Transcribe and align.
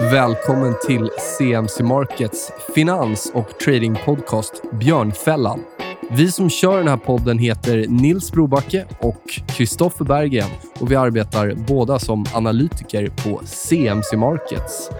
Välkommen 0.00 0.74
till 0.86 1.10
CMC 1.38 1.82
Markets 1.82 2.52
finans 2.74 3.30
och 3.34 3.58
tradingpodcast 3.64 4.62
Björnfällan. 4.72 5.60
Vi 6.10 6.32
som 6.32 6.50
kör 6.50 6.78
den 6.78 6.88
här 6.88 6.96
podden 6.96 7.38
heter 7.38 7.86
Nils 7.88 8.32
Brobacke 8.32 8.86
och 9.00 9.22
Kristoffer 9.46 10.04
Berggren 10.04 10.50
och 10.80 10.90
vi 10.90 10.96
arbetar 10.96 11.54
båda 11.54 11.98
som 11.98 12.26
analytiker 12.34 13.08
på 13.08 13.40
CMC 13.44 14.16
Markets. 14.16 14.90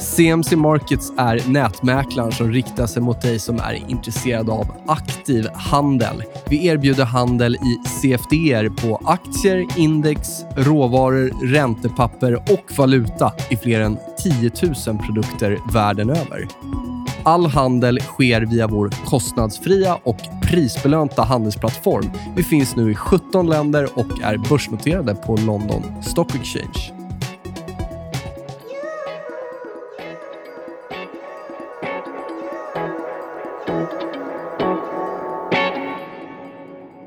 CMC 0.00 0.56
Markets 0.56 1.12
är 1.18 1.48
nätmäklaren 1.48 2.32
som 2.32 2.52
riktar 2.52 2.86
sig 2.86 3.02
mot 3.02 3.22
dig 3.22 3.38
som 3.38 3.58
är 3.58 3.84
intresserad 3.88 4.50
av 4.50 4.66
aktiv 4.86 5.48
handel. 5.54 6.22
Vi 6.48 6.66
erbjuder 6.66 7.04
handel 7.04 7.54
i 7.54 7.88
CFDer 7.88 8.68
på 8.68 9.00
aktier, 9.04 9.66
index, 9.76 10.28
råvaror, 10.56 11.32
räntepapper 11.52 12.34
och 12.34 12.78
valuta 12.78 13.32
i 13.50 13.56
fler 13.56 13.80
än 13.80 13.98
10 14.22 14.50
000 14.86 14.98
produkter 14.98 15.58
världen 15.72 16.10
över. 16.10 16.48
All 17.22 17.46
handel 17.46 18.00
sker 18.00 18.40
via 18.40 18.66
vår 18.66 18.90
kostnadsfria 19.06 19.98
och 20.02 20.16
prisbelönta 20.42 21.22
handelsplattform. 21.22 22.10
Vi 22.36 22.42
finns 22.42 22.76
nu 22.76 22.90
i 22.90 22.94
17 22.94 23.46
länder 23.46 23.88
och 23.94 24.22
är 24.22 24.48
börsnoterade 24.48 25.14
på 25.14 25.36
London 25.36 26.02
Stock 26.02 26.34
Exchange. 26.34 26.92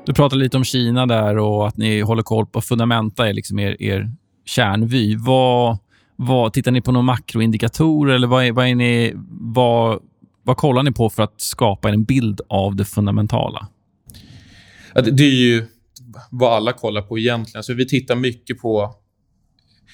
Du 0.06 0.14
pratade 0.14 0.42
lite 0.42 0.56
om 0.56 0.64
Kina 0.64 1.06
där 1.06 1.38
och 1.38 1.68
att 1.68 1.76
ni 1.76 2.00
håller 2.00 2.22
koll 2.22 2.46
på 2.46 2.60
fundamenta, 2.60 3.28
är 3.28 3.32
liksom 3.32 3.58
er, 3.58 3.82
er 3.82 4.10
kärnvy. 4.44 5.16
Vad, 5.16 5.78
vad, 6.16 6.52
tittar 6.52 6.70
ni 6.70 6.80
på 6.80 6.92
några 6.92 7.04
makroindikatorer 7.04 8.14
eller 8.14 8.26
vad, 8.26 8.44
är, 8.44 8.52
vad, 8.52 8.66
är 8.66 8.74
ni, 8.74 9.12
vad, 9.30 10.02
vad 10.42 10.56
kollar 10.56 10.82
ni 10.82 10.92
på 10.92 11.10
för 11.10 11.22
att 11.22 11.40
skapa 11.40 11.88
en 11.88 12.04
bild 12.04 12.40
av 12.48 12.76
det 12.76 12.84
fundamentala? 12.84 13.68
Ja, 14.94 15.00
det, 15.02 15.10
det 15.10 15.24
är 15.24 15.34
ju 15.34 15.66
vad 16.30 16.52
alla 16.52 16.72
kollar 16.72 17.02
på 17.02 17.18
egentligen. 17.18 17.64
Så 17.64 17.74
vi 17.74 17.88
tittar 17.88 18.16
mycket 18.16 18.60
på... 18.60 18.94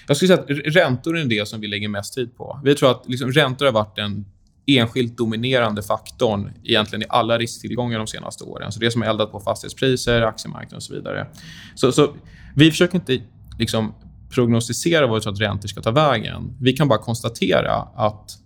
Jag 0.07 0.17
skulle 0.17 0.29
säga 0.29 0.41
att 0.41 0.75
räntor 0.75 1.19
är 1.19 1.25
det 1.25 1.49
som 1.49 1.61
vi 1.61 1.69
lägger 1.69 1.89
mest 1.89 2.15
tid 2.15 2.37
på. 2.37 2.61
Vi 2.65 2.75
tror 2.75 2.91
att 2.91 3.09
liksom, 3.09 3.33
räntor 3.33 3.67
har 3.67 3.73
varit 3.73 3.97
den 3.97 4.25
enskilt 4.67 5.17
dominerande 5.17 5.83
faktorn 5.83 6.51
egentligen 6.65 7.03
i 7.03 7.07
alla 7.09 7.39
risktillgångar 7.39 7.99
de 7.99 8.07
senaste 8.07 8.45
åren. 8.45 8.73
Så 8.73 8.81
det 8.81 8.91
som 8.91 9.03
har 9.03 9.09
eldat 9.09 9.33
på 9.33 9.41
fastighetspriser, 9.41 10.23
aktiemarknaden 10.23 10.77
och 10.77 10.83
så 10.83 10.95
vidare. 10.95 11.27
Så, 11.75 11.93
så 11.93 12.15
vi 12.55 12.71
försöker 12.71 12.95
inte 12.95 13.21
liksom 13.59 13.95
prognostisera 14.35 15.07
vad 15.07 15.15
vi 15.15 15.21
tror 15.21 15.33
att 15.33 15.41
räntor 15.41 15.69
ska 15.69 15.83
ta 15.83 15.91
vägen. 15.91 16.57
Vi 16.61 16.73
kan 16.73 16.89
bara 16.89 16.99
konstatera 16.99 17.73
att 17.97 18.39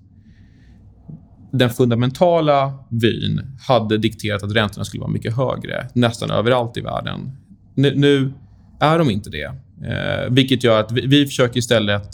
den 1.52 1.70
fundamentala 1.70 2.72
vyn 2.90 3.56
hade 3.66 3.98
dikterat 3.98 4.42
att 4.42 4.52
räntorna 4.52 4.84
skulle 4.84 5.00
vara 5.00 5.10
mycket 5.10 5.36
högre 5.36 5.88
nästan 5.94 6.30
överallt 6.30 6.76
i 6.76 6.80
världen. 6.80 7.36
Nu, 7.74 7.92
nu 7.96 8.32
är 8.80 8.98
de 8.98 9.10
inte 9.10 9.30
det, 9.30 9.52
eh, 9.88 10.30
vilket 10.30 10.64
gör 10.64 10.80
att 10.80 10.92
vi, 10.92 11.06
vi 11.06 11.26
försöker 11.26 11.58
istället 11.58 12.08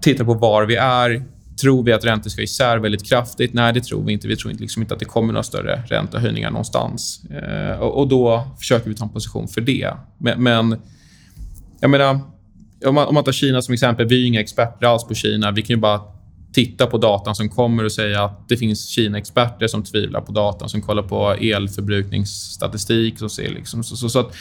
titta 0.00 0.24
på 0.24 0.34
var 0.34 0.64
vi 0.64 0.76
är 0.76 1.24
Tror 1.60 1.82
vi 1.82 1.92
att 1.92 2.04
räntor 2.04 2.30
ska 2.30 2.42
isär 2.42 2.78
väldigt 2.78 3.08
kraftigt? 3.08 3.52
Nej, 3.52 3.72
det 3.72 3.80
tror 3.80 4.04
vi 4.04 4.12
inte. 4.12 4.28
Vi 4.28 4.36
tror 4.36 4.50
inte, 4.50 4.62
liksom 4.62 4.82
inte 4.82 4.94
att 4.94 5.00
det 5.00 5.06
kommer 5.06 5.32
några 5.32 5.42
större 5.42 5.82
räntehöjningar 5.86 6.50
någonstans. 6.50 7.24
Eh, 7.24 7.78
och, 7.78 7.98
och, 7.98 8.08
då 8.08 8.44
försöker 8.58 8.88
vi 8.88 8.96
ta 8.96 9.04
en 9.04 9.10
position 9.10 9.48
för 9.48 9.60
det. 9.60 9.94
Men, 10.18 10.42
men 10.42 10.80
jag 11.80 11.90
menar, 11.90 12.20
om 12.88 12.94
man, 12.94 13.06
om 13.06 13.14
man 13.14 13.24
tar 13.24 13.32
Kina 13.32 13.62
som 13.62 13.74
exempel. 13.74 14.06
Vi 14.06 14.22
är 14.22 14.26
inga 14.26 14.40
experter 14.40 14.86
alls 14.86 15.04
på 15.04 15.14
Kina. 15.14 15.50
Vi 15.50 15.62
kan 15.62 15.76
ju 15.76 15.80
bara 15.80 16.00
titta 16.52 16.86
på 16.86 16.98
datan 16.98 17.34
som 17.34 17.48
kommer 17.48 17.84
och 17.84 17.92
säga 17.92 18.24
att 18.24 18.48
det 18.48 18.56
finns 18.56 18.88
Kina-experter 18.88 19.66
som 19.66 19.84
tvivlar 19.84 20.20
på 20.20 20.32
datan, 20.32 20.68
som 20.68 20.82
kollar 20.82 21.02
på 21.02 21.32
elförbrukningsstatistik. 21.32 23.22
Och 23.22 23.32
ser 23.32 23.48
liksom, 23.48 23.84
så, 23.84 23.96
så, 23.96 24.08
så 24.08 24.18
att 24.18 24.34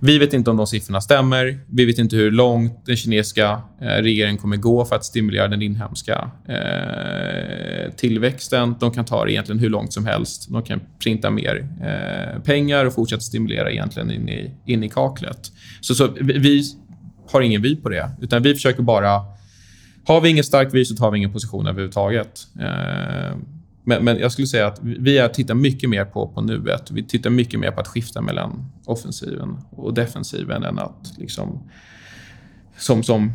vi 0.00 0.18
vet 0.18 0.32
inte 0.32 0.50
om 0.50 0.56
de 0.56 0.66
siffrorna 0.66 1.00
stämmer. 1.00 1.58
Vi 1.70 1.84
vet 1.84 1.98
inte 1.98 2.16
hur 2.16 2.30
långt 2.30 2.86
den 2.86 2.96
kinesiska 2.96 3.62
eh, 3.80 3.86
regeringen 3.86 4.38
kommer 4.38 4.56
gå 4.56 4.84
för 4.84 4.96
att 4.96 5.04
stimulera 5.04 5.48
den 5.48 5.62
inhemska 5.62 6.30
eh, 6.48 7.92
tillväxten. 7.96 8.74
De 8.80 8.90
kan 8.90 9.04
ta 9.04 9.24
det 9.24 9.32
egentligen 9.32 9.58
hur 9.58 9.70
långt 9.70 9.92
som 9.92 10.06
helst. 10.06 10.48
De 10.50 10.62
kan 10.62 10.80
printa 11.02 11.30
mer 11.30 11.68
eh, 11.82 12.42
pengar 12.42 12.84
och 12.84 12.94
fortsätta 12.94 13.20
stimulera 13.20 13.70
egentligen 13.70 14.10
in 14.10 14.28
i, 14.28 14.50
in 14.66 14.84
i 14.84 14.88
kaklet. 14.88 15.52
Så, 15.80 15.94
så 15.94 16.08
vi 16.20 16.62
har 17.34 17.40
ingen 17.40 17.62
vy 17.62 17.76
på 17.76 17.88
det, 17.88 18.10
utan 18.20 18.42
vi 18.42 18.54
försöker 18.54 18.82
bara... 18.82 19.20
Har 20.06 20.20
vi 20.20 20.28
ingen 20.28 20.44
stark 20.44 20.74
vy 20.74 20.84
så 20.84 20.96
tar 20.96 21.10
vi 21.10 21.18
ingen 21.18 21.32
position 21.32 21.66
överhuvudtaget. 21.66 22.46
Eh, 22.60 23.36
men, 23.84 24.04
men 24.04 24.18
jag 24.18 24.32
skulle 24.32 24.46
säga 24.46 24.66
att 24.66 24.80
vi 24.82 25.18
är, 25.18 25.28
tittar 25.28 25.54
mycket 25.54 25.90
mer 25.90 26.04
på, 26.04 26.28
på 26.28 26.40
nuet. 26.40 26.90
Vi 26.90 27.02
tittar 27.02 27.30
mycket 27.30 27.60
mer 27.60 27.70
på 27.70 27.80
att 27.80 27.88
skifta 27.88 28.20
mellan 28.20 28.70
offensiven 28.84 29.56
och 29.70 29.94
defensiven 29.94 30.62
än 30.62 30.78
att 30.78 31.14
liksom, 31.18 31.70
som, 32.78 33.02
som 33.02 33.32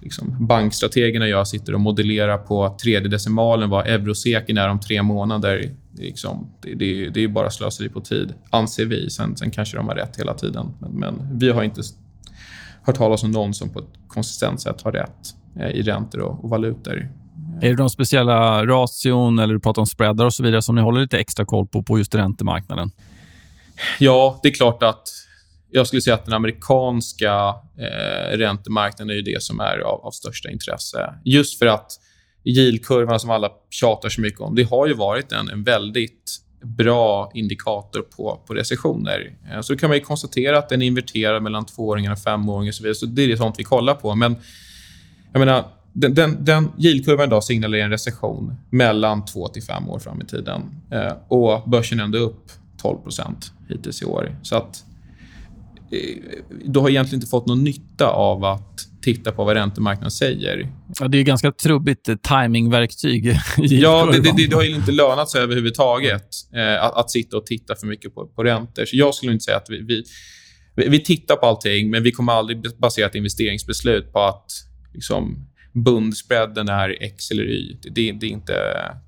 liksom 0.00 0.46
bankstrategerna 0.46 1.28
gör, 1.28 1.44
sitter 1.44 1.74
och 1.74 1.80
modellerar 1.80 2.38
på 2.38 2.76
tredje 2.82 3.08
decimalen 3.08 3.70
vad 3.70 3.86
euroseken 3.86 4.58
är 4.58 4.68
om 4.68 4.80
tre 4.80 5.02
månader. 5.02 5.70
Liksom, 5.98 6.50
det, 6.62 6.74
det, 6.74 7.08
det 7.08 7.24
är 7.24 7.28
bara 7.28 7.50
slöseri 7.50 7.88
på 7.88 8.00
tid, 8.00 8.34
anser 8.50 8.86
vi. 8.86 9.10
Sen, 9.10 9.36
sen 9.36 9.50
kanske 9.50 9.76
de 9.76 9.88
har 9.88 9.94
rätt 9.94 10.20
hela 10.20 10.34
tiden. 10.34 10.66
Men, 10.80 10.90
men 10.90 11.38
vi 11.38 11.50
har 11.50 11.62
inte 11.62 11.82
hört 12.86 12.96
talas 12.96 13.22
om 13.22 13.30
någon 13.30 13.54
som 13.54 13.70
på 13.70 13.78
ett 13.78 13.90
konsistent 14.08 14.60
sätt 14.60 14.82
har 14.82 14.92
rätt 14.92 15.34
eh, 15.60 15.68
i 15.68 15.82
räntor 15.82 16.20
och, 16.20 16.44
och 16.44 16.50
valutor. 16.50 17.08
Är 17.62 17.68
det 17.68 17.76
de 17.76 17.90
speciella 17.90 18.66
ration 18.66 19.38
eller 19.38 19.54
du 19.54 19.60
pratar 19.60 19.82
om 19.82 19.86
spreadar 19.86 20.24
och 20.24 20.34
så 20.34 20.42
vidare 20.42 20.62
som 20.62 20.74
ni 20.74 20.82
håller 20.82 21.00
lite 21.00 21.18
extra 21.18 21.44
koll 21.44 21.66
på 21.66 21.82
på 21.82 21.98
just 21.98 22.14
räntemarknaden? 22.14 22.90
Ja, 23.98 24.40
det 24.42 24.48
är 24.48 24.52
klart 24.52 24.82
att 24.82 25.08
jag 25.70 25.86
skulle 25.86 26.02
säga 26.02 26.14
att 26.14 26.24
den 26.24 26.34
amerikanska 26.34 27.54
eh, 27.78 28.36
räntemarknaden 28.36 29.10
är 29.10 29.14
ju 29.14 29.22
det 29.22 29.42
som 29.42 29.60
är 29.60 29.78
av, 29.78 30.06
av 30.06 30.10
största 30.10 30.50
intresse. 30.50 31.14
Just 31.24 31.58
för 31.58 31.66
att 31.66 31.92
yieldkurvan 32.44 33.20
som 33.20 33.30
alla 33.30 33.50
tjatar 33.70 34.08
så 34.08 34.20
mycket 34.20 34.40
om, 34.40 34.54
det 34.54 34.62
har 34.62 34.86
ju 34.86 34.94
varit 34.94 35.32
en, 35.32 35.48
en 35.48 35.62
väldigt 35.62 36.38
bra 36.62 37.30
indikator 37.34 38.02
på, 38.02 38.40
på 38.46 38.54
recessioner. 38.54 39.36
Eh, 39.52 39.60
så 39.60 39.76
kan 39.76 39.90
man 39.90 40.00
konstatera 40.00 40.58
att 40.58 40.68
den 40.68 40.82
inverterar 40.82 41.40
mellan 41.40 41.66
tvååringar 41.66 42.12
och 42.12 42.18
femåringar 42.18 42.70
och 42.70 42.74
så 42.74 42.82
vidare. 42.82 42.94
Så 42.94 43.06
det 43.06 43.32
är 43.32 43.36
sånt 43.36 43.54
vi 43.58 43.64
kollar 43.64 43.94
på. 43.94 44.14
Men 44.14 44.36
jag 45.32 45.38
menar, 45.38 45.64
den, 45.92 46.14
den, 46.14 46.44
den 46.44 46.72
yieldkurvan 46.78 47.26
idag 47.26 47.44
signalerar 47.44 47.84
en 47.84 47.90
recession 47.90 48.54
mellan 48.70 49.24
två 49.24 49.48
till 49.48 49.62
fem 49.62 49.88
år 49.88 49.98
fram 49.98 50.22
i 50.22 50.24
tiden. 50.24 50.62
Eh, 50.90 51.12
och 51.28 51.70
börsen 51.70 52.00
är 52.00 52.04
ändå 52.04 52.18
upp 52.18 52.50
12% 52.82 53.34
hittills 53.68 54.02
i 54.02 54.04
år. 54.04 54.36
Så 54.42 54.56
att 54.56 54.84
eh, 55.90 56.22
du 56.64 56.80
har 56.80 56.90
egentligen 56.90 57.16
inte 57.20 57.30
fått 57.30 57.46
någon 57.46 57.64
nytta 57.64 58.06
av 58.06 58.44
att 58.44 58.91
titta 59.02 59.32
på 59.32 59.44
vad 59.44 59.56
räntemarknaden 59.56 60.10
säger. 60.10 60.68
Ja, 61.00 61.08
det 61.08 61.18
är 61.18 61.22
ganska 61.22 61.52
trubbigt 61.52 62.08
eh, 62.08 62.16
timingverktyg. 62.16 63.26
ja, 63.56 64.08
det, 64.12 64.20
det, 64.20 64.46
det, 64.46 64.54
har 64.54 64.62
ju 64.62 64.74
inte 64.74 64.92
lönat 64.92 65.30
sig 65.30 65.42
överhuvudtaget 65.42 66.28
eh, 66.54 66.84
att, 66.84 66.96
att 66.96 67.10
sitta 67.10 67.36
och 67.36 67.46
titta 67.46 67.74
för 67.76 67.86
mycket 67.86 68.14
på, 68.14 68.26
på 68.26 68.44
räntor. 68.44 68.84
Så 68.84 68.96
jag 68.96 69.14
skulle 69.14 69.32
inte 69.32 69.44
säga 69.44 69.56
att 69.56 69.66
vi, 69.68 70.04
vi, 70.76 70.88
vi 70.88 71.00
tittar 71.00 71.36
på 71.36 71.46
allting, 71.46 71.90
men 71.90 72.02
vi 72.02 72.12
kommer 72.12 72.32
aldrig 72.32 72.78
basera 72.78 73.06
ett 73.06 73.14
investeringsbeslut 73.14 74.12
på 74.12 74.20
att 74.20 74.46
liksom, 74.94 75.46
bundspreaden 75.72 76.68
är 76.68 77.02
X 77.02 77.30
eller 77.30 77.44
Y. 77.44 77.76
Det, 77.82 77.88
det, 77.88 78.12
det, 78.12 78.26
är 78.26 78.30
inte, 78.30 78.52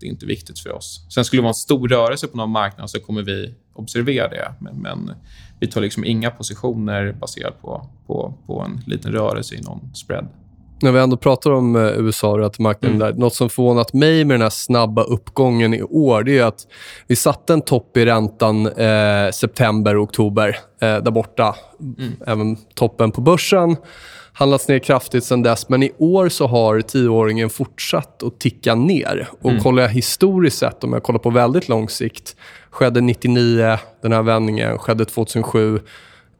det 0.00 0.06
är 0.06 0.10
inte 0.10 0.26
viktigt 0.26 0.58
för 0.58 0.72
oss. 0.72 1.06
Sen 1.14 1.24
skulle 1.24 1.38
det 1.38 1.42
vara 1.42 1.50
en 1.50 1.54
stor 1.54 1.88
rörelse 1.88 2.26
på 2.26 2.36
någon 2.36 2.50
marknad 2.50 2.90
så 2.90 3.00
kommer 3.00 3.22
vi 3.22 3.54
observera 3.74 4.28
det. 4.28 4.54
Men, 4.58 4.76
men 4.76 5.12
vi 5.60 5.66
tar 5.66 5.80
liksom 5.80 6.04
inga 6.04 6.30
positioner 6.30 7.12
baserat 7.20 7.62
på, 7.62 7.86
på, 8.06 8.34
på 8.46 8.60
en 8.60 8.80
liten 8.86 9.12
rörelse 9.12 9.54
i 9.54 9.60
någon 9.60 9.94
spread. 9.94 10.28
När 10.82 10.92
vi 10.92 11.00
ändå 11.00 11.16
pratar 11.16 11.50
om 11.50 11.76
eh, 11.76 11.82
USA 11.82 12.30
och 12.30 12.38
räntemarknaden, 12.38 13.02
mm. 13.02 13.16
något 13.16 13.34
som 13.34 13.50
förvånat 13.50 13.92
mig 13.92 14.24
med 14.24 14.34
den 14.34 14.42
här 14.42 14.50
snabba 14.50 15.02
uppgången 15.02 15.74
i 15.74 15.82
år, 15.82 16.22
det 16.22 16.38
är 16.38 16.44
att 16.44 16.66
vi 17.06 17.16
satte 17.16 17.52
en 17.52 17.62
topp 17.62 17.96
i 17.96 18.04
räntan 18.04 18.66
eh, 18.66 19.30
september 19.32 19.96
och 19.96 20.02
oktober 20.02 20.48
eh, 20.80 20.96
där 20.96 21.10
borta. 21.10 21.54
Mm. 21.80 22.12
Även 22.26 22.56
toppen 22.56 23.10
på 23.10 23.20
börsen 23.20 23.76
handlats 24.34 24.68
ner 24.68 24.78
kraftigt 24.78 25.24
sen 25.24 25.42
dess. 25.42 25.68
Men 25.68 25.82
i 25.82 25.92
år 25.98 26.28
så 26.28 26.46
har 26.46 26.80
tioåringen 26.80 27.50
fortsatt 27.50 28.22
att 28.22 28.40
ticka 28.40 28.74
ner. 28.74 29.28
Och 29.40 29.50
mm. 29.50 29.62
kollar 29.62 29.82
jag 29.82 29.90
historiskt 29.90 30.58
sett, 30.58 30.84
om 30.84 30.92
jag 30.92 31.02
kollar 31.02 31.18
på 31.18 31.30
väldigt 31.30 31.68
lång 31.68 31.88
sikt, 31.88 32.36
skedde 32.74 33.00
99, 33.00 33.78
den 34.02 34.12
här 34.12 34.22
vändningen, 34.22 34.78
skedde 34.78 35.04
2007. 35.04 35.80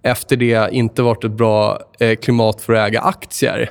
Efter 0.03 0.37
det 0.37 0.73
inte 0.73 1.03
varit 1.03 1.25
ett 1.25 1.33
bra 1.33 1.81
eh, 2.01 2.17
klimat 2.17 2.61
för 2.61 2.73
att 2.73 2.89
äga 2.89 3.01
aktier. 3.01 3.71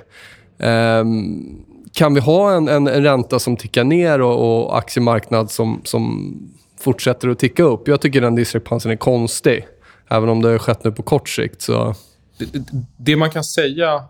Um, 0.58 1.66
kan 1.94 2.14
vi 2.14 2.20
ha 2.20 2.54
en, 2.54 2.68
en, 2.68 2.88
en, 2.88 3.04
ränta 3.04 3.40
som 3.40 3.58
tickar 3.58 3.84
ner 3.84 4.22
och, 4.22 4.66
och 4.66 4.78
aktiemarknad 4.78 5.52
som, 5.52 5.82
som 5.84 6.34
fortsätter 6.80 7.28
att 7.28 7.40
ticka 7.40 7.64
upp? 7.64 7.88
Jag 7.88 8.02
tycker 8.02 8.22
den 8.22 8.36
diskrepansen 8.36 8.92
är 8.92 8.96
konstig. 8.96 9.68
Även 10.10 10.30
om 10.30 10.42
det 10.42 10.50
har 10.50 10.58
skett 10.58 10.84
nu 10.84 10.92
på 10.92 11.04
kort 11.04 11.30
sikt. 11.30 11.62
Så... 11.62 11.96
Det, 12.38 12.66
det 12.98 13.16
man 13.16 13.30
kan 13.30 13.44
säga 13.44 14.04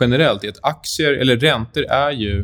generellt 0.00 0.44
är 0.44 0.48
att 0.48 0.58
aktier 0.62 1.12
eller 1.12 1.36
räntor 1.36 1.84
är 1.84 2.10
ju 2.10 2.40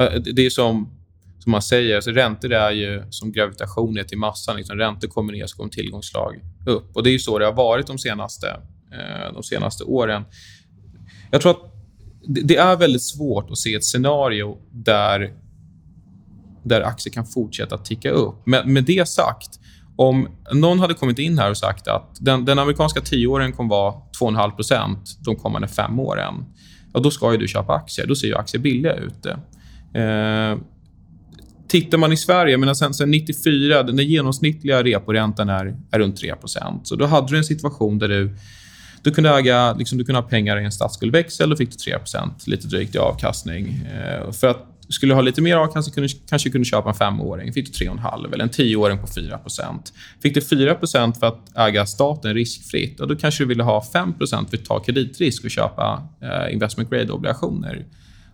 eh, 0.00 0.20
Det 0.34 0.46
är 0.46 0.50
som, 0.50 1.01
som 1.42 1.52
man 1.52 1.62
säger, 1.62 1.96
alltså 1.96 2.10
räntor 2.10 2.52
är 2.52 2.70
ju 2.70 3.02
som 3.10 3.32
gravitation 3.32 3.94
ner 3.94 4.02
till 4.02 4.18
massan. 4.18 4.56
Liksom 4.56 4.76
räntor 4.76 5.08
kommer 5.08 5.32
ner 5.32 5.46
så 5.46 5.56
kommer 5.56 5.70
tillgångslag 5.70 6.40
upp. 6.66 6.96
Och 6.96 7.02
Det 7.02 7.10
är 7.10 7.18
så 7.18 7.38
det 7.38 7.44
har 7.44 7.52
varit 7.52 7.86
de 7.86 7.98
senaste, 7.98 8.48
eh, 8.92 9.32
de 9.34 9.42
senaste 9.42 9.84
åren. 9.84 10.24
Jag 11.30 11.40
tror 11.40 11.50
att 11.50 11.74
det 12.26 12.56
är 12.56 12.76
väldigt 12.76 13.02
svårt 13.02 13.50
att 13.50 13.58
se 13.58 13.74
ett 13.74 13.84
scenario 13.84 14.58
där, 14.70 15.32
där 16.62 16.80
aktier 16.80 17.12
kan 17.12 17.26
fortsätta 17.26 17.78
ticka 17.78 18.10
upp. 18.10 18.46
Men 18.46 18.72
med 18.72 18.84
det 18.84 19.08
sagt, 19.08 19.60
om 19.96 20.28
någon 20.52 20.78
hade 20.78 20.94
kommit 20.94 21.18
in 21.18 21.38
här 21.38 21.50
och 21.50 21.56
sagt 21.56 21.88
att 21.88 22.16
den, 22.20 22.44
den 22.44 22.58
amerikanska 22.58 23.00
tioåringen 23.00 23.52
kommer 23.52 23.70
vara 23.70 23.94
2,5% 24.20 24.96
de 25.24 25.36
kommande 25.36 25.68
fem 25.68 26.00
åren, 26.00 26.44
ja, 26.94 27.00
då 27.00 27.10
ska 27.10 27.32
ju 27.32 27.38
du 27.38 27.48
köpa 27.48 27.74
aktier. 27.74 28.06
Då 28.06 28.14
ser 28.14 28.26
ju 28.26 28.36
aktier 28.36 28.62
billiga 28.62 28.94
ut. 28.94 29.26
Eh, 29.94 30.58
tittar 31.72 31.98
man 31.98 32.12
i 32.12 32.16
Sverige, 32.16 32.58
men 32.58 32.76
sen, 32.76 32.94
sen 32.94 33.10
94, 33.10 33.82
den 33.82 33.98
genomsnittliga 33.98 34.84
reporäntan 34.84 35.48
är, 35.48 35.76
är 35.90 35.98
runt 35.98 36.22
3% 36.22 36.80
Så 36.84 36.96
då 36.96 37.06
hade 37.06 37.26
du 37.26 37.36
en 37.36 37.44
situation 37.44 37.98
där 37.98 38.08
du 38.08 38.36
du 39.02 39.10
kunde 39.10 39.30
äga, 39.30 39.74
liksom, 39.74 39.98
du 39.98 40.04
kunde 40.04 40.20
ha 40.20 40.28
pengar 40.28 40.60
i 40.60 40.64
en 40.64 40.72
statsskuldväxel 40.72 41.52
och 41.52 41.58
fick 41.58 41.70
du 41.70 41.92
3% 41.92 42.30
lite 42.46 42.66
drygt 42.66 42.94
i 42.94 42.98
avkastning. 42.98 43.86
Eh, 43.94 44.32
för 44.32 44.46
att 44.46 44.66
skulle 44.88 45.12
du 45.12 45.14
ha 45.14 45.22
lite 45.22 45.42
mer 45.42 45.56
avkastning 45.56 45.94
kunde, 45.94 46.08
kanske 46.28 46.50
kunde 46.50 46.64
köpa 46.64 46.88
en 46.88 46.94
femåring. 46.94 47.52
Fick 47.52 47.78
du 47.78 47.84
3,5 47.86 48.34
eller 48.34 48.44
en 48.44 48.50
tioåring 48.50 48.98
på 48.98 49.06
4% 49.06 49.92
Fick 50.22 50.34
du 50.34 50.40
4% 50.40 51.18
för 51.18 51.26
att 51.26 51.56
äga 51.56 51.86
staten 51.86 52.34
riskfritt, 52.34 52.98
då 52.98 53.16
kanske 53.16 53.44
du 53.44 53.48
ville 53.48 53.62
ha 53.62 53.84
5% 53.94 54.50
för 54.50 54.56
att 54.56 54.64
ta 54.64 54.80
kreditrisk 54.80 55.44
och 55.44 55.50
köpa 55.50 56.02
eh, 56.22 56.52
investment 56.52 56.90
grade-obligationer. 56.90 57.84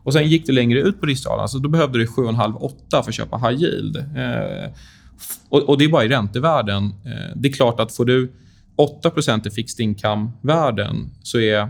Och 0.09 0.15
Sen 0.15 0.29
gick 0.29 0.47
du 0.47 0.53
längre 0.53 0.81
ut 0.81 1.01
på 1.01 1.07
riskskalan, 1.07 1.49
så 1.49 1.59
då 1.59 1.69
behövde 1.69 1.99
du 1.99 2.07
7,5-8 2.07 2.73
för 2.91 2.99
att 2.99 3.15
köpa 3.15 3.37
high 3.37 3.63
yield. 3.63 3.97
Eh, 3.97 4.73
och, 5.49 5.69
och, 5.69 5.79
Det 5.79 5.85
är 5.85 5.89
bara 5.89 6.05
i 6.05 6.09
räntevärden. 6.09 6.85
Eh, 6.85 7.37
det 7.37 7.49
är 7.49 7.53
klart 7.53 7.81
att 7.81 7.93
får 7.93 8.05
du 8.05 8.33
8% 9.03 9.49
i 9.49 9.51
fixed 9.51 9.85
income-värden 9.85 11.11
så 11.23 11.41
är 11.41 11.61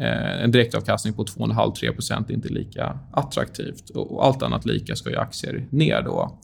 eh, 0.00 0.42
en 0.42 0.50
direktavkastning 0.50 1.14
på 1.14 1.24
2,5-3% 1.24 2.32
inte 2.32 2.48
lika 2.48 2.98
attraktivt. 3.12 3.90
Och 3.90 4.26
allt 4.26 4.42
annat 4.42 4.66
lika 4.66 4.96
ska 4.96 5.10
ju 5.10 5.16
aktier 5.16 5.66
ner 5.70 6.02
då. 6.02 6.38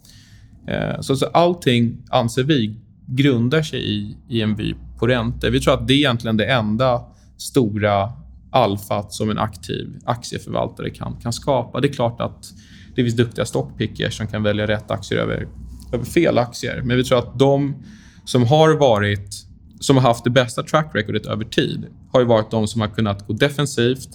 Eh, 0.69 1.01
så, 1.01 1.17
så 1.17 1.27
allting, 1.27 1.97
anser 2.11 2.43
vi, 2.43 2.77
grundar 3.07 3.63
sig 3.63 3.93
i, 3.93 4.17
i 4.29 4.41
en 4.41 4.57
vy 4.57 4.75
på 4.99 5.07
räntor. 5.07 5.51
Vi 5.51 5.61
tror 5.61 5.75
att 5.75 5.89
det 5.89 5.95
är 5.95 5.99
egentligen 5.99 6.37
det 6.37 6.47
enda 6.47 7.03
stora 7.37 8.13
alfat 8.55 9.13
som 9.13 9.31
en 9.31 9.39
aktiv 9.39 9.99
aktieförvaltare 10.05 10.91
kan, 10.91 11.17
kan 11.17 11.33
skapa. 11.33 11.81
Det 11.81 11.89
är 11.89 11.93
klart 11.93 12.21
att 12.21 12.53
det 12.95 13.03
finns 13.03 13.17
duktiga 13.17 13.45
stockpickers 13.45 14.17
som 14.17 14.27
kan 14.27 14.43
välja 14.43 14.67
rätt 14.67 14.91
aktier 14.91 15.19
över, 15.19 15.49
över 15.93 16.05
fel 16.05 16.39
aktier. 16.39 16.83
Men 16.85 16.97
vi 16.97 17.05
tror 17.05 17.19
att 17.19 17.39
de 17.39 17.83
som 18.25 18.47
har 18.47 18.77
varit 18.77 19.45
som 19.81 19.97
har 19.97 20.03
haft 20.03 20.25
det 20.25 20.31
bästa 20.31 20.63
track 20.63 20.91
recordet 20.95 21.27
över 21.27 21.45
tid 21.45 21.87
har 22.13 22.21
ju 22.21 22.27
varit 22.27 22.51
de 22.51 22.69
som 22.69 22.81
har 22.81 22.89
kunnat 22.89 23.27
gå 23.27 23.33
defensivt 23.33 24.09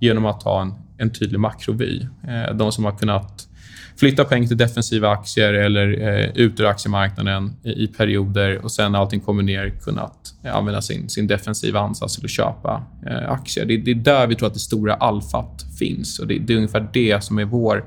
genom 0.00 0.26
att 0.26 0.42
ha 0.42 0.62
en, 0.62 0.74
en 0.98 1.12
tydlig 1.12 1.40
makrovy. 1.40 2.00
Eh, 2.28 2.56
de 2.56 2.72
som 2.72 2.84
har 2.84 2.98
kunnat 2.98 3.48
flytta 3.96 4.24
pengar 4.24 4.48
till 4.48 4.56
defensiva 4.56 5.08
aktier 5.08 5.52
eller 5.52 6.08
eh, 6.08 6.30
ut 6.34 6.60
ur 6.60 6.66
aktiemarknaden 6.66 7.56
i, 7.62 7.70
i, 7.70 7.86
perioder 7.86 8.64
och 8.64 8.72
sen 8.72 8.92
när 8.92 8.98
allting 8.98 9.20
kommer 9.20 9.42
ner 9.42 9.70
kunnat 9.70 10.34
eh, 10.42 10.56
använda 10.56 10.82
sin, 10.82 11.08
sin 11.08 11.26
defensiva 11.26 11.80
ansats 11.80 12.14
till 12.16 12.24
att 12.24 12.30
köpa 12.30 12.82
eh, 13.06 13.30
aktier. 13.30 13.64
Det, 13.64 13.76
det, 13.76 13.90
är 13.90 13.94
där 13.94 14.26
vi 14.26 14.34
tror 14.34 14.46
att 14.46 14.54
det 14.54 14.60
stora 14.60 14.94
alfat 14.94 15.64
finns 15.78 16.18
och 16.18 16.26
det, 16.26 16.38
det 16.38 16.52
är 16.52 16.56
ungefär 16.56 16.88
det 16.92 17.24
som 17.24 17.38
är 17.38 17.44
vår 17.44 17.84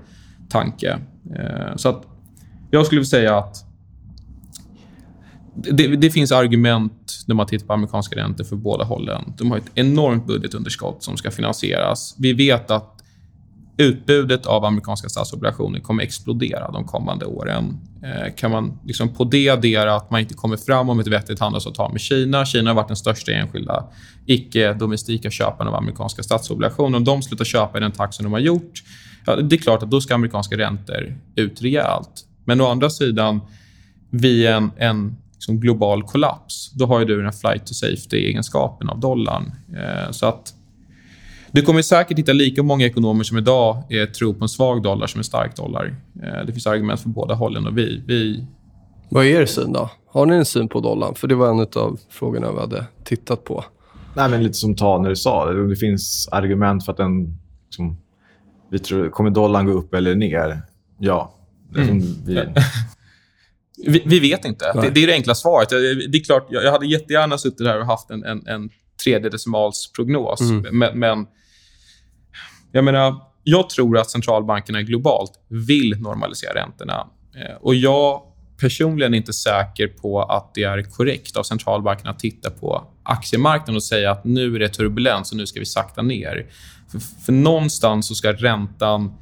tanke. 0.49 0.99
Eh, 1.35 1.75
så 1.75 1.89
att 1.89 2.03
jag 2.71 2.85
skulle 2.85 2.99
vilja 2.99 3.09
säga 3.09 3.37
att 3.37 3.63
det, 5.55 5.87
det, 5.87 6.09
finns 6.09 6.31
argument 6.31 7.23
när 7.27 7.35
man 7.35 7.47
tittar 7.47 7.67
på 7.67 7.73
amerikanska 7.73 8.15
räntor 8.15 8.43
för 8.43 8.55
båda 8.55 8.83
hållen. 8.83 9.33
De 9.37 9.51
har 9.51 9.57
ett 9.57 9.71
enormt 9.75 10.27
budgetunderskott 10.27 11.03
som 11.03 11.17
ska 11.17 11.31
finansieras. 11.31 12.15
Vi 12.17 12.33
vet 12.33 12.71
att 12.71 12.96
utbudet 13.77 14.45
av 14.45 14.65
amerikanska 14.65 15.09
statsobligationer 15.09 15.79
kommer 15.79 16.03
explodera 16.03 16.71
de 16.71 16.85
kommande 16.85 17.25
åren. 17.25 17.77
Eh, 18.03 18.33
kan 18.35 18.51
man 18.51 18.79
liksom 18.85 19.13
på 19.13 19.23
det 19.23 19.49
addera 19.49 19.95
att 19.95 20.11
man 20.11 20.19
inte 20.19 20.33
kommer 20.33 20.57
fram 20.57 20.89
om 20.89 20.99
ett 20.99 21.07
vettigt 21.07 21.39
handelsavtal 21.39 21.91
med 21.91 22.01
Kina. 22.01 22.45
Kina 22.45 22.69
har 22.69 22.75
varit 22.75 22.87
den 22.87 22.97
största 22.97 23.31
enskilda 23.31 23.85
icke-domestika 24.25 25.29
köparen 25.31 25.67
av 25.67 25.75
amerikanska 25.75 26.23
statsobligationer. 26.23 26.97
Om 26.97 27.03
de 27.03 27.21
slutar 27.21 27.45
köpa 27.45 27.77
i 27.77 27.81
den 27.81 27.91
takt 27.91 28.13
som 28.13 28.23
de 28.23 28.33
har 28.33 28.39
gjort, 28.39 28.83
ja, 29.25 29.35
det 29.35 29.55
är 29.55 29.59
klart 29.59 29.83
att 29.83 29.91
då 29.91 30.01
ska 30.01 30.15
amerikanska 30.15 30.57
räntor 30.57 31.15
ut 31.35 31.61
rejält. 31.61 32.25
Men 32.45 32.61
å 32.61 32.67
andra 32.67 32.89
sidan, 32.89 33.41
vid 34.09 34.47
en, 34.47 34.71
en 34.77 35.17
liksom 35.33 35.59
global 35.59 36.03
kollaps, 36.03 36.71
då 36.71 36.85
har 36.85 36.99
ju 36.99 37.05
du 37.05 37.21
den 37.21 37.33
flight 37.33 37.65
to 37.65 37.73
safety-egenskapen 37.73 38.89
av 38.89 38.99
dollarn. 38.99 39.51
Eh, 39.75 40.11
så 40.11 40.25
att 40.25 40.53
du 41.51 41.61
kommer 41.61 41.81
säkert 41.81 42.19
hitta 42.19 42.33
lika 42.33 42.63
många 42.63 42.85
ekonomer 42.85 43.23
som 43.23 43.37
idag 43.37 43.83
är 43.89 44.05
tror 44.05 44.33
på 44.33 44.43
en 44.43 44.49
svag 44.49 44.83
dollar 44.83 45.07
som 45.07 45.19
en 45.19 45.23
stark 45.23 45.55
dollar. 45.55 45.95
Eh, 46.23 46.45
det 46.45 46.51
finns 46.51 46.67
argument 46.67 47.01
för 47.01 47.09
båda 47.09 47.33
hållen 47.33 47.67
och 47.67 47.77
vi, 47.77 48.03
vi... 48.07 48.45
Vad 49.09 49.25
är 49.25 49.41
er 49.41 49.45
syn 49.45 49.73
då? 49.73 49.89
Har 50.07 50.25
ni 50.25 50.35
en 50.35 50.45
syn 50.45 50.69
på 50.69 50.79
dollarn? 50.79 51.15
För 51.15 51.27
det 51.27 51.35
var 51.35 51.49
en 51.49 51.59
av 51.59 51.99
frågorna 52.09 52.51
vi 52.51 52.59
hade 52.59 52.85
tittat 53.03 53.43
på. 53.43 53.65
Nej, 54.15 54.29
men 54.29 54.43
lite 54.43 54.53
som 54.53 54.75
Taner 54.75 55.15
sa, 55.15 55.51
det 55.51 55.75
finns 55.75 56.29
argument 56.31 56.85
för 56.85 56.91
att 56.91 56.97
den... 56.97 57.37
Liksom, 57.65 57.97
vi 58.71 58.79
tror, 58.79 59.09
kommer 59.09 59.29
dollarn 59.29 59.65
gå 59.65 59.71
upp 59.71 59.93
eller 59.93 60.15
ner? 60.15 60.61
Ja. 60.99 61.33
Mm. 61.75 62.01
Vi, 62.25 62.43
Vi, 63.85 64.03
vi 64.05 64.19
vet 64.19 64.45
inte. 64.45 64.73
Det, 64.73 64.89
det, 64.89 65.03
är 65.03 65.07
det 65.07 65.13
enkla 65.13 65.35
svaret. 65.35 65.69
Det 65.69 66.17
är 66.17 66.23
klart, 66.23 66.47
jag, 66.49 66.63
jag 66.63 66.71
hade 66.71 66.87
jättegärna 66.87 67.37
suttit 67.37 67.67
här 67.67 67.79
och 67.79 67.85
haft 67.85 68.09
en, 68.09 68.23
en, 68.23 68.47
en 68.47 68.69
tredjedecimalsprognos. 69.03 70.41
Mm. 70.41 70.77
Men, 70.77 70.99
men, 70.99 71.27
jag 72.71 72.83
menar, 72.83 73.15
jag 73.43 73.69
tror 73.69 73.97
att 73.97 74.09
centralbankerna 74.09 74.81
globalt 74.81 75.31
vill 75.47 76.01
normalisera 76.01 76.53
räntorna. 76.55 77.07
Eh, 77.35 77.55
och 77.61 77.75
jag 77.75 78.21
personligen 78.59 79.13
är 79.13 79.17
inte 79.17 79.33
säker 79.33 79.87
på 79.87 80.21
att 80.21 80.53
det 80.53 80.63
är 80.63 80.81
korrekt 80.81 81.37
av 81.37 81.43
centralbankerna 81.43 82.09
att 82.09 82.19
titta 82.19 82.49
på 82.49 82.87
aktiemarknaden 83.03 83.75
och 83.75 83.83
säga 83.83 84.11
att 84.11 84.25
nu 84.25 84.55
är 84.55 84.59
det 84.59 84.69
turbulens 84.69 85.31
och 85.31 85.37
nu 85.37 85.45
ska 85.45 85.59
vi 85.59 85.65
sakta 85.65 86.01
ner. 86.01 86.45
För, 86.91 86.99
för 86.99 87.31
någonstans 87.33 88.07
så 88.07 88.15
ska 88.15 88.33
räntan... 88.33 89.13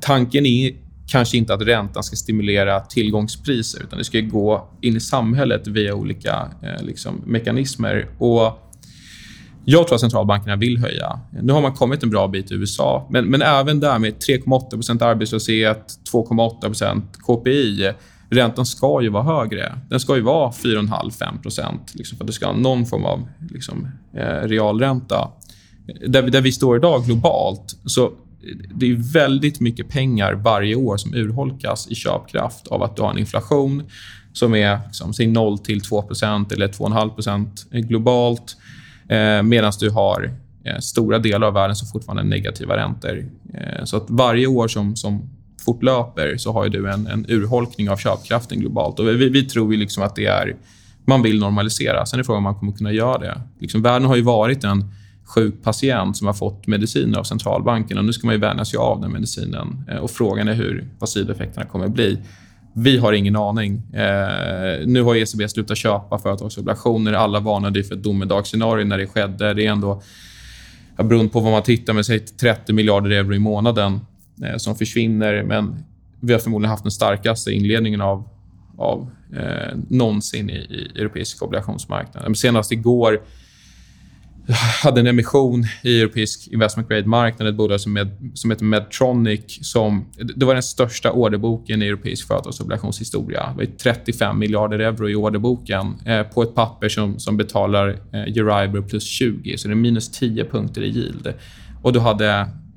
Tanken 0.00 0.46
är 0.46 0.74
kanske 1.08 1.36
inte 1.36 1.54
att 1.54 1.62
räntan 1.62 2.02
ska 2.02 2.16
stimulera 2.16 2.80
tillgångspriser 2.80 3.82
utan 3.82 3.98
det 3.98 4.04
ska 4.04 4.20
gå 4.20 4.68
in 4.80 4.96
i 4.96 5.00
samhället 5.00 5.66
via 5.66 5.94
olika 5.94 6.50
eh, 6.62 6.82
liksom, 6.82 7.22
mekanismer. 7.26 8.08
Och 8.18 8.71
jag 9.64 9.86
tror 9.86 9.94
att 9.94 10.00
centralbankerna 10.00 10.56
vill 10.56 10.78
höja. 10.78 11.20
Nu 11.42 11.52
har 11.52 11.60
man 11.60 11.72
kommit 11.72 12.02
en 12.02 12.10
bra 12.10 12.28
bit 12.28 12.50
i 12.50 12.54
USA, 12.54 13.08
men, 13.10 13.24
men 13.24 13.42
även 13.42 13.80
där 13.80 13.98
med 13.98 14.14
3,8% 14.14 15.04
arbetslöshet, 15.04 15.94
2,8% 16.12 17.02
KPI. 17.26 17.92
Räntan 18.30 18.66
ska 18.66 19.02
ju 19.02 19.08
vara 19.08 19.22
högre. 19.22 19.78
Den 19.88 20.00
ska 20.00 20.16
ju 20.16 20.22
vara 20.22 20.50
4,5-5% 20.50 21.78
liksom 21.94 22.18
för 22.18 22.24
att 22.24 22.26
det 22.26 22.32
ska 22.32 22.46
ha 22.46 22.56
någon 22.56 22.86
form 22.86 23.04
av 23.04 23.28
liksom, 23.50 23.88
eh, 24.16 24.48
realränta. 24.48 25.28
Där, 26.06 26.22
där 26.22 26.40
vi 26.40 26.52
står 26.52 26.76
idag 26.76 27.04
globalt, 27.04 27.76
så 27.86 28.12
det 28.74 28.86
är 28.90 29.12
väldigt 29.12 29.60
mycket 29.60 29.88
pengar 29.88 30.32
varje 30.32 30.74
år 30.74 30.96
som 30.96 31.14
urholkas 31.14 31.88
i 31.90 31.94
köpkraft 31.94 32.66
av 32.66 32.82
att 32.82 32.96
du 32.96 33.02
har 33.02 33.10
en 33.10 33.18
inflation 33.18 33.82
som 34.32 34.54
är 34.54 34.80
liksom, 34.86 35.32
0 35.32 35.58
till 35.58 35.80
2% 35.80 36.52
eller 36.52 36.68
2,5% 36.68 37.80
globalt 37.80 38.56
eh, 38.60 38.61
Eh, 39.12 39.42
medan 39.42 39.72
du 39.80 39.90
har 39.90 40.30
eh, 40.64 40.78
stora 40.78 41.18
delar 41.18 41.46
av 41.46 41.54
världen 41.54 41.76
som 41.76 41.88
fortfarande 41.88 42.22
har 42.22 42.28
negativa 42.28 42.76
räntor. 42.76 43.24
Eh, 43.54 43.84
så 43.84 43.96
att 43.96 44.04
varje 44.08 44.46
år 44.46 44.68
som, 44.68 44.96
som 44.96 45.30
fortlöper 45.64 46.36
så 46.36 46.52
har 46.52 46.68
du 46.68 46.90
en, 46.90 47.06
en 47.06 47.26
urholkning 47.28 47.90
av 47.90 47.96
köpkraften 47.96 48.60
globalt. 48.60 48.98
Och 48.98 49.08
vi, 49.08 49.28
vi 49.28 49.42
tror 49.42 49.72
ju 49.72 49.80
liksom 49.80 50.02
att 50.02 50.16
det 50.16 50.26
är... 50.26 50.56
Man 51.04 51.22
vill 51.22 51.40
normalisera. 51.40 52.06
Sen 52.06 52.20
är 52.20 52.24
frågan 52.24 52.38
om 52.38 52.42
man 52.42 52.54
kommer 52.54 52.72
kunna 52.72 52.92
göra 52.92 53.18
det. 53.18 53.40
Liksom, 53.58 53.82
världen 53.82 54.08
har 54.08 54.16
ju 54.16 54.22
varit 54.22 54.64
en 54.64 54.84
sjuk 55.24 55.62
patient 55.62 56.16
som 56.16 56.26
har 56.26 56.34
fått 56.34 56.66
mediciner 56.66 57.18
av 57.18 57.24
centralbanken. 57.24 57.98
Och 57.98 58.04
nu 58.04 58.12
ska 58.12 58.26
man 58.26 58.34
ju 58.34 58.40
vänja 58.40 58.64
sig 58.64 58.78
av 58.78 59.00
den 59.00 59.12
medicinen. 59.12 59.84
Eh, 59.88 59.96
och 59.96 60.10
Frågan 60.10 60.48
är 60.48 60.54
hur, 60.54 60.88
vad 60.98 61.08
sidoeffekterna 61.08 61.66
kommer 61.66 61.84
att 61.84 61.92
bli. 61.94 62.18
Vi 62.74 62.98
har 62.98 63.12
ingen 63.12 63.36
aning. 63.36 63.82
Eh, 63.92 64.86
nu 64.86 65.02
har 65.02 65.16
ECB 65.16 65.48
slutat 65.48 65.78
köpa 65.78 66.18
företagsobligationer. 66.18 67.12
Alla 67.12 67.40
varnade 67.40 67.84
för 67.84 67.94
ett 67.94 68.02
domedagsscenario 68.02 68.84
när 68.84 68.98
det 68.98 69.06
skedde. 69.06 69.54
Det 69.54 69.66
är 69.66 69.70
ändå, 69.70 70.02
beroende 70.96 71.32
på 71.32 71.40
vad 71.40 71.52
man 71.52 71.62
tittar 71.62 71.92
med, 71.92 72.06
säg 72.06 72.18
30 72.18 72.72
miljarder 72.72 73.10
euro 73.10 73.34
i 73.34 73.38
månaden 73.38 74.00
eh, 74.44 74.56
som 74.56 74.76
försvinner. 74.76 75.42
Men 75.42 75.84
vi 76.20 76.32
har 76.32 76.40
förmodligen 76.40 76.70
haft 76.70 76.84
den 76.84 76.92
starkaste 76.92 77.52
inledningen 77.52 78.00
av, 78.00 78.28
av 78.78 79.10
eh, 79.36 79.76
någonsin 79.88 80.50
i, 80.50 80.52
i 80.52 81.00
europeiska 81.00 81.44
obligationsmarknaden. 81.44 82.34
Senast 82.34 82.72
igår 82.72 83.20
hade 84.82 85.00
en 85.00 85.06
emission 85.06 85.64
i 85.82 86.00
europeisk 86.00 86.48
investment 86.52 86.88
grade-marknad, 86.88 87.48
ett 87.48 87.54
bolag 87.54 87.80
som, 87.80 87.92
med, 87.92 88.30
som 88.34 88.50
heter 88.50 88.64
Medtronic. 88.64 89.58
Som, 89.62 90.06
det 90.36 90.44
var 90.44 90.54
den 90.54 90.62
största 90.62 91.12
orderboken 91.12 91.82
i 91.82 91.86
europeisk 91.86 92.26
företagsobligationshistoria. 92.26 93.54
Det 93.58 93.66
var 93.66 93.78
35 93.78 94.38
miljarder 94.38 94.78
euro 94.78 95.08
i 95.08 95.14
orderboken 95.14 95.94
eh, 96.06 96.22
på 96.22 96.42
ett 96.42 96.54
papper 96.54 96.88
som, 96.88 97.18
som 97.18 97.36
betalar 97.36 97.88
eh, 97.88 98.20
Euribor 98.20 98.82
plus 98.82 99.04
20, 99.04 99.58
så 99.58 99.68
det 99.68 99.74
är 99.74 99.76
minus 99.76 100.10
10 100.10 100.44
punkter 100.44 100.82
i 100.82 100.88
yield. 100.88 101.34
Och 101.82 101.92
du 101.92 102.00
hade 102.00 102.30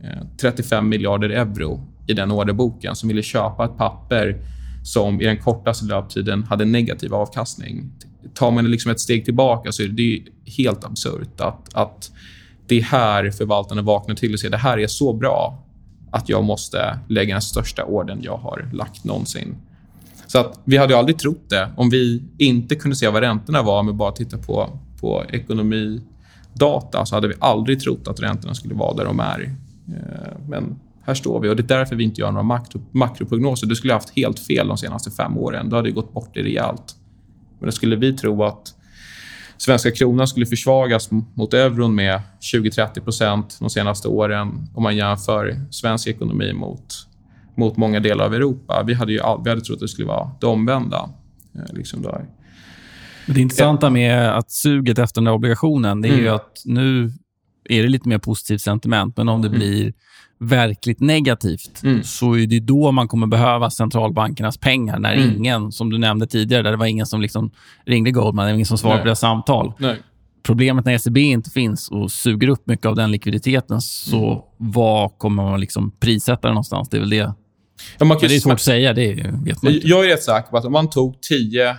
eh, 0.03 0.27
35 0.41 0.89
miljarder 0.89 1.29
euro 1.29 1.87
i 2.07 2.13
den 2.13 2.31
orderboken 2.31 2.95
som 2.95 3.09
ville 3.09 3.23
köpa 3.23 3.65
ett 3.65 3.77
papper 3.77 4.37
som 4.83 5.21
i 5.21 5.25
den 5.25 5.37
kortaste 5.37 5.85
löptiden 5.85 6.43
hade 6.43 6.65
negativ 6.65 7.13
avkastning 7.13 7.91
tar 8.33 8.51
man 8.51 8.71
liksom 8.71 8.91
ett 8.91 8.99
steg 8.99 9.25
tillbaka 9.25 9.71
så 9.71 9.83
är 9.83 9.87
det 9.87 10.21
helt 10.57 10.83
absurt 10.83 11.41
att, 11.41 11.73
att 11.73 12.11
det 12.67 12.77
är 12.77 12.81
här 12.81 13.31
förvaltarna 13.31 13.81
vaknar 13.81 14.15
till 14.15 14.33
och 14.33 14.39
säger 14.39 14.51
det 14.51 14.57
här 14.57 14.77
är 14.77 14.87
så 14.87 15.13
bra 15.13 15.63
att 16.11 16.29
jag 16.29 16.43
måste 16.43 16.99
lägga 17.09 17.35
den 17.35 17.41
största 17.41 17.85
orden 17.85 18.19
jag 18.21 18.37
har 18.37 18.69
lagt 18.73 19.03
någonsin. 19.03 19.55
Så 20.27 20.39
att 20.39 20.59
vi 20.63 20.77
hade 20.77 20.97
aldrig 20.97 21.19
trott 21.19 21.49
det 21.49 21.69
om 21.77 21.89
vi 21.89 22.23
inte 22.37 22.75
kunde 22.75 22.95
se 22.95 23.09
vad 23.09 23.23
räntorna 23.23 23.61
var 23.61 23.83
med 23.83 23.95
bara 23.95 24.11
titta 24.11 24.37
på, 24.37 24.79
på 25.01 25.23
ekonomidata 25.29 27.05
så 27.05 27.15
hade 27.15 27.27
vi 27.27 27.33
aldrig 27.39 27.79
trott 27.79 28.07
att 28.07 28.19
räntorna 28.19 28.55
skulle 28.55 28.73
vara 28.73 28.93
där 28.93 29.05
de 29.05 29.19
är. 29.19 29.55
Eh, 29.87 30.39
men 30.47 30.79
här 31.05 31.13
står 31.13 31.39
vi 31.39 31.49
och 31.49 31.55
det 31.55 31.63
är 31.63 31.77
därför 31.77 31.95
vi 31.95 32.03
inte 32.03 32.21
gör 32.21 32.31
några 32.31 32.43
makro, 32.43 32.81
makroprognoser. 32.91 33.67
Du 33.67 33.75
skulle 33.75 33.93
ha 33.93 33.97
haft 33.97 34.17
helt 34.17 34.39
fel 34.39 34.67
de 34.67 34.77
senaste 34.77 35.11
fem 35.11 35.37
åren. 35.37 35.69
Då 35.69 35.75
hade 35.75 35.87
det 35.87 35.93
gått 35.93 36.13
bort 36.13 36.29
det 36.33 36.43
rejält. 36.43 36.95
Men 37.59 37.71
skulle 37.71 37.95
vi 37.95 38.13
tro 38.13 38.43
att 38.43 38.73
svenska 39.57 39.91
kronan 39.91 40.27
skulle 40.27 40.45
försvagas 40.45 41.09
mot 41.11 41.53
euron 41.53 41.95
med 41.95 42.21
20-30% 42.53 43.43
de 43.59 43.69
senaste 43.69 44.07
åren 44.07 44.67
om 44.73 44.83
man 44.83 44.95
jämför 44.95 45.61
svensk 45.71 46.07
ekonomi 46.07 46.53
mot, 46.53 46.93
mot 47.55 47.77
många 47.77 47.99
delar 47.99 48.25
av 48.25 48.33
Europa. 48.33 48.83
Vi 48.87 48.93
hade, 48.93 49.11
ju 49.11 49.19
vi 49.43 49.49
hade 49.49 49.61
trott 49.61 49.75
att 49.75 49.79
det 49.79 49.87
skulle 49.87 50.07
vara 50.07 50.31
det 50.39 50.47
omvända. 50.47 51.09
Eh, 51.55 51.73
liksom 51.73 52.01
där. 52.01 52.25
Det 53.27 53.41
intressanta 53.41 53.89
med 53.89 54.37
att 54.37 54.51
suget 54.51 54.99
efter 54.99 55.21
den 55.21 55.25
där 55.25 55.33
obligationen 55.33 56.01
det 56.01 56.07
är 56.07 56.13
mm. 56.13 56.23
ju 56.23 56.29
att 56.29 56.61
nu 56.65 57.11
är 57.69 57.83
det 57.83 57.89
lite 57.89 58.09
mer 58.09 58.17
positivt 58.17 58.61
sentiment, 58.61 59.17
men 59.17 59.29
om 59.29 59.41
det 59.41 59.47
mm. 59.47 59.59
blir 59.59 59.93
verkligt 60.39 60.99
negativt, 60.99 61.83
mm. 61.83 62.03
så 62.03 62.33
är 62.33 62.47
det 62.47 62.59
då 62.59 62.91
man 62.91 63.07
kommer 63.07 63.27
behöva 63.27 63.69
centralbankernas 63.69 64.57
pengar. 64.57 64.99
När 64.99 65.13
mm. 65.13 65.37
ingen, 65.37 65.71
som 65.71 65.89
du 65.89 65.97
nämnde 65.97 66.27
tidigare, 66.27 66.63
där 66.63 66.71
det 66.71 66.77
var 66.77 66.85
ingen 66.85 67.05
som 67.05 67.21
liksom 67.21 67.51
ringde 67.85 68.11
Goldman, 68.11 68.49
ingen 68.49 68.65
som 68.65 68.77
svarade 68.77 68.99
på 68.99 69.05
deras 69.05 69.19
samtal. 69.19 69.73
Nej. 69.79 69.97
Problemet 70.43 70.85
när 70.85 70.93
ECB 70.93 71.21
inte 71.21 71.49
finns 71.49 71.89
och 71.89 72.11
suger 72.11 72.47
upp 72.47 72.67
mycket 72.67 72.85
av 72.85 72.95
den 72.95 73.11
likviditeten, 73.11 73.81
så 73.81 74.27
mm. 74.27 74.39
vad 74.57 75.17
kommer 75.17 75.43
man 75.43 75.59
liksom 75.59 75.91
prissätta 75.99 76.47
det 76.47 76.53
någonstans? 76.53 76.89
Det 76.89 76.97
är 76.97 77.01
väl 77.01 77.09
det. 77.09 77.33
Ja, 77.97 78.05
man 78.05 78.19
kan, 78.19 78.29
det 78.29 78.35
är 78.35 78.39
svårt 78.39 78.53
att 78.53 78.61
säga, 78.61 78.93
det 78.93 79.13
vet 79.13 79.63
man 79.63 79.73
inte. 79.73 79.87
Jag 79.87 80.05
är 80.05 80.09
rätt 80.09 80.23
säker 80.23 80.49
på 80.49 80.57
att 80.57 80.65
om 80.65 80.71
man 80.71 80.89
tog 80.89 81.21
10 81.21 81.77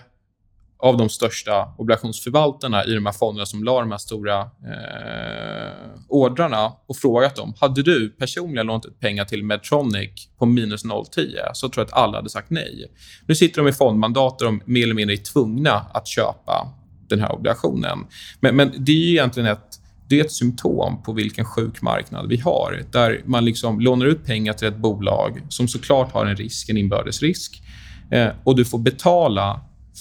av 0.79 0.97
de 0.97 1.09
största 1.09 1.75
obligationsförvaltarna 1.79 2.85
i 2.85 2.95
de 2.95 3.07
här 3.07 3.13
fonderna 3.13 3.47
som 3.47 3.65
la 3.65 3.81
de 3.81 3.91
här 3.91 3.99
stora 3.99 4.41
eh, 4.41 5.91
ordrarna 6.09 6.73
och 6.87 6.97
frågat 6.97 7.37
dem, 7.37 7.55
hade 7.61 7.83
du 7.83 8.09
personligen 8.11 8.67
lånat 8.67 8.87
ut 8.87 9.01
pengar 9.01 9.25
till 9.25 9.45
Medtronic 9.45 10.29
på 10.39 10.47
minus 10.47 10.85
0,10 10.85 11.27
så 11.53 11.69
tror 11.69 11.83
jag 11.83 11.87
att 11.87 12.03
alla 12.03 12.19
hade 12.19 12.31
sagt 12.31 12.51
nej. 12.51 12.93
Nu 13.27 13.35
sitter 13.35 13.63
de 13.63 13.69
i 13.69 13.73
fondmandat 13.73 14.43
och 14.43 14.47
de 14.47 14.63
mer 14.65 14.83
eller 14.83 14.95
mindre 14.95 15.15
är 15.15 15.33
tvungna 15.33 15.73
att 15.73 16.07
köpa 16.07 16.69
den 17.09 17.21
här 17.21 17.33
obligationen. 17.33 17.99
Men, 18.41 18.57
men 18.57 18.73
det 18.79 18.93
är 18.93 19.11
egentligen 19.11 19.49
ett 19.49 19.81
det 20.09 20.21
är 20.21 20.25
ett 20.25 20.33
symptom 20.33 21.03
på 21.03 21.13
vilken 21.13 21.45
sjuk 21.45 21.83
marknad 21.83 22.29
vi 22.29 22.37
har. 22.37 22.83
Där 22.93 23.23
man 23.25 23.45
liksom 23.45 23.81
lånar 23.81 24.07
ut 24.07 24.25
pengar 24.25 24.53
till 24.53 24.69
ett 24.69 24.77
bolag 24.77 25.43
som 25.49 25.69
såklart 25.69 26.13
har 26.13 26.27
en 26.27 26.37
risk, 26.37 26.69
en 26.69 26.77
inbördesrisk. 26.77 27.63
Eh, 28.11 28.29
och 28.45 28.57
du 28.57 28.65
får 28.65 28.79
betala 28.79 29.61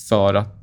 för 0.09 0.33
att 0.33 0.54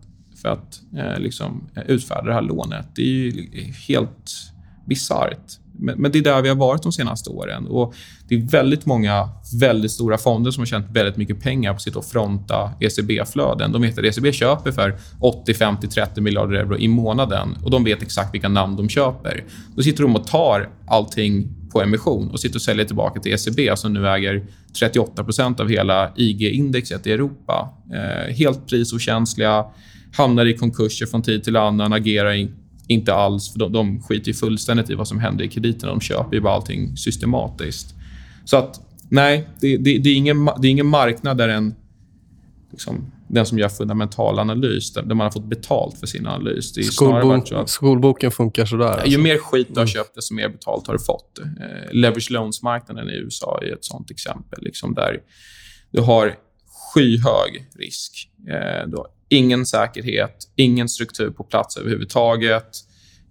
för 0.42 0.48
att 0.48 0.80
eh, 0.96 1.18
liksom, 1.18 1.68
eh, 1.76 1.82
utfärda 1.86 2.22
det 2.22 2.34
här 2.34 2.42
lånet. 2.42 2.86
Det 2.94 3.02
är 3.02 3.06
ju 3.06 3.48
helt 3.88 4.52
bisarrt. 4.86 5.58
Men, 5.78 5.98
men, 5.98 6.12
det 6.12 6.18
är 6.18 6.22
där 6.22 6.42
vi 6.42 6.48
har 6.48 6.56
varit 6.56 6.82
de 6.82 6.92
senaste 6.92 7.30
åren. 7.30 7.66
Och 7.66 7.94
Det 8.28 8.34
är 8.34 8.38
väldigt 8.38 8.86
många 8.86 9.28
väldigt 9.60 9.90
stora 9.90 10.18
fonder 10.18 10.50
som 10.50 10.60
har 10.60 10.66
tjänat 10.66 10.90
väldigt 10.90 11.16
mycket 11.16 11.40
pengar 11.40 11.74
på 11.74 11.80
sitt 11.80 11.96
att 11.96 12.06
fronta 12.06 12.72
ECB-flöden. 12.80 13.72
De 13.72 13.82
vet 13.82 13.98
att 13.98 14.04
ECB 14.04 14.32
köper 14.32 14.72
för 14.72 14.98
80, 15.20 15.54
50, 15.54 15.88
30 15.88 16.20
miljarder 16.20 16.54
euro 16.54 16.76
i 16.76 16.88
månaden 16.88 17.56
och 17.64 17.70
de 17.70 17.84
vet 17.84 18.02
exakt 18.02 18.34
vilka 18.34 18.48
namn 18.48 18.76
de 18.76 18.88
köper. 18.88 19.44
Då 19.76 19.82
sitter 19.82 20.02
de 20.02 20.16
och 20.16 20.26
tar 20.26 20.68
allting 20.86 21.48
på 21.72 21.82
emission 21.82 22.30
och 22.30 22.40
sitter 22.40 22.56
och 22.56 22.62
säljer 22.62 22.84
tillbaka 22.84 23.20
till 23.20 23.32
ECB 23.32 23.76
som 23.76 23.92
nu 23.92 24.08
äger 24.08 24.44
38% 24.80 25.60
av 25.60 25.68
hela 25.68 26.12
IG-indexet 26.16 27.06
i 27.06 27.12
Europa. 27.12 27.68
Eh, 27.94 28.34
helt 28.34 28.66
prisokänsliga 28.66 29.64
hamnar 30.16 30.46
i 30.46 30.56
konkurser 30.56 31.06
från 31.06 31.22
tid 31.22 31.44
till 31.44 31.56
annan, 31.56 31.92
agerar 31.92 32.32
in, 32.32 32.54
inte 32.88 33.14
alls. 33.14 33.52
För 33.52 33.58
de, 33.58 33.72
de 33.72 34.02
skiter 34.02 34.28
ju 34.28 34.34
fullständigt 34.34 34.90
i 34.90 34.94
vad 34.94 35.08
som 35.08 35.18
händer 35.18 35.44
i 35.44 35.48
krediterna. 35.48 35.92
De 35.92 36.00
köper 36.00 36.34
ju 36.36 36.40
bara 36.40 36.54
allting 36.54 36.96
systematiskt. 36.96 37.94
Så 38.44 38.56
att, 38.56 38.80
nej, 39.08 39.48
det, 39.60 39.76
det, 39.76 39.98
det 39.98 40.10
är, 40.10 40.14
ingen, 40.14 40.44
det 40.44 40.68
är 40.68 40.70
ingen 40.70 40.86
marknad 40.86 41.38
där 41.38 41.48
en, 41.48 41.74
liksom, 42.70 43.12
den 43.28 43.46
som 43.46 43.58
gör 43.58 43.68
fundamental 43.68 44.38
analys, 44.38 44.92
där, 44.92 45.02
man 45.02 45.20
har 45.20 45.30
fått 45.30 45.48
betalt 45.48 45.98
för 45.98 46.06
sin 46.06 46.26
analys. 46.26 46.72
Det 46.72 46.80
är 46.80 46.84
Skolbok, 46.84 47.52
att, 47.52 47.68
skolboken 47.68 48.30
funkar 48.30 48.64
sådär? 48.64 48.86
Alltså. 48.86 49.06
Ju 49.06 49.18
mer 49.18 49.38
skit 49.38 49.66
du 49.68 49.74
har 49.74 49.80
mm. 49.80 49.86
köpt, 49.88 50.14
desto 50.14 50.34
mer 50.34 50.48
betalt 50.48 50.86
har 50.86 50.94
du 50.94 51.04
fått. 51.04 51.38
Eh, 51.38 51.92
leverage 51.92 52.30
loans-marknaden 52.30 53.10
i 53.10 53.12
USA 53.12 53.60
är 53.62 53.72
ett 53.72 53.84
sånt 53.84 54.10
exempel. 54.10 54.62
Liksom 54.62 54.94
där 54.94 55.20
du 55.90 56.00
har 56.00 56.34
skyhög 56.94 57.66
risk. 57.78 58.28
Eh, 58.48 58.88
du 58.88 58.96
har 58.96 59.06
ingen 59.32 59.66
säkerhet, 59.66 60.36
ingen 60.56 60.88
struktur 60.88 61.30
på 61.30 61.44
plats 61.44 61.76
överhuvudtaget. 61.76 62.68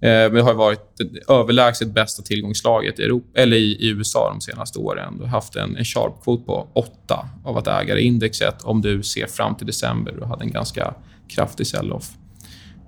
Eh, 0.02 0.30
vi 0.30 0.42
har 0.42 0.54
varit 0.54 0.98
det 0.98 1.34
överlägset 1.34 1.94
bästa 1.94 2.24
tillgångslaget 2.24 3.00
i, 3.00 3.04
Europa, 3.04 3.40
eller 3.42 3.58
i, 3.58 3.76
i 3.80 3.90
USA 3.90 4.30
de 4.30 4.42
senaste 4.42 4.80
åren. 4.80 5.18
Du 5.18 5.24
har 5.24 5.30
haft 5.30 5.56
en, 5.56 5.78
en 5.78 5.86
sharp-kvot 5.86 6.46
på 6.46 6.68
8 6.74 7.30
av 7.46 7.58
att 7.58 7.68
äga 7.68 8.00
indexet 8.00 8.64
om 8.64 8.82
du 8.82 9.04
ser 9.04 9.28
fram 9.28 9.56
till 9.56 9.68
december. 9.68 10.12
Du 10.20 10.26
hade 10.26 10.44
en 10.44 10.52
ganska 10.52 10.94
kraftig 11.30 11.68
sell-off. 11.68 12.10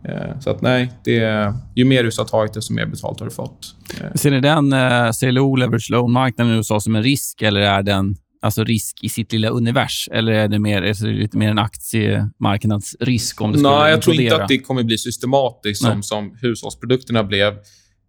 Eh, 0.06 0.40
så 0.40 0.50
att 0.50 0.62
nej, 0.62 0.92
det, 1.04 1.54
ju 1.76 1.86
mer 1.86 2.04
USA 2.04 2.22
har 2.22 2.28
tagit, 2.28 2.54
desto 2.54 2.74
mer 2.74 2.86
betalt 2.86 3.20
har 3.20 3.28
du 3.28 3.34
fått. 3.34 3.76
Eh. 4.02 4.14
Ser 4.16 4.32
ni 4.32 4.40
den 4.40 4.74
eh, 4.74 5.12
CLO, 5.12 5.56
leverage 5.56 5.90
loan-marknaden 5.92 6.54
i 6.54 6.56
USA 6.56 6.80
som 6.80 6.96
en 6.96 7.04
risk 7.04 7.42
eller 7.42 7.62
är 7.62 7.84
den 7.84 8.16
alltså 8.44 8.64
risk 8.64 9.04
i 9.04 9.10
sitt 9.10 9.32
lilla 9.32 9.50
univers? 9.50 10.10
Eller 10.12 10.32
är 10.32 10.48
det, 10.48 10.60
mer, 10.60 10.82
är 10.82 10.94
det 10.94 11.12
lite 11.12 11.38
mer 11.38 11.50
en 11.50 11.60
aktiemarknadsrisk 11.60 13.42
om 13.42 13.52
det 13.52 13.58
skulle 13.58 13.76
Nej, 13.76 13.92
jag 13.92 14.02
tror 14.02 14.22
inte 14.22 14.36
att 14.36 14.48
det 14.48 14.60
kommer 14.60 14.84
bli 14.84 14.98
systematiskt 14.98 15.82
som, 15.82 16.04
som 16.04 16.38
hushållsprodukterna 16.42 17.24
blev. 17.24 17.54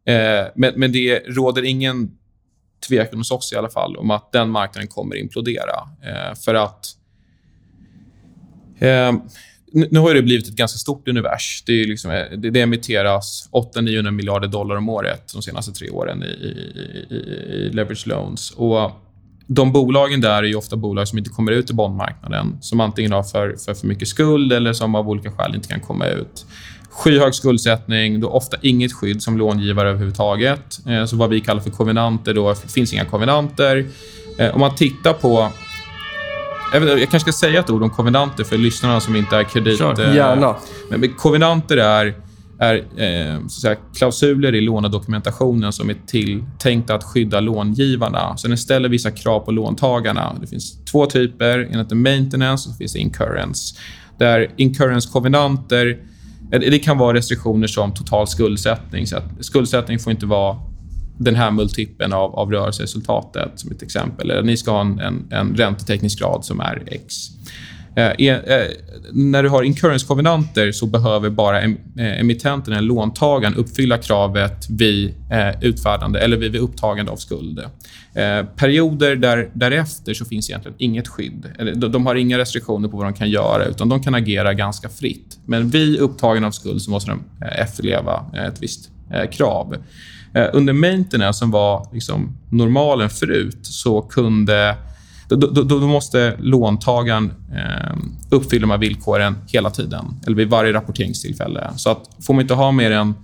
Eh, 0.06 0.46
men, 0.56 0.72
men 0.76 0.92
det 0.92 1.18
råder 1.18 1.62
ingen 1.62 2.10
tvekan 2.88 3.18
hos 3.18 3.30
oss 3.30 3.52
i 3.52 3.56
alla 3.56 3.70
fall 3.70 3.96
om 3.96 4.10
att 4.10 4.32
den 4.32 4.50
marknaden 4.50 4.88
kommer 4.88 5.16
implodera. 5.16 5.88
Eh, 6.02 6.34
för 6.44 6.54
att... 6.54 6.86
Eh, 8.78 9.12
nu 9.90 9.98
har 9.98 10.14
det 10.14 10.22
blivit 10.22 10.48
ett 10.48 10.56
ganska 10.56 10.78
stort 10.78 11.08
univers. 11.08 11.62
Det, 11.66 11.72
är 11.72 11.86
liksom, 11.86 12.10
eh, 12.10 12.38
det, 12.38 12.50
det 12.50 12.60
emitteras 12.60 13.48
800-900 13.52 14.10
miljarder 14.10 14.48
dollar 14.48 14.76
om 14.76 14.88
året 14.88 15.32
de 15.32 15.42
senaste 15.42 15.72
tre 15.72 15.90
åren 15.90 16.22
i, 16.22 16.26
i, 16.26 17.06
i, 17.10 17.16
i 17.16 17.70
leverage 17.72 18.06
loans. 18.06 18.50
Och 18.50 18.90
de 19.46 19.72
bolagen 19.72 20.20
där 20.20 20.42
är 20.42 20.56
ofta 20.56 20.76
bolag 20.76 21.08
som 21.08 21.18
inte 21.18 21.30
kommer 21.30 21.52
ut 21.52 21.70
i 21.70 21.74
bondmarknaden. 21.74 22.58
Som 22.60 22.80
antingen 22.80 23.12
har 23.12 23.22
för, 23.22 23.56
för, 23.64 23.74
för 23.74 23.86
mycket 23.86 24.08
skuld 24.08 24.52
eller 24.52 24.72
som 24.72 24.94
av 24.94 25.08
olika 25.08 25.30
skäl 25.30 25.54
inte 25.54 25.68
kan 25.68 25.80
komma 25.80 26.06
ut. 26.06 26.46
Skyhög 26.90 27.34
skuldsättning, 27.34 28.20
då 28.20 28.28
ofta 28.28 28.56
inget 28.62 28.92
skydd 28.92 29.22
som 29.22 29.38
långivare 29.38 29.88
överhuvudtaget. 29.88 30.78
Eh, 30.86 31.04
så 31.04 31.16
vad 31.16 31.30
vi 31.30 31.40
kallar 31.40 31.60
för 31.60 31.70
kovenanter, 31.70 32.34
då 32.34 32.54
finns 32.54 32.92
inga 32.92 33.04
kovenanter. 33.04 33.86
Eh, 34.38 34.54
om 34.54 34.60
man 34.60 34.74
tittar 34.74 35.12
på... 35.12 35.48
Jag, 36.72 36.80
vet, 36.80 37.00
jag 37.00 37.10
kanske 37.10 37.32
ska 37.32 37.46
säga 37.46 37.60
ett 37.60 37.70
ord 37.70 37.82
om 37.82 37.90
kovenanter 37.90 38.44
för 38.44 38.58
lyssnarna 38.58 39.00
som 39.00 39.16
inte 39.16 39.36
är 39.36 39.44
kredit... 39.44 39.78
Sure. 39.78 40.14
Gärna. 40.14 40.56
Men, 40.90 41.00
men 41.00 41.12
kovenanter 41.12 41.76
är 41.76 42.14
är 42.58 42.76
eh, 42.76 43.38
så 43.38 43.44
att 43.44 43.50
säga, 43.50 43.76
klausuler 43.96 44.54
i 44.54 44.60
lånedokumentationen 44.60 45.72
som 45.72 45.90
är 45.90 45.96
tilltänkta 46.06 46.94
att 46.94 47.04
skydda 47.04 47.40
långivarna. 47.40 48.36
Så 48.36 48.48
den 48.48 48.58
ställer 48.58 48.88
vissa 48.88 49.10
krav 49.10 49.40
på 49.40 49.50
låntagarna. 49.50 50.36
Det 50.40 50.46
finns 50.46 50.84
två 50.84 51.06
typer. 51.06 51.58
En 51.58 51.78
heter 51.78 51.96
maintenance 51.96 52.68
och 52.68 52.72
så 52.72 52.78
finns 52.78 52.92
det 52.92 52.98
incurrence. 52.98 53.76
Där 54.18 54.50
incurrence-kovenanter 54.56 55.98
eh, 56.52 56.60
det 56.60 56.78
kan 56.78 56.98
vara 56.98 57.16
restriktioner 57.16 57.66
som 57.66 57.94
total 57.94 58.26
skuldsättning. 58.26 59.06
Så 59.06 59.16
att 59.16 59.24
skuldsättning 59.40 59.98
får 59.98 60.10
inte 60.10 60.26
vara 60.26 60.56
den 61.18 61.34
här 61.34 61.50
multipeln 61.50 62.12
av, 62.12 62.34
av 62.34 62.50
rörelseresultatet, 62.50 63.50
som 63.54 63.70
ett 63.70 63.82
exempel. 63.82 64.30
Eller 64.30 64.42
ni 64.42 64.56
ska 64.56 64.70
ha 64.70 64.80
en, 64.80 64.98
en, 64.98 65.26
en 65.30 65.54
räntetäckningsgrad 65.54 66.44
som 66.44 66.60
är 66.60 66.82
X. 66.86 67.16
Eh, 67.96 68.06
eh, 68.06 68.36
eh, 68.36 68.70
när 69.12 69.42
du 69.42 69.48
har 69.48 69.62
incurrence-kovenanter 69.62 70.72
så 70.72 70.86
behöver 70.86 71.30
bara 71.30 71.60
emittenten, 71.96 72.72
eller 72.72 72.88
låntagaren, 72.88 73.54
uppfylla 73.54 73.98
kravet 73.98 74.66
vid 74.70 75.14
utfärdande 75.60 76.20
eller 76.20 76.36
vid, 76.36 76.56
upptagande 76.56 77.12
av 77.12 77.16
skuld. 77.16 77.60
Perioder 78.56 79.16
där, 79.16 79.50
därefter 79.52 80.14
så 80.14 80.24
finns 80.24 80.50
egentligen 80.50 80.76
inget 80.78 81.08
skydd. 81.08 81.46
De, 81.76 82.06
har 82.06 82.14
inga 82.14 82.38
restriktioner 82.38 82.88
på 82.88 82.96
vad 82.96 83.06
de 83.06 83.14
kan 83.14 83.30
göra, 83.30 83.64
utan 83.64 83.88
de 83.88 84.02
kan 84.02 84.14
agera 84.14 84.54
ganska 84.54 84.88
fritt. 84.88 85.38
Men 85.46 85.68
vid 85.68 85.98
upptagande 85.98 86.48
av 86.48 86.52
skuld 86.52 86.82
så 86.82 86.90
måste 86.90 87.10
de 87.10 87.22
efterleva 87.44 88.24
ett 88.48 88.62
visst 88.62 88.90
krav. 89.30 89.76
under 90.52 90.72
maintenance, 90.72 91.38
som 91.38 91.50
var 91.50 91.88
liksom 91.92 92.36
normalen 92.50 93.10
förut, 93.10 93.58
så 93.62 94.02
kunde 94.02 94.76
då, 95.36 95.46
då, 95.46 95.62
då, 95.62 95.86
måste 95.86 96.36
låntagaren 96.38 97.32
eh, 97.54 97.96
uppfylla 98.30 98.60
de 98.60 98.70
här 98.70 98.78
villkoren 98.78 99.36
hela 99.46 99.70
tiden, 99.70 100.04
eller 100.26 100.36
vid 100.36 100.48
varje 100.48 100.72
rapporteringstillfälle. 100.72 101.70
Så 101.76 101.90
att 101.90 102.08
får 102.20 102.34
man 102.34 102.40
inte 102.42 102.54
ha 102.54 102.72
mer 102.72 102.90
än 102.90 103.14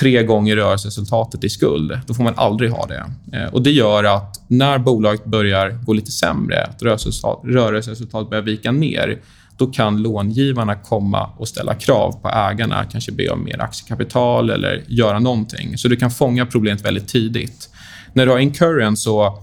tre 0.00 0.22
gånger 0.22 0.56
rörelseresultatet 0.56 1.44
i 1.44 1.48
skuld, 1.48 2.00
då 2.06 2.14
får 2.14 2.24
man 2.24 2.34
aldrig 2.36 2.70
ha 2.70 2.86
det. 2.86 3.04
Eh, 3.32 3.54
och 3.54 3.62
Det 3.62 3.70
gör 3.70 4.04
att 4.04 4.44
när 4.48 4.78
bolaget 4.78 5.24
börjar 5.24 5.70
gå 5.70 5.92
lite 5.92 6.10
sämre, 6.10 6.64
att 6.64 6.82
rörelseresultatet 6.82 8.30
börjar 8.30 8.42
vika 8.42 8.72
ner, 8.72 9.20
då 9.56 9.66
kan 9.66 10.02
långivarna 10.02 10.74
komma 10.74 11.30
och 11.36 11.48
ställa 11.48 11.74
krav 11.74 12.12
på 12.22 12.28
ägarna, 12.28 12.84
kanske 12.84 13.12
be 13.12 13.28
om 13.28 13.44
mer 13.44 13.60
aktiekapital 13.60 14.50
eller 14.50 14.84
göra 14.88 15.18
någonting. 15.18 15.78
Så 15.78 15.88
du 15.88 15.96
kan 15.96 16.10
fånga 16.10 16.46
problemet 16.46 16.84
väldigt 16.84 17.08
tidigt. 17.08 17.70
När 18.12 18.26
du 18.26 18.32
har 18.32 18.38
incurrence 18.38 19.02
så 19.02 19.42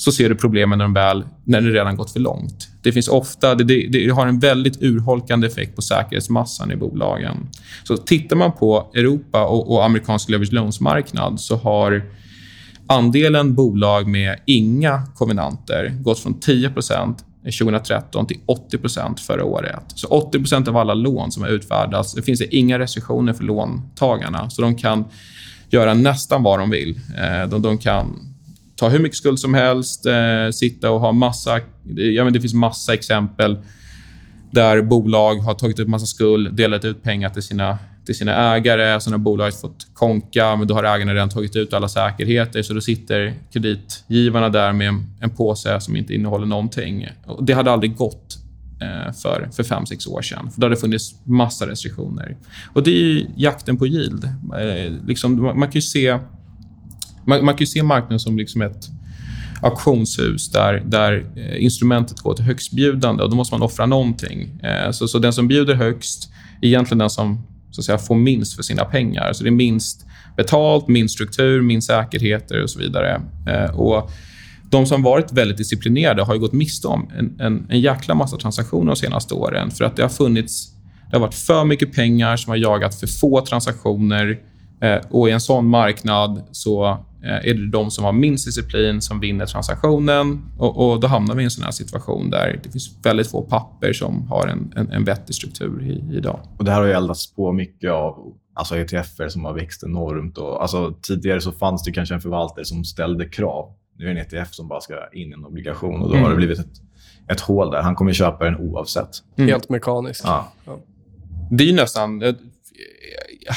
så 0.00 0.12
ser 0.12 0.28
du 0.28 0.34
problemen 0.34 0.78
när, 0.78 0.84
de 0.84 0.94
väl, 0.94 1.24
när 1.44 1.60
det 1.60 1.70
redan 1.70 1.96
gått 1.96 2.10
för 2.10 2.20
långt. 2.20 2.68
Det 2.82 2.92
finns 2.92 3.08
ofta, 3.08 3.54
det, 3.54 3.64
det, 3.64 3.88
det, 3.92 4.10
har 4.10 4.26
en 4.26 4.38
väldigt 4.38 4.82
urholkande 4.82 5.46
effekt 5.46 5.76
på 5.76 5.82
säkerhetsmassan 5.82 6.72
i 6.72 6.76
bolagen. 6.76 7.36
Så 7.84 7.96
tittar 7.96 8.36
man 8.36 8.52
på 8.52 8.90
Europa 8.94 9.46
och, 9.46 9.72
och 9.72 9.84
amerikansk 9.84 10.28
leverage 10.28 10.52
loans-marknad 10.52 11.40
så 11.40 11.56
har 11.56 12.02
andelen 12.86 13.54
bolag 13.54 14.08
med 14.08 14.38
inga 14.46 15.02
kovenanter 15.14 15.92
gått 16.02 16.18
från 16.18 16.34
10% 16.34 17.14
2013 17.44 18.26
till 18.26 18.40
80% 18.72 19.16
förra 19.20 19.44
året. 19.44 19.84
Så 19.94 20.30
80% 20.32 20.68
av 20.68 20.76
alla 20.76 20.94
lån 20.94 21.32
som 21.32 21.42
har 21.42 21.50
utfärdats, 21.50 22.14
det 22.14 22.22
finns 22.22 22.40
det 22.40 22.56
inga 22.56 22.78
restriktioner 22.78 23.32
för 23.32 23.44
låntagarna. 23.44 24.50
Så 24.50 24.62
de 24.62 24.76
kan 24.76 25.04
göra 25.70 25.94
nästan 25.94 26.42
vad 26.42 26.58
de 26.58 26.70
vill. 26.70 27.00
Eh, 27.18 27.48
de, 27.48 27.62
de 27.62 27.78
kan 27.78 28.29
ta 28.80 28.88
hur 28.88 28.98
mycket 28.98 29.18
skuld 29.18 29.38
som 29.38 29.54
helst, 29.54 30.06
eh, 30.06 30.50
sitta 30.52 30.90
och 30.90 31.00
ha 31.00 31.12
massa... 31.12 31.60
Ja, 31.94 32.24
men 32.24 32.32
det 32.32 32.40
finns 32.40 32.54
massa 32.54 32.94
exempel 32.94 33.58
där 34.50 34.82
bolag 34.82 35.34
har 35.34 35.54
tagit 35.54 35.78
upp 35.78 35.88
massa 35.88 36.06
skuld, 36.06 36.54
delat 36.54 36.84
ut 36.84 37.02
pengar 37.02 37.28
till 37.28 37.42
sina, 37.42 37.78
till 38.06 38.14
sina 38.14 38.54
ägare. 38.54 39.00
Sen 39.00 39.12
har 39.12 39.18
bolaget 39.18 39.60
fått 39.60 39.86
konka, 39.94 40.56
men 40.56 40.66
då 40.66 40.74
har 40.74 40.84
ägarna 40.84 41.14
redan 41.14 41.28
tagit 41.28 41.56
ut 41.56 41.72
alla 41.72 41.88
säkerheter. 41.88 42.62
Så 42.62 42.74
då 42.74 42.80
sitter 42.80 43.34
kreditgivarna 43.52 44.48
där 44.48 44.72
med 44.72 44.88
en, 44.88 45.06
en 45.20 45.30
påse 45.30 45.80
som 45.80 45.96
inte 45.96 46.14
innehåller 46.14 46.46
någonting. 46.46 47.08
Och 47.26 47.44
det 47.44 47.52
hade 47.52 47.70
aldrig 47.70 47.96
gått 47.96 48.38
eh, 48.80 49.12
för, 49.12 49.48
för 49.52 49.62
fem, 49.62 49.86
sex 49.86 50.06
år 50.06 50.22
sedan. 50.22 50.50
För 50.50 50.60
då 50.60 50.64
hade 50.64 50.74
det 50.74 50.80
funnits 50.80 51.14
massa 51.24 51.66
restriktioner. 51.66 52.36
Och 52.72 52.82
Det 52.82 52.90
är 52.90 53.26
jakten 53.36 53.76
på 53.76 53.86
yield. 53.86 54.24
Eh, 54.24 54.92
liksom, 55.06 55.42
man, 55.42 55.58
man 55.58 55.68
kan 55.68 55.74
ju 55.74 55.82
se 55.82 56.18
man, 57.30 57.44
man 57.44 57.56
kan 57.56 57.66
se 57.66 57.82
marknaden 57.82 58.20
som 58.20 58.38
liksom 58.38 58.62
ett 58.62 58.90
auktionshus 59.62 60.50
där, 60.50 60.82
där 60.86 61.26
eh, 61.36 61.64
instrumentet 61.64 62.20
går 62.20 62.34
till 62.34 62.44
högstbjudande 62.44 63.22
och 63.22 63.30
då 63.30 63.36
måste 63.36 63.54
man 63.54 63.62
offra 63.62 63.86
någonting. 63.86 64.60
Eh, 64.62 64.90
så, 64.90 65.08
så 65.08 65.18
den 65.18 65.32
som 65.32 65.48
bjuder 65.48 65.74
högst 65.74 66.30
är 66.62 66.66
egentligen 66.66 66.98
den 66.98 67.10
som 67.10 67.46
så 67.70 67.80
att 67.80 67.84
säga, 67.84 67.98
får 67.98 68.14
minst 68.14 68.56
för 68.56 68.62
sina 68.62 68.84
pengar. 68.84 69.32
Så 69.32 69.42
det 69.42 69.48
är 69.48 69.52
minst 69.52 70.06
betalt, 70.36 70.88
minst 70.88 71.14
struktur, 71.14 71.62
minst 71.62 71.86
säkerheter 71.86 72.62
och 72.62 72.70
så 72.70 72.78
vidare. 72.78 73.20
Eh, 73.46 73.80
och 73.80 74.10
de 74.70 74.86
som 74.86 75.02
varit 75.02 75.32
väldigt 75.32 75.56
disciplinerade 75.56 76.22
har 76.22 76.36
gått 76.36 76.52
miste 76.52 76.86
om 76.86 77.10
en, 77.18 77.40
en, 77.40 77.66
en 77.70 77.80
jäkla 77.80 78.14
massa 78.14 78.36
transaktioner 78.36 78.86
de 78.86 78.96
senaste 78.96 79.34
åren 79.34 79.70
för 79.70 79.84
att 79.84 79.96
det 79.96 80.02
har 80.02 80.08
funnits 80.08 80.72
det 81.10 81.16
har 81.16 81.20
varit 81.20 81.34
för 81.34 81.64
mycket 81.64 81.92
pengar 81.92 82.36
som 82.36 82.50
har 82.50 82.56
jagat 82.56 82.94
för 82.94 83.06
få 83.06 83.40
transaktioner 83.40 84.38
och 85.08 85.28
i 85.28 85.32
en 85.32 85.40
sån 85.40 85.66
marknad 85.66 86.42
så 86.52 86.98
är 87.22 87.54
det 87.54 87.70
de 87.70 87.90
som 87.90 88.04
har 88.04 88.12
minst 88.12 88.46
disciplin 88.46 89.00
som 89.00 89.20
vinner 89.20 89.46
transaktionen. 89.46 90.42
Och, 90.58 90.92
och, 90.92 91.00
Då 91.00 91.06
hamnar 91.06 91.34
vi 91.34 91.42
i 91.42 91.44
en 91.44 91.50
sån 91.50 91.64
här 91.64 91.70
situation 91.70 92.30
där 92.30 92.60
det 92.62 92.70
finns 92.70 92.90
väldigt 93.02 93.30
få 93.30 93.42
papper 93.42 93.92
som 93.92 94.28
har 94.28 94.46
en, 94.46 94.72
en, 94.76 94.92
en 94.92 95.04
vettig 95.04 95.34
struktur 95.34 95.82
i, 95.82 96.16
idag. 96.16 96.40
Och 96.58 96.64
det 96.64 96.70
här 96.70 96.80
har 96.80 96.86
ju 96.86 96.92
eldats 96.92 97.34
på 97.34 97.52
mycket 97.52 97.90
av 97.90 98.34
alltså 98.54 98.76
ETFer 98.76 99.28
som 99.28 99.44
har 99.44 99.54
växt 99.54 99.82
enormt. 99.82 100.38
Och, 100.38 100.62
alltså, 100.62 100.94
tidigare 101.02 101.40
så 101.40 101.52
fanns 101.52 101.84
det 101.84 101.92
kanske 101.92 102.14
en 102.14 102.20
förvaltare 102.20 102.64
som 102.64 102.84
ställde 102.84 103.28
krav. 103.28 103.72
Nu 103.98 104.10
är 104.10 104.14
det 104.14 104.20
en 104.20 104.26
ETF 104.26 104.54
som 104.54 104.68
bara 104.68 104.80
ska 104.80 104.94
in 105.12 105.30
i 105.30 105.32
en 105.32 105.44
obligation 105.44 106.02
och 106.02 106.08
då 106.08 106.14
mm. 106.14 106.22
har 106.22 106.30
det 106.30 106.36
blivit 106.36 106.58
ett, 106.58 106.80
ett 107.28 107.40
hål 107.40 107.70
där. 107.70 107.82
Han 107.82 107.94
kommer 107.94 108.12
köpa 108.12 108.44
den 108.44 108.56
oavsett. 108.56 109.10
Mm. 109.36 109.50
Helt 109.50 109.68
mekaniskt. 109.68 110.22
Ja. 110.24 110.52
ja. 110.66 110.78
Det 111.50 111.64
är 111.64 111.68
ju 111.68 111.74
nästan... 111.74 112.22
Eh, 112.22 112.34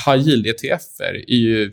high 0.05 0.27
yield-ETFer 0.27 1.23
är 1.27 1.35
ju 1.35 1.71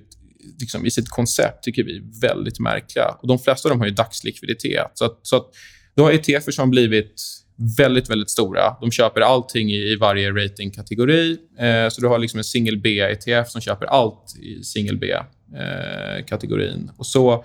liksom, 0.61 0.87
i 0.87 0.91
sitt 0.91 1.09
koncept 1.09 1.63
tycker 1.63 1.85
vi 1.85 1.97
är 1.97 2.21
väldigt 2.21 2.59
märkliga. 2.59 3.07
Och 3.23 3.29
de 3.29 3.39
flesta 3.39 3.69
av 3.69 3.71
dem 3.71 3.81
har 3.81 3.87
ju 3.87 3.93
dagslikviditet. 3.93 4.91
Så 4.95 5.05
att, 5.05 5.19
så 5.23 5.37
att 5.37 5.47
du 5.95 6.03
har 6.03 6.13
ETFer 6.13 6.51
som 6.53 6.63
har 6.63 6.71
blivit 6.71 7.41
väldigt, 7.79 8.11
väldigt 8.11 8.31
stora. 8.31 8.77
De 8.81 8.91
köper 8.91 9.21
allting 9.21 9.71
i, 9.71 9.93
i 9.93 9.97
varje 9.97 10.31
ratingkategori. 10.31 11.37
Eh, 11.59 11.89
så 11.89 12.01
du 12.01 12.07
har 12.07 12.19
liksom 12.19 12.39
en 12.39 12.45
single 12.45 12.77
B-ETF 12.77 13.49
som 13.49 13.61
köper 13.61 13.87
allt 13.87 14.37
i 14.41 14.63
single 14.65 14.97
B-kategorin. 14.97 16.85
Eh, 16.89 16.99
och 16.99 17.07
så 17.07 17.45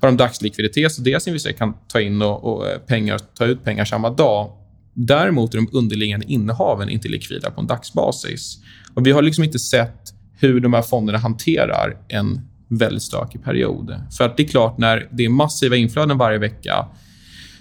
har 0.00 0.08
de 0.08 0.16
dagslikviditet, 0.16 0.92
så 0.92 1.02
deras 1.02 1.28
investerare 1.28 1.56
kan 1.56 1.74
ta 1.88 2.00
in 2.00 2.22
och, 2.22 2.44
och 2.44 2.68
eh, 2.68 2.78
pengar, 2.78 3.18
ta 3.18 3.44
ut 3.44 3.64
pengar 3.64 3.84
samma 3.84 4.10
dag. 4.10 4.52
Däremot 4.94 5.54
är 5.54 5.58
de 5.58 5.68
underliggande 5.72 6.26
innehaven 6.28 6.88
inte 6.88 7.08
likvida 7.08 7.50
på 7.50 7.60
en 7.60 7.66
dagsbasis. 7.66 8.58
Och 8.94 9.06
vi 9.06 9.12
har 9.12 9.22
liksom 9.22 9.44
inte 9.44 9.58
sett 9.58 10.15
hur 10.38 10.60
de 10.60 10.72
här 10.74 10.82
fonderna 10.82 11.18
hanterar 11.18 11.96
en 12.08 12.40
väldigt 12.68 13.02
stökig 13.02 13.44
period. 13.44 13.94
För 14.16 14.24
att 14.24 14.36
det 14.36 14.42
är 14.42 14.48
klart, 14.48 14.78
när 14.78 15.08
det 15.10 15.24
är 15.24 15.28
massiva 15.28 15.76
inflöden 15.76 16.18
varje 16.18 16.38
vecka, 16.38 16.86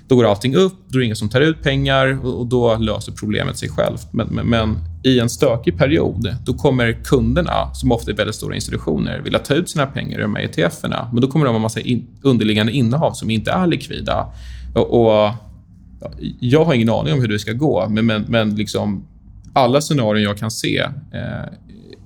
då 0.08 0.16
går 0.16 0.26
allting 0.26 0.56
upp, 0.56 0.74
då 0.88 0.98
är 0.98 1.00
det 1.00 1.06
ingen 1.06 1.16
som 1.16 1.30
tar 1.30 1.42
ut 1.42 1.64
pengar 1.64 2.26
och, 2.26 2.48
då 2.48 2.78
löser 2.78 3.12
problemet 3.12 3.58
sig 3.58 3.70
självt. 3.70 4.14
Men, 4.14 4.28
men, 4.28 4.48
men, 4.48 4.78
i 5.04 5.20
en 5.20 5.30
stökig 5.30 5.78
period, 5.78 6.36
då 6.46 6.54
kommer 6.54 6.94
kunderna, 7.04 7.74
som 7.74 7.92
ofta 7.92 8.12
är 8.12 8.16
väldigt 8.16 8.36
stora 8.36 8.56
institutioner, 8.56 9.20
vilja 9.20 9.40
ta 9.40 9.54
ut 9.54 9.70
sina 9.70 9.86
pengar 9.86 10.18
ur 10.18 10.22
de 10.22 10.36
här 10.36 10.44
ETFerna. 10.44 11.10
Men 11.14 11.22
då 11.22 11.28
kommer 11.28 11.46
de 11.46 11.50
ha 11.52 11.56
en 11.56 11.62
massa 11.62 11.80
in, 11.80 12.08
underliggande 12.22 12.72
innehav 12.72 13.12
som 13.12 13.30
inte 13.30 13.52
är 13.52 13.68
likvida. 13.68 14.28
Och, 14.76 15.02
och, 15.02 15.32
jag 16.40 16.66
har 16.66 16.74
ingen 16.74 16.90
aning 16.90 17.14
om 17.14 17.22
hur 17.22 17.28
det 17.28 17.40
ska 17.40 17.54
gå, 17.54 17.90
men, 17.90 18.06
men, 18.06 18.26
men 18.28 18.56
liksom, 18.56 19.08
alla 19.54 19.82
scenarion 19.82 20.24
jag 20.24 20.38
kan 20.38 20.52
se 20.52 20.78
eh, 21.14 21.46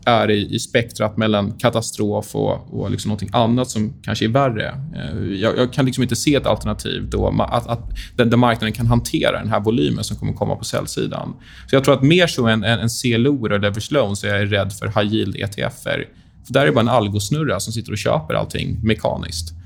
är 0.05 0.31
i, 0.31 0.55
i 0.55 0.59
spektrat 0.59 1.17
mellan 1.17 1.51
katastrof 1.51 2.35
och, 2.35 2.79
och 2.79 2.91
liksom 2.91 3.09
någonting 3.09 3.29
annat 3.33 3.69
som 3.69 3.93
kanske 4.01 4.25
är 4.25 4.29
värre. 4.29 4.67
Eh, 4.95 5.33
jag, 5.33 5.57
jag 5.57 5.73
kan 5.73 5.85
liksom 5.85 6.03
inte 6.03 6.15
se 6.15 6.35
ett 6.35 6.45
alternativ 6.45 7.09
då, 7.09 7.27
att, 7.27 7.67
att, 7.67 7.89
där 8.15 8.37
marknaden 8.37 8.73
kan 8.73 8.87
hantera 8.87 9.39
den 9.39 9.49
här 9.49 9.59
volymen 9.59 10.03
som 10.03 10.17
kommer 10.17 10.33
komma 10.33 10.55
på 10.55 10.63
säljsidan. 10.63 11.33
Så 11.69 11.75
jag 11.75 11.83
tror 11.83 11.93
att 11.93 12.01
mer 12.03 12.27
så 12.27 12.47
än, 12.47 12.63
än, 12.63 12.79
än 12.79 12.89
CLO 12.89 13.45
eller 13.45 13.59
leverage 13.59 13.91
loan 13.91 14.15
så 14.15 14.27
är 14.27 14.35
jag 14.35 14.51
rädd 14.51 14.73
för 14.73 14.87
high 14.87 15.13
yield 15.13 15.35
ETFer. 15.35 16.07
För 16.45 16.53
där 16.53 16.61
är 16.61 16.65
det 16.65 16.71
bara 16.71 16.81
en 16.81 16.89
algosnurra 16.89 17.59
som 17.59 17.73
sitter 17.73 17.91
och 17.91 17.97
köper 17.97 18.33
allting 18.33 18.79
mekaniskt. 18.83 19.58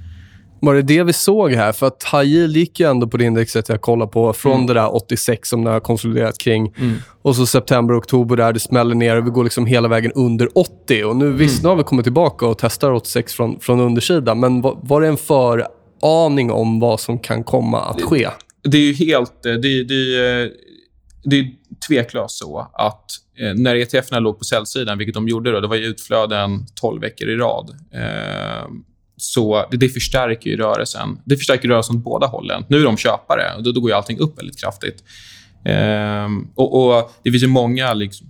Var 0.66 0.76
det 0.76 0.82
det 0.82 1.04
vi 1.04 1.14
såg 1.14 1.52
här? 1.52 1.72
För 1.72 1.88
att 1.88 2.04
high 2.12 2.24
yield 2.24 2.58
gick 2.58 2.80
ju 2.80 2.90
ändå 2.90 3.08
på 3.08 3.18
det 3.18 3.26
indexet 3.26 3.70
jag 3.70 3.82
kollade 3.82 4.12
på 4.12 4.34
från 4.34 4.54
mm. 4.54 4.68
det 4.68 4.74
där 4.74 4.96
86 4.96 5.50
som 5.50 5.64
det 5.64 5.72
har 5.72 5.80
konsoliderat 5.80 6.38
kring. 6.38 6.74
Mm. 6.78 6.96
Och 7.22 7.36
så 7.36 7.46
september, 7.46 8.00
oktober 8.00 8.36
där 8.36 8.54
det 8.54 8.60
smäller 8.60 8.96
ner 8.96 9.18
och 9.18 9.26
vi 9.26 9.30
går 9.30 9.44
liksom 9.44 9.66
hela 9.66 9.88
vägen 9.88 10.12
under 10.16 10.58
80. 10.58 11.04
Och 11.04 11.16
nu 11.16 11.26
mm. 11.26 11.38
visst, 11.38 11.64
nu 11.64 11.70
har 11.70 11.76
vi 11.76 11.84
kommit 11.84 12.06
tillbaka 12.06 12.46
och 12.46 12.58
testar 12.58 12.92
86 12.92 13.34
från, 13.34 13.60
från 13.60 13.80
undersidan. 13.80 14.40
Men 14.40 14.62
var, 14.62 14.80
var 14.82 15.02
det 15.02 15.08
en 15.08 15.18
föraning 15.18 16.52
om 16.52 16.80
vad 16.80 17.00
som 17.00 17.20
kan 17.20 17.44
komma 17.44 17.82
att 17.82 18.02
ske? 18.02 18.30
Det, 18.64 18.70
det 18.70 18.78
är 18.78 18.82
ju 18.82 18.94
helt... 18.94 19.44
Det, 19.44 19.58
det, 19.58 20.52
det 21.24 21.40
är 21.40 21.52
tveklöst 21.88 22.38
så 22.38 22.72
att 22.74 23.06
eh, 23.40 23.54
när 23.56 23.76
ETFerna 23.76 24.20
låg 24.20 24.38
på 24.38 24.44
säljsidan, 24.44 24.98
vilket 24.98 25.16
de 25.16 25.28
gjorde 25.28 25.52
då, 25.52 25.60
det 25.60 25.68
var 25.68 25.76
ju 25.76 25.86
utflöden 25.86 26.66
12 26.82 27.02
veckor 27.02 27.30
i 27.30 27.36
rad. 27.36 27.70
Eh, 27.94 28.68
så 29.18 29.66
det, 29.72 29.78
det 29.78 29.90
förstärker 29.90 30.50
ju 30.50 30.58
rörelsen. 30.58 31.20
Det 31.26 31.38
förstärker 31.38 31.68
rörelsen 31.68 31.96
åt 31.96 32.04
båda 32.04 32.28
hållen. 32.28 32.66
Nu 32.68 32.78
är 32.78 32.84
de 32.84 32.98
köpare 32.98 33.56
och 33.58 33.64
då, 33.64 33.72
då 33.72 33.82
går 33.82 33.90
ju 33.90 33.96
allting 33.96 34.20
upp 34.20 34.40
väldigt 34.40 34.60
kraftigt. 34.60 35.04
Ehm, 35.66 36.48
och, 36.56 36.98
och, 36.98 37.12
Det 37.24 37.32
finns 37.32 37.44
ju 37.44 37.48
många 37.48 37.94
liksom, 37.94 38.28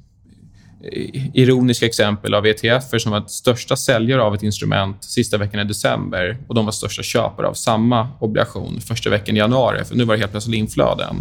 ironiska 1.33 1.85
exempel 1.85 2.33
av 2.33 2.45
ETFer 2.45 2.97
som 2.97 3.11
var 3.11 3.23
största 3.27 3.75
säljare 3.75 4.21
av 4.21 4.35
ett 4.35 4.43
instrument 4.43 5.03
sista 5.03 5.37
veckan 5.37 5.59
i 5.59 5.63
december 5.63 6.37
och 6.47 6.55
de 6.55 6.65
var 6.65 6.71
största 6.71 7.03
köpare 7.03 7.47
av 7.47 7.53
samma 7.53 8.07
obligation 8.19 8.81
första 8.81 9.09
veckan 9.09 9.35
i 9.35 9.39
januari. 9.39 9.85
För 9.85 9.95
nu 9.95 10.03
var 10.03 10.13
det 10.13 10.19
helt 10.19 10.31
plötsligt 10.31 10.57
inflöden. 10.57 11.15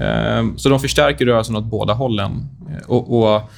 Eh, 0.00 0.56
så 0.56 0.68
de 0.68 0.80
förstärker 0.80 1.26
rörelsen 1.26 1.56
åt 1.56 1.64
båda 1.64 1.92
hållen. 1.92 2.48
Eh, 2.70 2.90
och, 2.90 3.18
och 3.18 3.50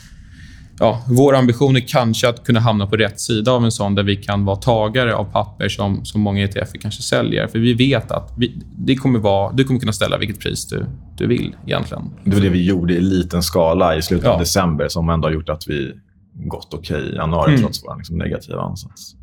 ja, 0.78 1.02
vår 1.08 1.34
ambition 1.34 1.76
är 1.76 1.80
kanske 1.80 2.28
att 2.28 2.44
kunna 2.44 2.60
hamna 2.60 2.86
på 2.86 2.96
rätt 2.96 3.20
sida 3.20 3.52
av 3.52 3.64
en 3.64 3.72
sån 3.72 3.94
där 3.94 4.02
vi 4.02 4.16
kan 4.16 4.44
vara 4.44 4.56
tagare 4.56 5.14
av 5.14 5.24
papper 5.24 5.68
som, 5.68 6.04
som 6.04 6.20
många 6.20 6.44
ETF 6.44 6.72
kanske 6.80 7.02
säljer. 7.02 7.46
För 7.46 7.58
vi 7.58 7.74
vet 7.74 8.10
att 8.10 8.32
vi, 8.36 8.62
det 8.78 8.96
kommer 8.96 9.18
vara, 9.18 9.52
du 9.52 9.64
kommer 9.64 9.80
kunna 9.80 9.92
ställa 9.92 10.18
vilket 10.18 10.40
pris 10.40 10.66
du, 10.68 10.86
du 11.16 11.26
vill 11.26 11.56
egentligen. 11.66 12.02
Det 12.24 12.30
var 12.30 12.40
det 12.40 12.48
vi 12.48 12.64
gjorde 12.64 12.94
i 12.94 13.00
liten 13.00 13.42
skala 13.42 13.96
i 13.96 14.02
slutet 14.02 14.26
ja. 14.26 14.32
av 14.32 14.40
december 14.40 14.88
som 14.88 15.08
ändå 15.08 15.28
har 15.28 15.32
gjort 15.32 15.48
att 15.48 15.68
vi 15.68 15.92
gått 16.34 16.74
okej 16.74 16.96
okay 16.96 17.12
i 17.12 17.14
januari 17.14 17.50
mm. 17.50 17.62
trots 17.62 17.84
vår 17.84 17.96
liksom, 17.96 18.18
negativa 18.18 18.62
ansats. 18.62 19.14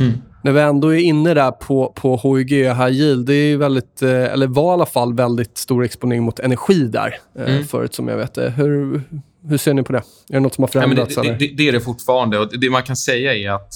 Mm. 0.00 0.12
När 0.42 0.52
vi 0.52 0.60
ändå 0.60 0.94
är 0.94 0.98
inne 0.98 1.34
där 1.34 1.50
på, 1.50 1.92
på 1.96 2.16
HYG 2.16 2.50
High 2.50 2.90
Yield, 2.90 3.26
det 3.26 3.34
är 3.34 3.56
väldigt, 3.56 4.02
eh, 4.02 4.10
eller 4.10 4.46
var 4.46 4.70
i 4.70 4.74
alla 4.74 4.86
fall 4.86 5.14
väldigt 5.14 5.58
stor 5.58 5.84
exponering 5.84 6.22
mot 6.22 6.38
energi 6.38 6.88
där 6.88 7.14
eh, 7.38 7.54
mm. 7.54 7.64
förut 7.64 7.94
som 7.94 8.08
jag 8.08 8.16
vet 8.16 8.34
det. 8.34 8.50
Hur, 8.50 9.02
hur 9.48 9.58
ser 9.58 9.74
ni 9.74 9.82
på 9.82 9.92
det? 9.92 9.98
Är 9.98 10.32
det 10.32 10.40
något 10.40 10.54
som 10.54 10.62
har 10.62 10.68
förändrats? 10.68 11.16
Ja, 11.16 11.22
det, 11.22 11.34
det, 11.34 11.46
det, 11.46 11.68
är 11.68 11.72
det 11.72 11.80
fortfarande. 11.80 12.38
Och 12.38 12.58
det 12.58 12.70
man 12.70 12.82
kan 12.82 12.96
säga 12.96 13.34
är 13.34 13.50
att 13.50 13.74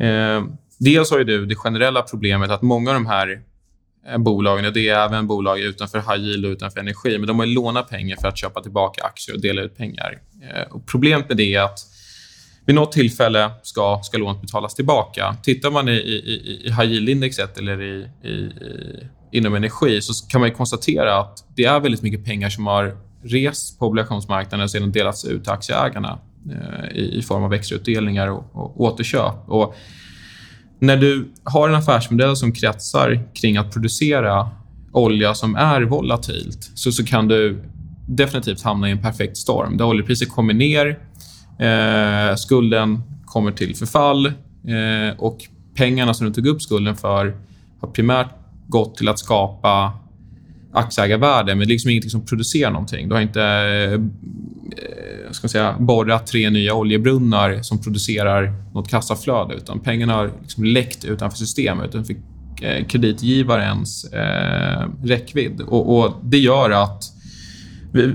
eh, 0.00 0.44
dels 0.78 1.10
har 1.10 1.18
ju 1.18 1.24
du 1.24 1.46
det 1.46 1.54
generella 1.54 2.02
problemet 2.02 2.50
att 2.50 2.62
många 2.62 2.90
av 2.90 2.94
de 2.94 3.06
här 3.06 3.42
eh, 4.08 4.18
bolagen, 4.18 4.72
det 4.72 4.88
är 4.88 5.04
även 5.04 5.26
bolag 5.26 5.60
utanför 5.60 5.98
high 5.98 6.24
yield 6.24 6.44
och 6.44 6.50
utanför 6.50 6.80
energi, 6.80 7.18
men 7.18 7.26
de 7.26 7.38
har 7.38 7.46
lånat 7.46 7.88
pengar 7.88 8.16
för 8.16 8.28
att 8.28 8.38
köpa 8.38 8.62
tillbaka 8.62 9.04
aktier 9.04 9.36
och 9.36 9.42
dela 9.42 9.62
ut 9.62 9.76
pengar. 9.76 10.18
Eh, 10.42 10.72
och 10.72 10.86
problemet 10.86 11.28
med 11.28 11.36
det 11.36 11.54
är 11.54 11.62
att 11.62 11.78
vid 12.66 12.74
något 12.74 12.92
tillfälle 12.92 13.50
ska, 13.62 14.00
ska 14.02 14.18
lånet 14.18 14.40
betalas 14.40 14.74
tillbaka. 14.74 15.36
Tittar 15.42 15.70
man 15.70 15.88
i, 15.88 15.92
i, 15.92 16.62
i 16.66 16.70
high 16.70 16.92
yield-indexet 16.92 17.58
eller 17.58 17.82
i, 17.82 18.08
i, 18.28 18.50
inom 19.32 19.54
energi 19.54 20.02
så 20.02 20.26
kan 20.28 20.40
man 20.40 20.52
konstatera 20.52 21.20
att 21.20 21.44
det 21.56 21.64
är 21.64 21.80
väldigt 21.80 22.02
mycket 22.02 22.24
pengar 22.24 22.50
som 22.50 22.66
har 22.66 22.96
rest 23.22 23.78
på 23.78 23.86
obligationsmarknaden 23.86 24.64
och 24.64 24.70
sedan 24.70 24.92
delats 24.92 25.24
ut 25.24 25.44
till 25.44 25.52
aktieägarna 25.52 26.18
eh, 26.50 26.96
i, 26.96 27.18
i, 27.18 27.22
form 27.22 27.44
av 27.44 27.54
extrautdelningar 27.54 28.28
och, 28.28 28.44
och 28.52 28.80
återköp. 28.80 29.34
Och 29.46 29.74
när 30.78 30.96
du 30.96 31.32
har 31.44 31.68
en 31.68 31.74
affärsmodell 31.74 32.36
som 32.36 32.52
kretsar 32.52 33.28
kring 33.34 33.56
att 33.56 33.72
producera 33.72 34.50
olja 34.92 35.34
som 35.34 35.56
är 35.56 35.82
volatilt 35.82 36.70
så, 36.74 36.92
så 36.92 37.04
kan 37.04 37.28
du 37.28 37.62
definitivt 38.08 38.62
hamna 38.62 38.88
i 38.88 38.92
en 38.92 39.02
perfekt 39.02 39.36
storm 39.36 39.76
där 39.76 39.84
oljepriset 39.84 40.30
kommer 40.30 40.54
ner, 40.54 40.98
eh, 41.58 42.36
skulden 42.36 43.02
kommer 43.24 43.52
till 43.52 43.76
förfall 43.76 44.26
eh, 44.26 45.18
och 45.18 45.38
pengarna 45.74 46.14
som 46.14 46.26
du 46.26 46.32
tog 46.32 46.46
upp 46.46 46.62
skulden 46.62 46.96
för 46.96 47.36
har 47.80 47.88
primärt 47.88 48.30
gått 48.66 48.96
till 48.96 49.08
att 49.08 49.18
skapa 49.18 49.92
aktieägarvärde, 50.72 51.54
men 51.54 51.58
det 51.58 51.64
är 51.64 51.74
liksom 51.74 51.90
ingenting 51.90 52.10
som 52.10 52.26
producerar 52.26 52.70
någonting. 52.70 53.08
Du 53.08 53.14
har 53.14 53.22
inte 53.22 53.42
eh, 53.42 53.92
eh 53.92 54.00
ska 55.30 55.48
säga, 55.48 55.76
borrat 55.78 56.26
tre 56.26 56.50
nya 56.50 56.74
oljebrunnar 56.74 57.62
som 57.62 57.82
producerar 57.82 58.54
något 58.74 58.88
kassaflöde, 58.88 59.54
utan 59.54 59.80
pengarna 59.80 60.14
har 60.14 60.30
liksom 60.40 60.64
läckt 60.64 61.04
utanför 61.04 61.38
systemet, 61.38 61.88
utanför 61.88 62.14
eh, 62.62 62.86
kreditgivarens 62.86 64.04
eh, 64.04 64.88
räckvidd. 65.02 65.60
Och, 65.60 65.98
och, 65.98 66.14
Det 66.22 66.38
gör 66.38 66.70
att 66.70 67.04
vi, 67.92 68.14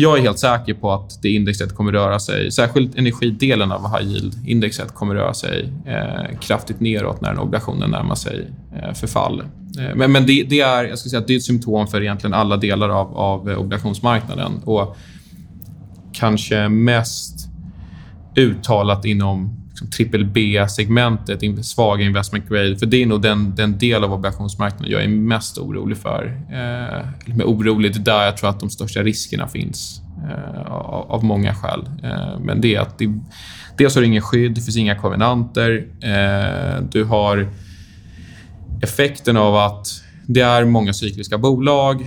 jag 0.00 0.18
är 0.18 0.22
helt 0.22 0.38
säker 0.38 0.74
på 0.74 0.92
att 0.92 1.22
det 1.22 1.28
indexet 1.28 1.74
kommer 1.74 1.92
röra 1.92 2.18
sig, 2.18 2.50
särskilt 2.50 2.98
energidelen 2.98 3.72
av 3.72 3.98
high 3.98 4.08
yield-indexet 4.08 4.94
kommer 4.94 5.14
röra 5.14 5.34
sig 5.34 5.72
eh, 5.86 6.38
kraftigt 6.40 6.80
neråt 6.80 7.20
när 7.20 7.38
obligationen 7.38 7.90
närmar 7.90 8.14
sig 8.14 8.50
eh, 8.76 8.92
förfall. 8.92 9.40
Eh, 9.78 9.94
men, 9.96 10.12
men 10.12 10.26
det, 10.26 10.42
det, 10.42 10.60
är, 10.60 10.84
jag 10.84 10.98
ska 10.98 11.08
säga 11.08 11.20
att 11.20 11.26
det 11.26 11.32
är 11.34 11.36
ett 11.36 11.42
symptom 11.42 11.86
för 11.86 12.02
egentligen 12.02 12.34
alla 12.34 12.56
delar 12.56 12.88
av, 12.88 13.16
av 13.16 13.48
obligationsmarknaden 13.48 14.52
och 14.64 14.96
kanske 16.12 16.68
mest 16.68 17.48
uttalat 18.36 19.04
inom 19.04 19.65
liksom, 19.76 19.90
triple 19.90 20.24
B-segmentet, 20.24 21.66
svaga 21.66 22.04
investment 22.04 22.48
grade. 22.48 22.76
För 22.76 22.86
det 22.86 23.02
är 23.02 23.06
nog 23.06 23.22
den, 23.22 23.54
den 23.54 23.78
del 23.78 24.04
av 24.04 24.12
obligationsmarknaden 24.12 24.92
jag 24.92 25.04
är 25.04 25.08
mest 25.08 25.58
orolig 25.58 25.98
för. 25.98 26.40
Eh, 26.50 27.34
med 27.36 27.46
orolig, 27.46 27.92
det 27.92 27.98
är 27.98 28.04
där 28.04 28.24
jag 28.24 28.36
tror 28.36 28.50
att 28.50 28.60
de 28.60 28.70
största 28.70 29.02
riskerna 29.02 29.48
finns. 29.48 30.00
Eh, 30.30 30.72
av, 30.72 31.12
av, 31.12 31.24
många 31.24 31.54
skäl. 31.54 31.88
Eh, 32.02 32.38
men 32.40 32.60
det 32.60 32.74
är 32.74 32.80
att 32.80 32.98
det, 32.98 33.20
dels 33.78 33.94
har 33.94 34.02
du 34.02 34.06
ingen 34.06 34.22
skydd, 34.22 34.54
det 34.54 34.60
finns 34.60 34.76
inga 34.76 34.94
kovenanter. 34.94 35.86
Eh, 36.00 36.82
du 36.90 37.04
har 37.04 37.48
effekten 38.82 39.36
av 39.36 39.56
att 39.56 39.86
det 40.26 40.40
är 40.40 40.64
många 40.64 40.92
cykliska 40.92 41.38
bolag 41.38 42.06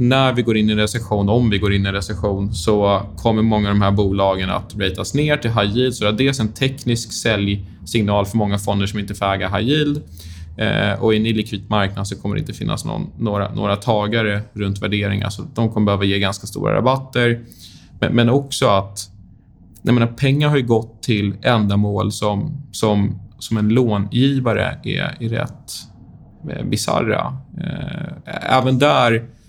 när 0.00 0.32
vi 0.32 0.42
går 0.42 0.56
in 0.56 0.68
i 0.68 0.72
en 0.72 0.78
recession, 0.78 1.28
om 1.28 1.50
vi 1.50 1.58
går 1.58 1.74
in 1.74 1.86
i 1.86 1.88
en 1.88 1.94
recession, 1.94 2.54
så 2.54 3.02
kommer 3.16 3.42
många 3.42 3.68
av 3.68 3.74
de 3.74 3.82
här 3.82 3.90
bolagen 3.90 4.50
att 4.50 4.74
ratas 4.78 5.14
ner 5.14 5.36
till 5.36 5.50
high 5.50 5.76
yield. 5.76 5.94
Så 5.94 6.04
det 6.04 6.10
är 6.10 6.12
dels 6.12 6.40
en 6.40 6.52
teknisk 6.52 7.12
säljsignal 7.12 8.26
för 8.26 8.36
många 8.36 8.58
fonder 8.58 8.86
som 8.86 8.98
inte 8.98 9.14
får 9.14 9.26
äga 9.26 9.48
high 9.48 9.68
yield. 9.68 10.02
Eh, 10.56 11.02
och 11.02 11.14
i 11.14 11.16
en 11.16 11.26
illikvid 11.26 11.70
marknad 11.70 12.08
så 12.08 12.16
kommer 12.16 12.34
det 12.34 12.40
inte 12.40 12.52
finnas 12.52 12.84
någon, 12.84 13.10
några, 13.18 13.54
några 13.54 13.76
tagare 13.76 14.42
runt 14.52 14.82
värderingar. 14.82 15.30
Så 15.30 15.42
de 15.54 15.72
kommer 15.72 15.84
behöva 15.84 16.04
ge 16.04 16.18
ganska 16.18 16.46
stora 16.46 16.74
rabatter. 16.74 17.44
Men, 18.00 18.12
men 18.14 18.30
också 18.30 18.66
att 18.66 19.10
jag 19.82 19.94
menar, 19.94 20.06
pengar 20.06 20.48
har 20.48 20.56
ju 20.56 20.66
gått 20.66 21.02
till 21.02 21.34
ändamål 21.42 22.12
som, 22.12 22.62
som, 22.72 23.20
som 23.38 23.56
en 23.56 23.68
långivare 23.68 24.78
är, 24.84 25.16
är 25.20 25.28
rätt 25.28 25.72
eh, 26.50 26.64
bisarra. 26.64 27.36
Eh, 27.58 28.56
även 28.58 28.78
där 28.78 29.39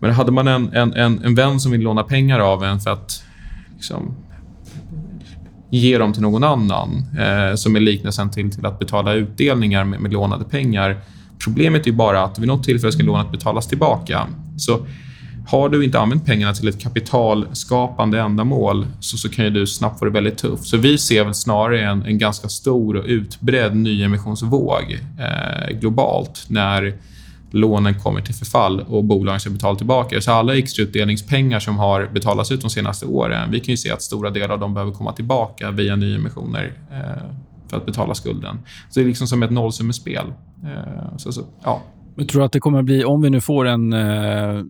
men 0.00 0.10
hade 0.10 0.32
man 0.32 0.48
en, 0.48 0.72
en, 0.72 0.92
en, 0.92 1.24
en 1.24 1.34
vän 1.34 1.60
som 1.60 1.72
vill 1.72 1.80
låna 1.80 2.02
pengar 2.02 2.38
av 2.38 2.64
en 2.64 2.80
för 2.80 2.90
att 2.90 3.24
liksom, 3.76 4.14
ge 5.70 5.98
dem 5.98 6.12
till 6.12 6.22
någon 6.22 6.44
annan, 6.44 7.04
eh, 7.18 7.54
som 7.54 7.76
är 7.76 7.80
liknelsen 7.80 8.30
till, 8.30 8.50
till 8.50 8.66
att 8.66 8.78
betala 8.78 9.12
utdelningar 9.12 9.84
med, 9.84 10.00
med 10.00 10.12
lånade 10.12 10.44
pengar. 10.44 11.00
Problemet 11.44 11.86
är 11.86 11.92
bara 11.92 12.24
att 12.24 12.38
vid 12.38 12.48
något 12.48 12.64
tillfälle 12.64 12.92
ska 12.92 13.02
lånet 13.02 13.32
betalas 13.32 13.66
tillbaka. 13.66 14.26
Så 14.56 14.86
har 15.48 15.68
du 15.68 15.84
inte 15.84 16.00
använt 16.00 16.26
pengarna 16.26 16.54
till 16.54 16.68
ett 16.68 16.80
kapitalskapande 16.80 18.20
ändamål 18.20 18.86
så, 19.00 19.16
så 19.16 19.28
kan 19.28 19.44
ju 19.44 19.50
du 19.50 19.66
snabbt 19.66 19.98
få 19.98 20.04
det 20.04 20.10
väldigt 20.10 20.38
tufft. 20.38 20.64
Så 20.64 20.76
vi 20.76 20.98
ser 20.98 21.24
väl 21.24 21.34
snarare 21.34 21.80
en, 21.80 22.02
en 22.02 22.18
ganska 22.18 22.48
stor 22.48 22.96
och 22.96 23.04
utbredd 23.06 23.76
nyemissionsvåg 23.76 25.00
eh, 25.18 25.78
globalt 25.78 26.44
när 26.48 26.94
lånen 27.56 27.94
kommer 28.00 28.20
till 28.20 28.34
förfall 28.34 28.80
och 28.80 29.04
bolagen 29.04 29.40
ska 29.40 29.50
betala 29.50 29.76
tillbaka. 29.78 30.20
Så 30.20 30.32
alla 30.32 30.56
extrautdelningspengar 30.56 31.60
som 31.60 31.78
har 31.78 32.10
betalats 32.14 32.52
ut 32.52 32.60
de 32.60 32.70
senaste 32.70 33.06
åren, 33.06 33.50
vi 33.50 33.60
kan 33.60 33.72
ju 33.72 33.76
se 33.76 33.90
att 33.90 34.02
stora 34.02 34.30
delar 34.30 34.54
av 34.54 34.60
dem 34.60 34.74
behöver 34.74 34.92
komma 34.92 35.12
tillbaka 35.12 35.70
via 35.70 35.96
nyemissioner 35.96 36.72
eh, 36.92 37.22
för 37.68 37.76
att 37.76 37.86
betala 37.86 38.14
skulden. 38.14 38.58
Så 38.90 39.00
det 39.00 39.04
är 39.04 39.08
liksom 39.08 39.26
som 39.26 39.42
ett 39.42 39.50
nollsummespel. 39.50 40.26
Eh, 40.64 41.16
så, 41.16 41.32
så, 41.32 41.42
ja. 41.64 41.82
Men 42.16 42.26
tror 42.26 42.44
att 42.44 42.52
det 42.52 42.60
kommer 42.60 42.82
bli, 42.82 43.04
om 43.04 43.22
vi 43.22 43.30
nu 43.30 43.40
får 43.40 43.66
en 43.66 43.92
eh, 43.92 44.62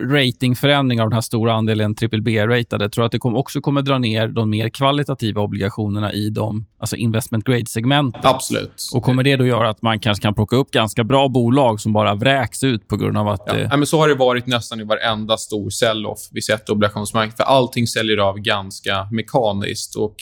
ratingförändring 0.00 1.00
av 1.00 1.08
den 1.08 1.14
här 1.14 1.20
stora 1.20 1.52
andelen 1.52 1.94
BBB-ratade, 1.94 2.88
tror 2.88 3.04
att 3.04 3.12
det 3.12 3.18
också 3.22 3.60
kommer 3.60 3.82
dra 3.82 3.98
ner 3.98 4.28
de 4.28 4.50
mer 4.50 4.68
kvalitativa 4.68 5.40
obligationerna 5.40 6.12
i 6.12 6.30
de 6.30 6.66
alltså 6.78 6.96
investment 6.96 7.44
grade-segmenten. 7.44 8.20
Absolut. 8.24 8.90
Och 8.94 9.02
kommer 9.02 9.22
det 9.22 9.36
då 9.36 9.46
göra 9.46 9.70
att 9.70 9.82
man 9.82 10.00
kanske 10.00 10.22
kan 10.22 10.34
plocka 10.34 10.56
upp 10.56 10.70
ganska 10.70 11.04
bra 11.04 11.28
bolag 11.28 11.80
som 11.80 11.92
bara 11.92 12.14
vräks 12.14 12.64
ut 12.64 12.88
på 12.88 12.96
grund 12.96 13.18
av 13.18 13.28
att... 13.28 13.42
Ja, 13.46 13.58
ja 13.58 13.76
men 13.76 13.86
så 13.86 13.98
har 13.98 14.08
det 14.08 14.14
varit 14.14 14.46
nästan 14.46 14.80
i 14.80 14.84
varenda 14.84 15.36
stor 15.36 15.70
sell-off 15.70 16.28
vi 16.30 16.42
sett 16.42 16.68
i 16.68 16.72
obligationsmarknaden. 16.72 17.36
För 17.36 17.44
allting 17.44 17.86
säljer 17.86 18.16
av 18.16 18.38
ganska 18.38 19.08
mekaniskt. 19.10 19.96
Och 19.96 20.16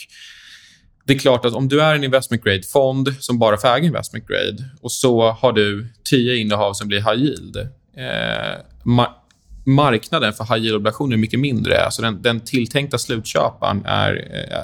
det 1.05 1.15
är 1.15 1.19
klart 1.19 1.45
att 1.45 1.55
om 1.55 1.69
du 1.69 1.83
är 1.83 1.95
en 1.95 2.05
investment 2.05 2.45
grade-fond 2.45 3.15
som 3.21 3.39
bara 3.39 3.57
får 3.57 3.69
äga 3.69 3.87
investment 3.87 4.29
grade 4.29 4.71
och 4.83 4.93
så 4.93 5.31
har 5.31 5.53
du 5.53 5.89
tio 6.11 6.37
innehav 6.37 6.73
som 6.73 6.89
blir 6.89 6.99
high 6.99 7.25
yield. 7.25 7.57
Eh, 7.97 8.61
marknaden 9.65 10.33
för 10.33 10.45
high 10.45 10.65
yield-obligationer 10.65 11.13
är 11.13 11.19
mycket 11.19 11.41
mindre. 11.41 11.85
Alltså 11.85 12.03
den, 12.03 12.23
den 12.23 12.41
tilltänkta 12.41 12.99
slutköparen 12.99 13.85
är, 13.85 14.13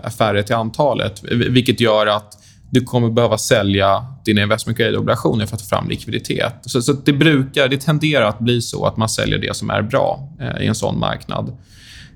är 0.05 0.11
färre 0.11 0.43
till 0.43 0.55
antalet, 0.55 1.23
vilket 1.31 1.81
gör 1.81 2.07
att 2.07 2.39
du 2.71 2.81
kommer 2.81 3.11
behöva 3.11 3.39
sälja 3.39 4.07
dina 4.25 4.43
investment 4.43 4.79
grade-obligationer 4.79 5.47
för 5.47 5.57
att 5.57 5.63
få 5.63 5.69
fram 5.69 5.89
likviditet. 5.89 6.55
Så, 6.61 6.83
så, 6.83 6.93
det 6.93 7.13
brukar, 7.13 7.69
det 7.69 7.77
tenderar 7.77 8.25
att 8.25 8.39
bli 8.39 8.63
så 8.63 8.87
att 8.87 8.97
man 8.97 9.09
säljer 9.09 9.39
det 9.39 9.57
som 9.57 9.71
är 9.71 9.83
bra 9.83 10.29
eh, 10.41 10.65
i 10.65 10.67
en 10.67 10.75
sån 10.75 10.99
marknad. 10.99 11.57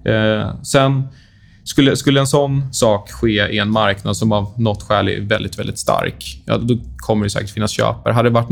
Eh, 0.04 0.62
sen 0.62 1.08
skulle, 1.70 1.96
skulle 1.96 2.20
en 2.20 2.26
sån 2.26 2.72
sak 2.72 3.10
ske 3.10 3.48
i 3.48 3.58
en 3.58 3.70
marknad 3.70 4.16
som 4.16 4.32
av 4.32 4.60
något 4.60 4.82
skäl 4.82 5.08
är 5.08 5.20
väldigt, 5.20 5.58
väldigt 5.58 5.78
stark, 5.78 6.42
ja, 6.44 6.56
då 6.56 6.78
kommer 6.96 7.24
det 7.24 7.30
säkert 7.30 7.50
finnas 7.50 7.70
köpare. 7.70 8.12
Hade 8.12 8.30
varit, 8.30 8.50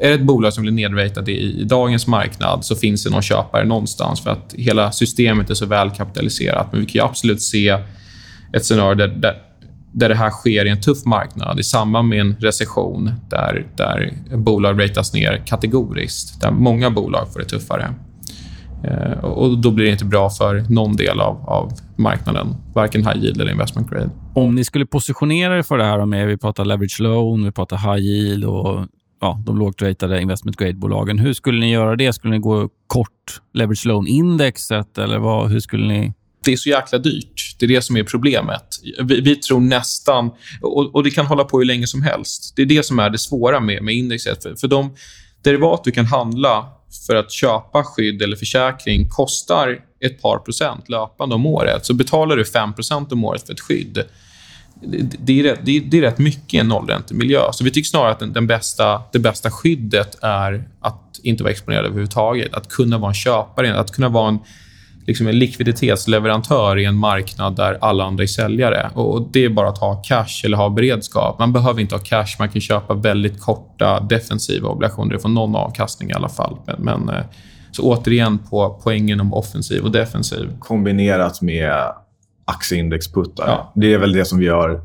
är 0.00 0.08
det 0.08 0.14
ett 0.14 0.22
bolag 0.22 0.52
som 0.52 0.62
blir 0.62 0.72
nedratat 0.72 1.28
i, 1.28 1.32
i 1.32 1.64
dagens 1.64 2.06
marknad 2.06 2.64
så 2.64 2.76
finns 2.76 3.04
det 3.04 3.10
någon 3.10 3.22
köpare 3.22 3.64
någonstans 3.64 4.20
för 4.20 4.30
att 4.30 4.54
hela 4.58 4.92
systemet 4.92 5.50
är 5.50 5.54
så 5.54 5.66
väl 5.66 5.90
kapitaliserat. 5.90 6.66
Men 6.72 6.80
vi 6.80 6.86
kan 6.86 7.08
absolut 7.08 7.42
se 7.42 7.78
ett 8.52 8.64
scenario 8.64 8.94
där, 8.94 9.08
där, 9.08 9.34
där 9.92 10.08
det 10.08 10.14
här 10.14 10.30
sker 10.30 10.64
i 10.64 10.68
en 10.68 10.80
tuff 10.80 11.04
marknad 11.04 11.60
i 11.60 11.62
samband 11.62 12.08
med 12.08 12.20
en 12.20 12.36
recession 12.40 13.10
där, 13.30 13.66
där 13.76 14.12
bolag 14.36 14.82
ratas 14.82 15.14
ner 15.14 15.42
kategoriskt, 15.46 16.40
där 16.40 16.50
många 16.50 16.90
bolag 16.90 17.32
får 17.32 17.40
det 17.40 17.46
tuffare. 17.46 17.94
Eh, 18.84 19.24
och 19.24 19.58
Då 19.58 19.70
blir 19.70 19.84
det 19.84 19.92
inte 19.92 20.04
bra 20.04 20.30
för 20.30 20.64
någon 20.68 20.96
del 20.96 21.20
av, 21.20 21.48
av 21.48 21.72
marknaden, 21.96 22.54
varken 22.74 23.06
high 23.06 23.24
yield 23.24 23.40
eller 23.40 23.52
investment 23.52 23.90
grade. 23.90 24.10
Om 24.34 24.54
ni 24.54 24.64
skulle 24.64 24.86
positionera 24.86 25.58
er 25.58 25.62
för 25.62 25.78
det 25.78 25.84
här, 25.84 26.06
med, 26.06 26.26
vi 26.28 26.36
pratar 26.36 26.64
leverage 26.64 27.00
loan, 27.00 27.44
vi 27.44 27.52
pratar 27.52 27.76
high 27.76 28.06
yield 28.06 28.44
och 28.44 28.86
ja, 29.20 29.42
de 29.46 29.58
lågt 29.58 29.82
ratade 29.82 30.22
investment 30.22 30.56
grade-bolagen. 30.56 31.18
Hur 31.18 31.32
skulle 31.32 31.60
ni 31.60 31.72
göra 31.72 31.96
det? 31.96 32.12
Skulle 32.12 32.34
ni 32.34 32.38
gå 32.38 32.68
kort 32.86 33.40
leverage 33.54 33.86
loan-indexet 33.86 34.98
eller 34.98 35.18
vad, 35.18 35.50
hur 35.50 35.60
skulle 35.60 35.86
ni... 35.86 36.12
Det 36.44 36.52
är 36.52 36.56
så 36.56 36.68
jäkla 36.68 36.98
dyrt. 36.98 37.56
Det 37.58 37.66
är 37.66 37.68
det 37.68 37.82
som 37.82 37.96
är 37.96 38.04
problemet. 38.04 38.64
Vi, 39.02 39.20
vi 39.20 39.36
tror 39.36 39.60
nästan... 39.60 40.30
Och, 40.60 40.94
och, 40.94 41.04
det 41.04 41.10
kan 41.10 41.26
hålla 41.26 41.44
på 41.44 41.58
hur 41.58 41.64
länge 41.64 41.86
som 41.86 42.02
helst. 42.02 42.52
Det 42.56 42.62
är 42.62 42.66
det 42.66 42.86
som 42.86 42.98
är 42.98 43.10
det 43.10 43.18
svåra 43.18 43.60
med, 43.60 43.82
med 43.82 43.94
indexet. 43.94 44.42
För, 44.42 44.54
för 44.54 44.68
de 44.68 44.90
derivat 45.42 45.84
du 45.84 45.90
kan 45.90 46.06
handla 46.06 46.66
för 47.06 47.14
att 47.14 47.32
köpa 47.32 47.84
skydd 47.84 48.22
eller 48.22 48.36
försäkring 48.36 49.08
kostar 49.08 49.80
ett 50.00 50.22
par 50.22 50.38
procent 50.38 50.88
löpande 50.88 51.34
om 51.34 51.46
året. 51.46 51.86
Så 51.86 51.94
betalar 51.94 52.36
du 52.36 52.44
5 52.44 52.74
procent 52.74 53.12
om 53.12 53.24
året 53.24 53.46
för 53.46 53.52
ett 53.52 53.60
skydd 53.60 54.04
det 54.84 55.40
är, 55.40 55.42
rätt, 55.42 55.60
det, 55.62 55.76
är, 55.76 55.80
det 55.80 55.98
är 55.98 56.00
rätt 56.00 56.18
mycket 56.18 56.54
i 56.54 56.58
en 56.58 56.68
nollräntemiljö. 56.68 57.52
Så 57.52 57.64
vi 57.64 57.70
tycker 57.70 57.86
snarare 57.86 58.12
att 58.12 58.18
den, 58.18 58.32
den, 58.32 58.46
bästa, 58.46 59.02
det 59.12 59.18
bästa 59.18 59.50
skyddet 59.50 60.18
är 60.22 60.64
att 60.80 61.20
inte 61.22 61.42
vara 61.42 61.50
exponerad 61.50 61.84
överhuvudtaget. 61.84 62.54
Att 62.54 62.68
kunna 62.68 62.98
vara 62.98 63.08
en 63.08 63.14
köpare, 63.14 63.78
att 63.78 63.90
kunna 63.90 64.08
vara 64.08 64.28
en, 64.28 64.38
liksom 65.06 65.26
en 65.26 65.38
likviditetsleverantör 65.38 66.78
i 66.78 66.84
en 66.84 66.94
marknad 66.94 67.56
där 67.56 67.78
alla 67.80 68.04
andra 68.04 68.22
är 68.22 68.26
säljare. 68.26 68.90
Och 68.94 69.28
Det 69.32 69.44
är 69.44 69.48
bara 69.48 69.68
att 69.68 69.78
ha 69.78 70.02
cash 70.02 70.44
eller 70.44 70.56
ha 70.56 70.70
beredskap. 70.70 71.38
Man 71.38 71.52
behöver 71.52 71.80
inte 71.80 71.94
ha 71.94 72.02
cash. 72.02 72.36
Man 72.38 72.48
kan 72.48 72.60
köpa 72.60 72.94
väldigt 72.94 73.40
korta 73.40 74.00
defensiva 74.00 74.68
obligationer. 74.68 75.12
Det 75.12 75.18
får 75.18 75.28
någon 75.28 75.56
avkastning 75.56 76.10
i 76.10 76.12
alla 76.12 76.28
fall. 76.28 76.56
Men, 76.66 76.80
men 76.80 77.16
eh, 77.16 77.24
så 77.72 77.82
återigen 77.82 78.38
på 78.38 78.80
poängen 78.84 79.20
om 79.20 79.32
offensiv 79.32 79.82
och 79.82 79.92
defensiv. 79.92 80.50
Kombinerat 80.58 81.42
med 81.42 81.72
aktieindexputtar. 82.44 83.46
Ja. 83.46 83.72
Det 83.74 83.94
är 83.94 83.98
väl 83.98 84.12
det 84.12 84.24
som 84.24 84.38
vi 84.38 84.48
har 84.48 84.80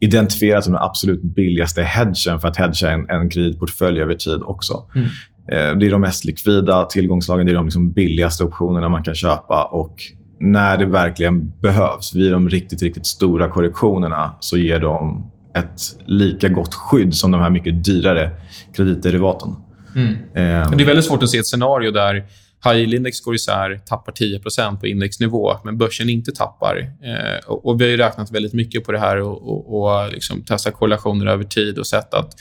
identifierat 0.00 0.64
som 0.64 0.72
den 0.72 0.82
absolut 0.82 1.22
billigaste 1.22 1.82
hedgen 1.82 2.40
för 2.40 2.48
att 2.48 2.56
hedga 2.56 2.90
en, 2.90 3.10
en 3.10 3.30
kreditportfölj 3.30 4.00
över 4.00 4.14
tid 4.14 4.42
också. 4.42 4.84
Mm. 4.94 5.08
Eh, 5.48 5.76
det 5.78 5.86
är 5.86 5.90
de 5.90 6.00
mest 6.00 6.24
likvida 6.24 6.84
tillgångslagen, 6.84 7.46
det 7.46 7.52
är 7.52 7.56
de 7.56 7.64
liksom 7.64 7.92
billigaste 7.92 8.44
optionerna 8.44 8.88
man 8.88 9.02
kan 9.02 9.14
köpa. 9.14 9.64
och 9.64 9.96
när 10.40 10.76
det 10.76 10.86
verkligen 10.86 11.52
behövs, 11.60 12.14
vid 12.14 12.32
de 12.32 12.48
riktigt, 12.48 12.82
riktigt 12.82 13.06
stora 13.06 13.48
korrektionerna, 13.48 14.34
så 14.40 14.56
ger 14.56 14.80
de 14.80 15.30
ett 15.54 15.80
lika 16.06 16.48
gott 16.48 16.74
skydd 16.74 17.14
som 17.14 17.30
de 17.30 17.40
här 17.40 17.50
mycket 17.50 17.84
dyrare 17.84 18.30
kreditderivaten. 18.76 19.48
Mm. 19.96 20.08
Um, 20.08 20.76
det 20.76 20.82
är 20.82 20.86
väldigt 20.86 21.04
svårt 21.04 21.22
att 21.22 21.30
se 21.30 21.38
ett 21.38 21.46
scenario 21.46 21.90
där 21.90 22.24
High 22.64 22.76
yield-index 22.76 23.24
går 23.24 23.34
isär, 23.34 23.80
tappar 23.86 24.12
10% 24.12 24.80
på 24.80 24.86
indexnivå, 24.86 25.56
men 25.64 25.78
börsen 25.78 26.08
inte 26.08 26.32
tappar. 26.32 26.76
Eh, 26.78 27.48
och, 27.48 27.66
och, 27.66 27.80
Vi 27.80 27.90
har 27.90 27.98
räknat 27.98 28.30
väldigt 28.30 28.52
mycket 28.52 28.84
på 28.84 28.92
det 28.92 28.98
här 28.98 29.20
och, 29.20 29.48
och, 29.48 29.82
och 29.82 30.12
liksom 30.12 30.44
testat 30.44 30.74
korrelationer 30.74 31.26
över 31.26 31.44
tid 31.44 31.78
och 31.78 31.86
sett 31.86 32.14
att 32.14 32.34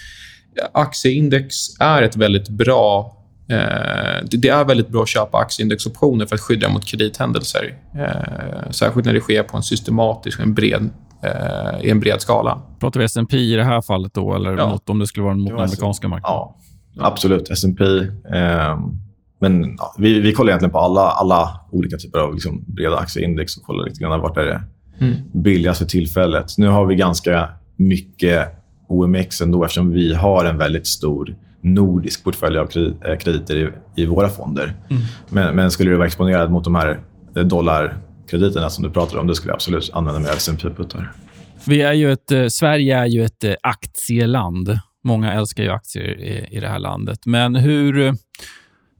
aktieindex 0.71 1.55
är 1.79 2.01
ett 2.01 2.15
väldigt 2.15 2.49
bra 2.49 3.17
eh, 3.49 4.25
det 4.31 4.49
är 4.49 4.65
väldigt 4.65 4.87
bra 4.87 5.01
att 5.01 5.07
köpa 5.07 5.37
aktieindexoptioner 5.37 6.25
för 6.25 6.35
att 6.35 6.41
skydda 6.41 6.69
mot 6.69 6.85
kredithändelser. 6.85 7.77
Eh, 7.95 8.71
särskilt 8.71 9.05
när 9.05 9.13
det 9.13 9.21
sker 9.21 9.43
på 9.43 9.57
en 9.57 9.63
systematisk 9.63 10.39
och 10.39 10.45
en 10.45 10.53
bred, 10.53 10.89
eh, 11.23 11.85
i 11.85 11.89
en 11.89 11.99
bred 11.99 12.21
skala. 12.21 12.61
Pratar 12.79 12.99
vi 12.99 13.05
S&P 13.05 13.37
i 13.37 13.55
det 13.55 13.63
här 13.63 13.81
fallet 13.81 14.13
då, 14.13 14.35
eller 14.35 14.57
ja. 14.57 14.69
mot, 14.69 14.89
om 14.89 14.99
det 14.99 15.07
skulle 15.07 15.23
vara 15.23 15.35
mot 15.35 15.49
den 15.49 15.59
amerikanska 15.59 16.07
marknaden? 16.07 16.37
Ja, 16.37 16.57
absolut. 16.99 17.49
S&P. 17.49 17.83
Eh, 18.37 18.79
men 19.39 19.75
ja, 19.77 19.95
vi, 19.97 20.19
vi 20.19 20.33
kollar 20.33 20.49
egentligen 20.49 20.71
på 20.71 20.79
alla, 20.79 21.01
alla 21.01 21.59
olika 21.71 21.97
typer 21.97 22.19
av 22.19 22.33
liksom, 22.33 22.63
breda 22.67 22.97
aktieindex 22.97 23.57
och 23.57 23.63
kollar 23.63 23.85
lite 23.85 23.99
grann 23.99 24.21
vart 24.21 24.37
är 24.37 24.45
det 24.45 24.61
mm. 25.05 25.15
billigast 25.33 25.79
för 25.79 25.85
tillfället. 25.85 26.57
Nu 26.57 26.67
har 26.67 26.85
vi 26.85 26.95
ganska 26.95 27.49
mycket 27.75 28.60
OMX 28.91 29.41
ändå 29.41 29.63
eftersom 29.63 29.91
vi 29.91 30.13
har 30.13 30.45
en 30.45 30.57
väldigt 30.57 30.87
stor 30.87 31.35
nordisk 31.61 32.23
portfölj 32.23 32.57
av 32.57 32.69
eh, 33.05 33.17
krediter 33.17 33.55
i, 33.55 33.69
i 34.01 34.05
våra 34.05 34.29
fonder. 34.29 34.73
Mm. 34.89 35.03
Men, 35.29 35.55
men, 35.55 35.71
skulle 35.71 35.91
du 35.91 35.95
vara 35.95 36.07
exponerad 36.07 36.51
mot 36.51 36.63
de 36.63 36.75
här 36.75 36.99
dollarkrediterna 37.43 38.69
som 38.69 38.83
du 38.83 38.89
pratar 38.89 39.17
om, 39.17 39.27
då 39.27 39.35
skulle 39.35 39.49
jag 39.49 39.55
absolut 39.55 39.89
använda 39.93 40.19
mig 40.19 40.29
av 40.29 40.37
S&P 40.37 40.69
puttar 40.69 41.11
Vi 41.65 41.81
är 41.81 41.93
ju 41.93 42.11
ett, 42.11 42.31
eh, 42.31 42.47
Sverige 42.47 42.97
är 42.97 43.05
ju 43.05 43.25
ett 43.25 43.43
eh, 43.43 43.53
aktieland. 43.63 44.79
Många 45.03 45.33
älskar 45.33 45.63
ju 45.63 45.69
aktier 45.69 46.19
i, 46.19 46.57
i 46.57 46.59
det 46.59 46.67
här 46.67 46.79
landet. 46.79 47.25
Men 47.25 47.55
hur 47.55 48.13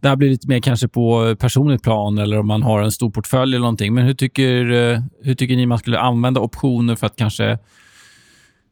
det 0.01 0.10
här 0.10 0.15
blir 0.15 0.30
lite 0.30 0.47
mer 0.47 0.60
kanske 0.60 0.88
på 0.88 1.36
personligt 1.39 1.84
plan 1.84 2.17
eller 2.17 2.39
om 2.39 2.47
man 2.47 2.63
har 2.63 2.82
en 2.82 2.91
stor 2.91 3.12
portfölj 3.12 3.51
eller 3.51 3.60
någonting. 3.60 3.93
Men 3.93 4.06
hur 4.06 4.13
tycker, 4.13 4.71
eh, 4.71 4.99
hur 5.23 5.36
tycker 5.36 5.56
ni 5.56 5.65
man 5.65 5.77
skulle 5.77 5.99
använda 5.99 6.41
optioner 6.41 6.95
för 6.95 7.08
att 7.08 7.15
kanske 7.15 7.58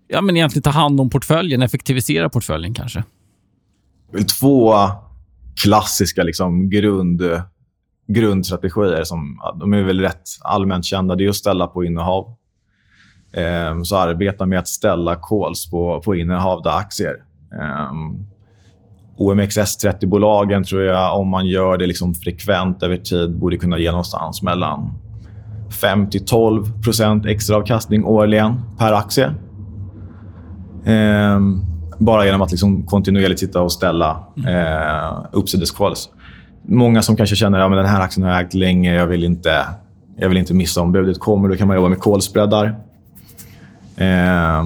ja, 0.10 0.22
men 0.22 0.38
egentligen 0.38 0.64
ta 0.64 0.70
hand 0.70 1.02
om 1.02 1.10
portföljen, 1.10 1.62
effektivisera 1.62 2.30
portföljen 2.30 2.74
kanske? 2.74 3.04
Två 4.40 4.74
klassiska 5.64 6.24
liksom, 6.24 6.70
grund, 6.70 7.22
grundstrategier 8.08 9.04
som 9.04 9.40
de 9.60 9.74
är 9.74 9.84
väl 9.84 10.02
rätt 10.02 10.24
allmänt 10.42 10.86
kända. 10.86 11.16
Det 11.16 11.26
är 11.26 11.30
att 11.30 11.36
ställa 11.36 11.68
på 11.68 11.84
innehav. 11.84 12.36
Ehm, 13.34 13.86
så 13.86 13.98
arbeta 13.98 14.46
med 14.46 14.60
att 14.60 14.68
ställa 14.68 15.16
calls 15.16 15.70
på, 15.70 16.02
på 16.06 16.16
innehavda 16.16 16.74
aktier. 16.74 17.16
Ehm, 17.62 18.26
OMXS30-bolagen 19.18 20.64
tror 20.64 20.84
jag, 20.84 21.20
om 21.20 21.28
man 21.28 21.48
gör 21.48 21.78
det 21.78 21.88
liksom 21.88 22.14
frekvent 22.14 22.84
över 22.84 22.98
tid, 22.98 23.38
borde 23.38 23.58
kunna 23.58 23.80
ge 23.80 23.92
någonstans 23.92 24.42
mellan 24.42 24.94
5 25.82 26.06
12% 26.06 27.28
extra 27.28 27.58
avkastning 27.58 28.06
årligen 28.06 28.62
per 28.78 28.94
aktie. 28.94 29.34
Eh, 30.86 31.40
bara 31.98 32.26
genom 32.26 32.42
att 32.42 32.52
liksom 32.52 32.84
kontinuerligt 32.84 33.40
sitta 33.40 33.62
och 33.62 33.72
ställa 33.72 34.24
eh, 34.48 35.26
uppsidescalls. 35.32 36.10
Många 36.62 37.02
som 37.02 37.16
kanske 37.16 37.36
känner 37.36 37.60
att 37.60 37.72
ja, 37.72 37.78
den 37.78 37.86
här 37.86 38.02
aktien 38.02 38.28
har 38.28 38.34
jag 38.34 38.42
ägt 38.42 38.54
länge, 38.54 38.96
jag 38.96 39.08
vill 39.08 39.24
inte, 39.24 39.66
jag 40.18 40.30
vill 40.30 40.38
inte 40.38 40.54
missa 40.54 40.82
om 40.82 40.92
budet 40.92 41.20
kommer. 41.20 41.50
Då 41.50 41.56
kan 41.56 41.68
man 41.68 41.76
jobba 41.76 41.90
med 41.90 42.00
callspreadar. 42.00 42.76
Eh, 43.98 44.64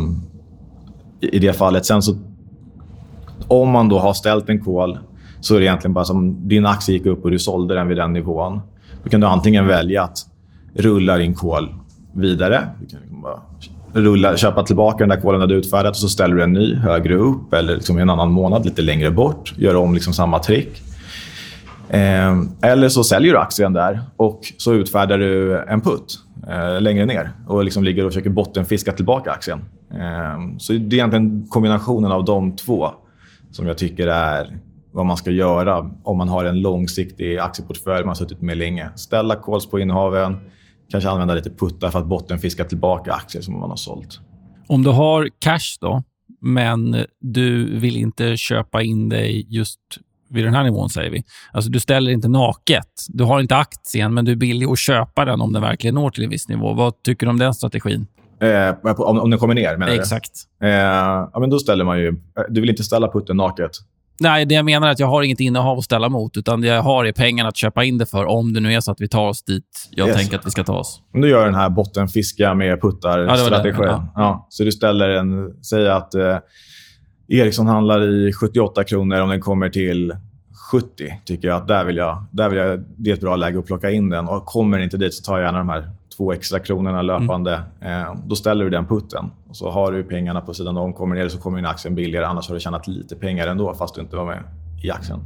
I 1.21 1.39
det 1.39 1.53
fallet. 1.53 1.85
Sen 1.85 2.01
så 2.01 2.17
om 3.47 3.69
man 3.69 3.89
då 3.89 3.99
har 3.99 4.13
ställt 4.13 4.49
en 4.49 4.61
call 4.61 4.99
så 5.39 5.55
är 5.55 5.59
det 5.59 5.65
egentligen 5.65 5.93
bara 5.93 6.05
som 6.05 6.47
din 6.47 6.65
aktie 6.65 6.95
gick 6.95 7.05
upp 7.05 7.25
och 7.25 7.31
du 7.31 7.39
sålde 7.39 7.75
den 7.75 7.87
vid 7.87 7.97
den 7.97 8.13
nivån. 8.13 8.61
Då 9.03 9.09
kan 9.09 9.21
du 9.21 9.27
antingen 9.27 9.67
välja 9.67 10.03
att 10.03 10.17
rulla 10.73 11.17
din 11.17 11.33
call 11.33 11.69
vidare. 12.13 12.67
Du 12.79 12.85
kan 12.85 12.99
liksom 12.99 13.21
bara 13.21 13.39
rulla, 13.93 14.37
köpa 14.37 14.63
tillbaka 14.63 14.97
den 14.97 15.09
där 15.09 15.21
kolen 15.21 15.49
du 15.49 15.55
utfärdat 15.55 15.91
och 15.91 15.97
så 15.97 16.09
ställer 16.09 16.35
du 16.35 16.43
en 16.43 16.53
ny 16.53 16.75
högre 16.75 17.15
upp 17.15 17.53
eller 17.53 17.75
liksom 17.75 17.97
en 17.97 18.09
annan 18.09 18.31
månad 18.31 18.65
lite 18.65 18.81
längre 18.81 19.11
bort. 19.11 19.53
Gör 19.57 19.75
om 19.75 19.93
liksom 19.93 20.13
samma 20.13 20.39
trick. 20.39 20.81
Eh, 21.89 22.41
eller 22.61 22.89
så 22.89 23.03
säljer 23.03 23.33
du 23.33 23.39
aktien 23.39 23.73
där 23.73 24.01
och 24.17 24.41
så 24.57 24.73
utfärdar 24.73 25.17
du 25.17 25.59
en 25.59 25.81
putt 25.81 26.19
eh, 26.49 26.81
längre 26.81 27.05
ner 27.05 27.31
och 27.47 27.63
liksom 27.63 27.83
ligger 27.83 28.05
och 28.05 28.11
försöker 28.11 28.29
bottenfiska 28.29 28.91
tillbaka 28.91 29.31
aktien. 29.31 29.59
Eh, 29.91 30.57
så 30.57 30.73
det 30.73 30.79
är 30.79 30.93
egentligen 30.93 31.47
kombinationen 31.49 32.11
av 32.11 32.25
de 32.25 32.55
två 32.55 32.89
som 33.51 33.67
jag 33.67 33.77
tycker 33.77 34.07
är 34.07 34.57
vad 34.91 35.05
man 35.05 35.17
ska 35.17 35.31
göra 35.31 35.91
om 36.03 36.17
man 36.17 36.29
har 36.29 36.45
en 36.45 36.61
långsiktig 36.61 37.37
aktieportfölj 37.37 37.99
man 37.99 38.07
har 38.07 38.15
suttit 38.15 38.41
med 38.41 38.57
länge. 38.57 38.89
Ställa 38.95 39.35
calls 39.35 39.69
på 39.69 39.79
innehaven, 39.79 40.37
kanske 40.93 41.09
använda 41.09 41.33
lite 41.33 41.49
puttar 41.49 41.89
för 41.89 41.99
att 41.99 42.05
bottenfiska 42.05 42.65
tillbaka 42.65 43.13
aktier 43.13 43.41
som 43.41 43.59
man 43.59 43.69
har 43.69 43.77
sålt. 43.77 44.19
Om 44.67 44.83
du 44.83 44.89
har 44.89 45.29
cash 45.39 45.77
då, 45.81 46.03
men 46.41 47.05
du 47.19 47.79
vill 47.79 47.97
inte 47.97 48.37
köpa 48.37 48.81
in 48.81 49.09
dig 49.09 49.45
just 49.49 49.79
vid 50.29 50.45
den 50.45 50.53
här 50.53 50.63
nivån, 50.63 50.89
säger 50.89 51.11
vi. 51.11 51.23
Alltså, 51.51 51.71
du 51.71 51.79
ställer 51.79 52.11
inte 52.11 52.27
naket. 52.27 53.05
Du 53.07 53.23
har 53.23 53.39
inte 53.39 53.55
aktien, 53.55 54.13
men 54.13 54.25
du 54.25 54.31
är 54.31 54.35
villig 54.35 54.67
att 54.67 54.79
köpa 54.79 55.25
den 55.25 55.41
om 55.41 55.53
den 55.53 55.61
verkligen 55.61 55.95
når 55.95 56.09
till 56.09 56.23
en 56.23 56.29
viss 56.29 56.49
nivå. 56.49 56.73
Vad 56.73 57.03
tycker 57.03 57.25
du 57.25 57.29
om 57.29 57.39
den 57.39 57.53
strategin? 57.53 58.07
Eh, 58.39 58.75
om, 58.83 59.19
om 59.19 59.29
den 59.29 59.39
kommer 59.39 59.53
ner, 59.53 59.77
menar 59.77 59.93
Exakt. 59.93 60.31
du? 60.59 60.67
Eh, 60.67 60.73
ja, 61.33 61.39
men 61.39 61.49
då 61.49 61.59
ställer 61.59 61.85
man 61.85 61.99
ju... 61.99 62.15
Du 62.49 62.61
vill 62.61 62.69
inte 62.69 62.83
ställa 62.83 63.11
putten 63.11 63.37
naket? 63.37 63.71
Nej, 64.19 64.45
det 64.45 64.55
jag 64.55 64.65
menar 64.65 64.87
är 64.87 64.91
att 64.91 64.99
jag 64.99 65.07
har 65.07 65.23
inget 65.23 65.39
innehav 65.39 65.77
att 65.77 65.83
ställa 65.83 66.09
mot, 66.09 66.37
utan 66.37 66.61
det 66.61 66.67
jag 66.67 66.81
har 66.81 67.05
är 67.05 67.11
pengarna 67.11 67.49
att 67.49 67.57
köpa 67.57 67.83
in 67.83 67.97
det 67.97 68.05
för 68.05 68.25
om 68.25 68.53
det 68.53 68.59
nu 68.59 68.73
är 68.73 68.79
så 68.79 68.91
att 68.91 69.01
vi 69.01 69.07
tar 69.07 69.27
oss 69.27 69.43
dit 69.43 69.89
jag 69.91 70.07
yes. 70.07 70.17
tänker 70.17 70.39
att 70.39 70.45
vi 70.45 70.51
ska 70.51 70.63
ta 70.63 70.77
oss. 70.77 71.01
Om 71.13 71.21
du 71.21 71.29
gör 71.29 71.45
den 71.45 71.55
här 71.55 71.69
bottenfiska 71.69 72.53
med 72.53 72.81
puttar-strategin. 72.81 73.79
Ja, 73.79 73.87
ja. 73.87 74.11
ja, 74.15 74.47
så 74.49 74.63
du 74.63 74.71
ställer 74.71 75.09
en... 75.09 75.63
Säg 75.63 75.89
att 75.89 76.15
eh, 76.15 76.37
Ericsson 77.27 77.67
handlar 77.67 78.09
i 78.09 78.33
78 78.33 78.83
kronor 78.83 79.21
om 79.21 79.29
den 79.29 79.41
kommer 79.41 79.69
till 79.69 80.13
70 80.71 81.13
tycker 81.25 81.47
jag 81.47 81.57
att 81.57 81.67
där 81.67 81.85
vill 81.85 81.97
jag, 81.97 82.25
där 82.31 82.49
vill 82.49 82.59
jag, 82.59 82.83
det 82.97 83.09
är 83.09 83.13
ett 83.13 83.21
bra 83.21 83.35
läge 83.35 83.59
att 83.59 83.65
plocka 83.65 83.91
in 83.91 84.09
den. 84.09 84.27
Och 84.27 84.45
Kommer 84.45 84.79
inte 84.79 84.97
dit 84.97 85.13
så 85.13 85.23
tar 85.23 85.37
jag 85.37 85.45
gärna 85.45 85.57
de 85.57 85.69
här 85.69 85.89
två 86.17 86.33
extra 86.33 86.59
kronorna 86.59 87.01
löpande. 87.01 87.61
Mm. 87.81 88.17
Då 88.25 88.35
ställer 88.35 88.63
du 88.63 88.69
den 88.69 88.85
putten. 88.85 89.31
Och 89.49 89.55
så 89.55 89.69
har 89.69 89.91
du 89.91 90.03
pengarna 90.03 90.41
på 90.41 90.53
sidan 90.53 90.77
om. 90.77 90.93
Kommer 90.93 91.15
ner 91.15 91.29
så 91.29 91.37
kommer 91.37 91.57
din 91.57 91.65
aktien 91.65 91.95
billigare. 91.95 92.25
Annars 92.25 92.47
har 92.47 92.55
du 92.55 92.59
tjänat 92.59 92.87
lite 92.87 93.15
pengar 93.15 93.47
ändå 93.47 93.73
fast 93.73 93.95
du 93.95 94.01
inte 94.01 94.15
var 94.15 94.25
med 94.25 94.43
i 94.83 94.91
aktien. 94.91 95.19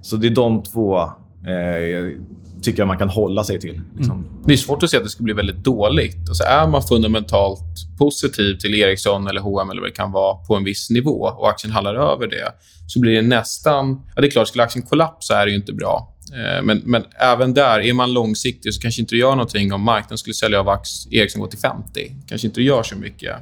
Så 0.00 0.16
det 0.16 0.26
är 0.26 0.30
de 0.30 0.62
två 0.62 1.00
eh, 1.00 2.20
tycker 2.64 2.80
jag 2.80 2.86
man 2.86 2.98
kan 2.98 3.08
hålla 3.08 3.44
sig 3.44 3.60
till. 3.60 3.80
Liksom. 3.96 4.26
Det 4.44 4.52
är 4.52 4.56
svårt 4.56 4.82
att 4.82 4.90
se 4.90 4.96
att 4.96 5.02
det 5.02 5.08
ska 5.08 5.22
bli 5.22 5.32
väldigt 5.32 5.64
dåligt. 5.64 6.28
Alltså 6.28 6.44
är 6.44 6.68
man 6.68 6.82
fundamentalt 6.82 7.98
positiv 7.98 8.56
till 8.56 8.74
Ericsson 8.74 9.26
eller 9.26 9.40
H&M 9.40 9.70
eller 9.70 9.80
vad 9.80 9.90
det 9.90 9.94
kan 9.94 10.12
vara 10.12 10.34
på 10.34 10.56
en 10.56 10.64
viss 10.64 10.90
nivå 10.90 11.32
och 11.36 11.48
aktien 11.48 11.72
handlar 11.72 11.94
över 11.94 12.26
det, 12.26 12.52
så 12.86 13.00
blir 13.00 13.12
det 13.12 13.22
nästan... 13.22 14.02
Ja, 14.14 14.20
det 14.20 14.26
är 14.26 14.30
klart, 14.30 14.48
skulle 14.48 14.64
aktien 14.64 14.86
kollapsa 14.86 15.42
är 15.42 15.46
det 15.46 15.54
inte 15.54 15.72
bra. 15.72 16.13
Eh, 16.34 16.62
Men, 16.62 16.82
men 16.84 17.04
även 17.20 17.54
där, 17.54 17.80
är 17.80 17.92
man 17.92 18.12
långsiktig 18.12 18.74
så 18.74 18.80
kanske 18.80 19.00
inte 19.00 19.14
det 19.14 19.18
gör 19.18 19.30
någonting 19.30 19.72
om 19.72 19.82
marknaden 19.82 20.18
skulle 20.18 20.34
sälja 20.34 20.60
av 20.60 20.68
ax- 20.68 21.06
Ericsson 21.12 21.40
går 21.40 21.48
till 21.48 21.58
50. 21.58 22.12
kanske 22.28 22.46
inte 22.46 22.60
det 22.60 22.64
gör 22.64 22.82
så 22.82 22.96
mycket. 22.96 23.36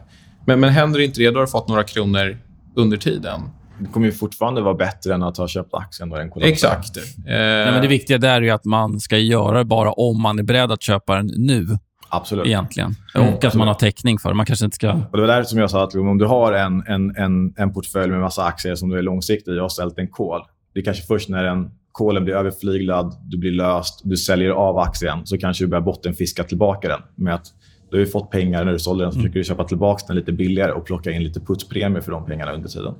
Men, 0.46 0.60
men 0.60 0.70
händer 0.70 1.00
inte 1.00 1.20
det, 1.20 1.30
då 1.30 1.36
har 1.40 1.46
du 1.46 1.50
fått 1.50 1.68
några 1.68 1.84
kronor 1.84 2.38
under 2.76 2.96
tiden. 2.96 3.40
Det 3.78 3.86
kommer 3.88 4.06
ju 4.06 4.12
fortfarande 4.12 4.60
vara 4.60 4.74
bättre 4.74 5.14
än 5.14 5.22
att 5.22 5.36
ha 5.36 5.48
köpt 5.48 5.74
aktien 5.74 6.08
då 6.08 6.16
den 6.16 6.30
kollapsar. 6.30 6.52
Exakt. 6.52 6.96
Eh, 6.96 7.02
Nej, 7.26 7.72
men 7.72 7.82
det 7.82 7.88
viktiga 7.88 8.18
där 8.18 8.36
är 8.36 8.40
ju 8.42 8.50
att 8.50 8.64
man 8.64 9.00
ska 9.00 9.18
göra 9.18 9.58
det 9.58 9.64
bara 9.64 9.92
om 9.92 10.22
man 10.22 10.38
är 10.38 10.42
beredd 10.42 10.72
att 10.72 10.82
köpa 10.82 11.16
den 11.16 11.26
nu, 11.36 11.66
Absolut. 12.08 12.46
egentligen. 12.46 12.94
Mm, 13.14 13.34
och 13.34 13.44
att 13.44 13.54
man 13.54 13.68
har 13.68 13.74
täckning 13.74 14.18
för 14.18 14.28
det. 14.28 14.34
Man 14.34 14.46
kanske 14.46 14.64
inte 14.64 14.74
ska... 14.74 14.92
Och 14.92 15.16
det 15.16 15.20
var 15.20 15.26
där 15.28 15.42
som 15.42 15.58
jag 15.58 15.70
sa 15.70 15.84
att 15.84 15.94
om 15.94 16.18
du 16.18 16.26
har 16.26 16.52
en, 16.52 16.82
en, 16.86 17.16
en, 17.16 17.54
en 17.56 17.72
portfölj 17.72 18.10
med 18.12 18.20
massa 18.20 18.44
aktier 18.44 18.74
som 18.74 18.88
du 18.88 18.98
är 18.98 19.02
långsiktig 19.02 19.52
i 19.52 19.56
och 19.58 19.60
har 19.62 19.68
ställt 19.68 19.98
en 19.98 20.08
call. 20.08 20.42
Det 20.74 20.80
är 20.80 20.84
kanske 20.84 21.02
först 21.06 21.28
när 21.28 21.44
den 21.44 21.70
callen 21.94 22.24
blir 22.24 22.34
överflyglad, 22.34 23.16
du 23.24 23.38
blir 23.38 23.52
löst, 23.52 24.00
du 24.04 24.16
säljer 24.16 24.50
av 24.50 24.78
aktien, 24.78 25.26
så 25.26 25.38
kanske 25.38 25.64
du 25.64 25.68
börjar 25.68 25.82
bottenfiska 25.82 26.44
tillbaka 26.44 26.88
den. 26.88 27.00
Med 27.14 27.34
att 27.34 27.46
du 27.90 27.96
har 27.96 28.00
ju 28.00 28.06
fått 28.06 28.30
pengar 28.30 28.64
när 28.64 28.72
du 28.72 28.78
sålde 28.78 29.04
den, 29.04 29.12
så 29.12 29.18
försöker 29.18 29.38
du 29.38 29.44
köpa 29.44 29.64
tillbaka 29.64 30.04
den 30.06 30.16
lite 30.16 30.32
billigare 30.32 30.72
och 30.72 30.86
plocka 30.86 31.10
in 31.10 31.24
lite 31.24 31.40
putspremie 31.40 32.02
för 32.02 32.12
de 32.12 32.26
pengarna 32.26 32.52
under 32.52 32.68
tiden. 32.68 32.94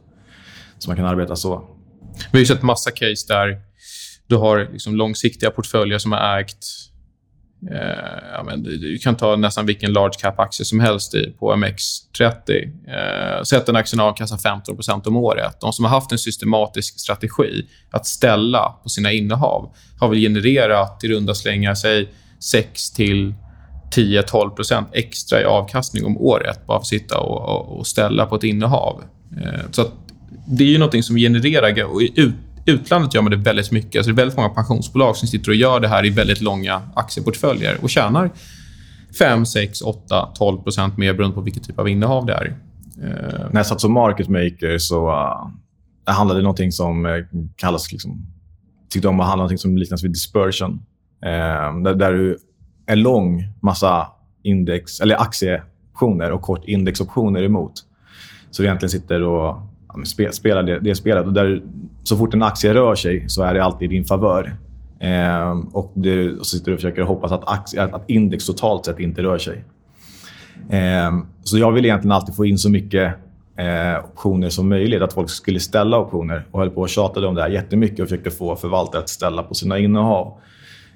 Så 0.79 0.91
man 0.91 0.97
kan 0.97 1.07
arbeta 1.07 1.37
så. 1.37 1.65
Vi 2.33 2.39
har 2.39 2.45
sett 2.45 2.63
massa 2.63 2.91
case 2.91 3.27
där 3.29 3.61
du 4.27 4.37
har 4.37 4.69
liksom 4.73 4.97
långsiktiga 4.97 5.51
portföljer 5.51 5.99
som 5.99 6.13
har 6.13 6.41
ägt... 6.41 6.67
Eh, 7.70 8.33
ja, 8.33 8.42
men 8.42 8.62
du, 8.62 8.77
du 8.77 8.98
kan 8.98 9.16
ta 9.16 9.37
nästan 9.37 9.66
vilken 9.66 9.92
large 9.92 10.14
cap-aktie 10.20 10.64
som 10.64 10.81
helst 10.81 11.14
i, 11.14 11.35
på 11.38 11.55
MX30. 11.55 12.70
Eh, 12.88 13.42
sätt 13.42 13.68
en 13.68 13.77
aktien 13.77 14.01
avkastar 14.01 14.37
15% 14.37 15.09
om 15.09 15.16
året. 15.16 15.61
De 15.61 15.72
som 15.72 15.85
har 15.85 15.90
haft 15.90 16.12
en 16.12 16.18
systematisk 16.18 17.01
strategi 17.01 17.66
att 17.90 18.07
ställa 18.07 18.75
på 18.83 18.88
sina 18.88 19.12
innehav 19.12 19.75
har 20.01 20.09
väl 20.09 20.18
genererat 20.18 21.05
i 21.05 21.09
runda 21.09 21.35
slängar, 21.35 21.77
6 22.40 22.90
till 22.90 23.35
10-12% 23.94 24.85
extra 24.92 25.40
i 25.40 25.44
avkastning 25.44 26.05
om 26.05 26.18
året 26.18 26.66
bara 26.66 26.79
för 26.79 26.83
att 26.83 26.87
sitta 26.87 27.18
och, 27.18 27.48
och, 27.48 27.79
och 27.79 27.87
ställa 27.87 28.27
på 28.27 28.37
ett 28.37 28.44
innehav. 28.44 29.03
Eh, 29.42 29.61
så 29.70 29.83
att 29.83 29.92
det 30.46 30.64
är 30.64 30.68
ju 30.68 30.79
någonting 30.79 31.03
som 31.03 31.16
genererar... 31.16 31.85
Och 31.85 32.01
ut, 32.14 32.35
utlandet 32.66 33.14
gör 33.14 33.22
man 33.22 33.31
det 33.31 33.37
väldigt 33.37 33.70
mycket. 33.72 33.96
Alltså 33.96 34.11
det 34.11 34.14
är 34.14 34.16
väldigt 34.16 34.37
många 34.37 34.48
pensionsbolag 34.48 35.16
som 35.16 35.29
sitter 35.29 35.51
och 35.51 35.55
gör 35.55 35.81
det 35.81 35.88
här 35.88 36.07
i 36.07 36.11
väldigt 36.11 36.40
långa 36.40 36.83
aktieportföljer 36.94 37.79
och 37.83 37.90
tjänar 37.90 38.31
5, 39.18 39.46
6, 39.46 39.83
8, 39.83 40.29
12 40.35 40.62
procent 40.62 40.96
mer 40.96 41.12
beroende 41.12 41.35
på 41.35 41.40
vilken 41.40 41.62
typ 41.62 41.79
av 41.79 41.88
innehav 41.88 42.27
det 42.27 42.33
är. 42.33 42.57
Eh, 43.03 43.51
När 43.51 43.61
jag 43.61 43.66
satt 43.66 43.81
som 43.81 43.92
market 43.92 44.29
maker 44.29 44.79
så 44.79 45.11
uh, 45.11 45.48
det 46.07 46.12
handlade 46.12 46.40
det 46.40 46.44
någonting 46.44 46.72
som 46.72 47.07
eh, 47.07 47.12
kallas... 47.57 47.92
Liksom, 47.92 48.27
tyckte 48.90 49.09
om 49.09 49.20
att 49.20 49.27
handla 49.27 49.42
någonting 49.42 49.59
som 49.59 49.77
liknas 49.77 50.05
vid 50.05 50.11
dispersion. 50.11 50.72
Uh, 51.27 51.83
där, 51.83 51.94
där 51.94 52.12
du 52.12 52.38
är 52.87 52.96
lång 52.96 53.44
massa 53.62 54.07
index, 54.42 55.01
eller 55.01 55.16
aktieoptioner 55.16 56.31
och 56.31 56.42
kort 56.42 56.64
indexoptioner 56.64 57.42
emot. 57.42 57.72
Så 58.51 58.62
du 58.62 58.68
egentligen 58.68 58.90
sitter 58.90 59.22
och 59.22 59.72
ja, 59.93 59.97
men 59.97 60.33
spe, 60.33 60.63
det, 60.63 60.79
det 60.81 60.95
spelet. 60.95 61.27
Och 61.27 61.33
där, 61.33 61.63
så 62.03 62.17
fort 62.17 62.35
en 62.35 62.43
aktie 62.43 62.75
rör 62.75 62.95
sig 62.95 63.25
så 63.29 63.43
är 63.43 63.55
det 63.55 63.65
alltid 63.65 63.93
i 63.93 63.95
din 63.95 64.05
favör. 64.05 64.57
Eh, 65.01 65.61
och, 65.73 65.93
du, 65.95 66.39
och 66.39 66.47
så 66.47 66.57
sitter 66.57 66.71
du 66.71 66.75
och 66.75 66.81
försöker 66.81 67.03
hoppas 67.03 67.33
att, 67.33 67.49
aktie, 67.49 67.83
att 67.83 68.11
index 68.11 68.47
totalt 68.47 68.85
sett 68.85 68.99
inte 68.99 69.23
rör 69.23 69.39
sig. 69.39 69.65
Eh, 70.71 71.13
så 71.43 71.59
jag 71.59 71.73
vill 71.73 71.85
egentligen 71.85 72.13
alltid 72.13 72.37
få 72.37 72.47
in 72.47 72.59
så 72.59 72.71
mycket 72.71 73.15
eh, 73.57 74.05
optioner 74.05 74.49
som 74.49 74.69
möjligt. 74.69 75.03
Att 75.03 75.13
folk 75.13 75.31
skulle 75.31 75.61
ställa 75.61 75.99
optioner. 75.99 76.47
Och 76.51 76.61
höll 76.61 76.71
på 76.71 76.81
och 76.81 76.89
tjatade 76.89 77.27
om 77.27 77.35
det 77.35 77.43
här 77.43 77.49
jättemycket 77.49 78.01
och 78.01 78.09
försökte 78.09 78.31
få 78.31 78.57
förvaltare 78.57 79.03
att 79.03 79.09
ställa 79.09 79.43
på 79.43 79.55
sina 79.55 79.79
innehav. 79.79 80.39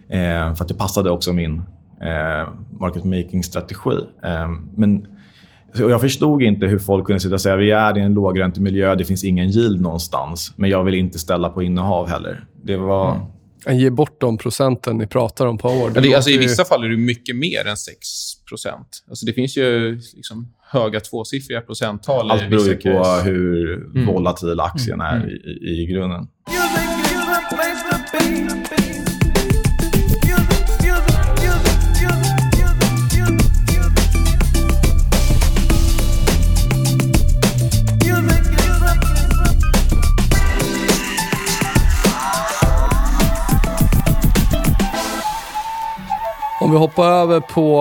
Eh, 0.09 0.55
för 0.55 0.65
att 0.65 0.69
det 0.69 0.75
passade 0.75 1.11
också 1.11 1.33
min 1.33 1.63
eh, 2.01 2.49
market 2.81 3.05
making-strategi. 3.05 3.99
Eh, 4.23 4.51
men 4.77 5.07
jag 5.79 6.01
förstod 6.01 6.43
inte 6.43 6.67
hur 6.67 6.79
folk 6.79 7.07
kunde 7.07 7.21
sitta 7.21 7.35
och 7.35 7.41
säga 7.41 7.57
vi 7.57 7.71
är 7.71 7.99
i 7.99 8.01
en 8.01 8.15
lågräntemiljö, 8.15 8.95
det 8.95 9.05
finns 9.05 9.25
ingen 9.25 9.49
yield 9.51 9.81
någonstans. 9.81 10.53
Men 10.57 10.71
jag 10.71 10.85
vill 10.85 10.95
inte 10.95 11.19
ställa 11.19 11.49
på 11.49 11.62
innehav 11.62 12.09
heller. 12.09 12.45
Det 12.65 12.77
var... 12.77 13.11
Mm. 13.67 13.79
Ge 13.79 13.91
bort 13.91 14.21
de 14.21 14.39
procenten 14.39 14.99
ni 14.99 15.07
pratar 15.07 15.47
om 15.47 15.59
på 15.59 15.69
år. 15.69 15.93
Ja, 15.95 16.01
det, 16.01 16.15
alltså, 16.15 16.31
I 16.31 16.33
låter 16.33 16.43
ju- 16.43 16.49
vissa 16.49 16.65
fall 16.65 16.85
är 16.85 16.89
det 16.89 16.97
mycket 16.97 17.37
mer 17.37 17.67
än 17.67 17.75
6% 17.77 18.69
alltså, 19.11 19.27
Det 19.27 19.33
finns 19.33 19.57
ju 19.57 19.95
liksom 20.15 20.53
höga 20.71 21.01
tvåsiffriga 21.01 21.61
procenttal 21.61 22.31
Allt 22.31 22.43
i 22.43 22.49
beror 22.49 22.67
ju 22.69 22.77
på 22.77 23.05
hur 23.25 23.75
Mm. 23.95 24.07
volatil 24.07 24.61
aktien 24.61 25.01
är 25.01 25.29
i, 25.31 25.33
i, 25.71 25.83
i 25.83 25.87
grunden. 25.87 26.29
Om 46.66 46.72
vi 46.72 46.79
hoppar 46.79 47.09
över 47.12 47.40
på 47.40 47.81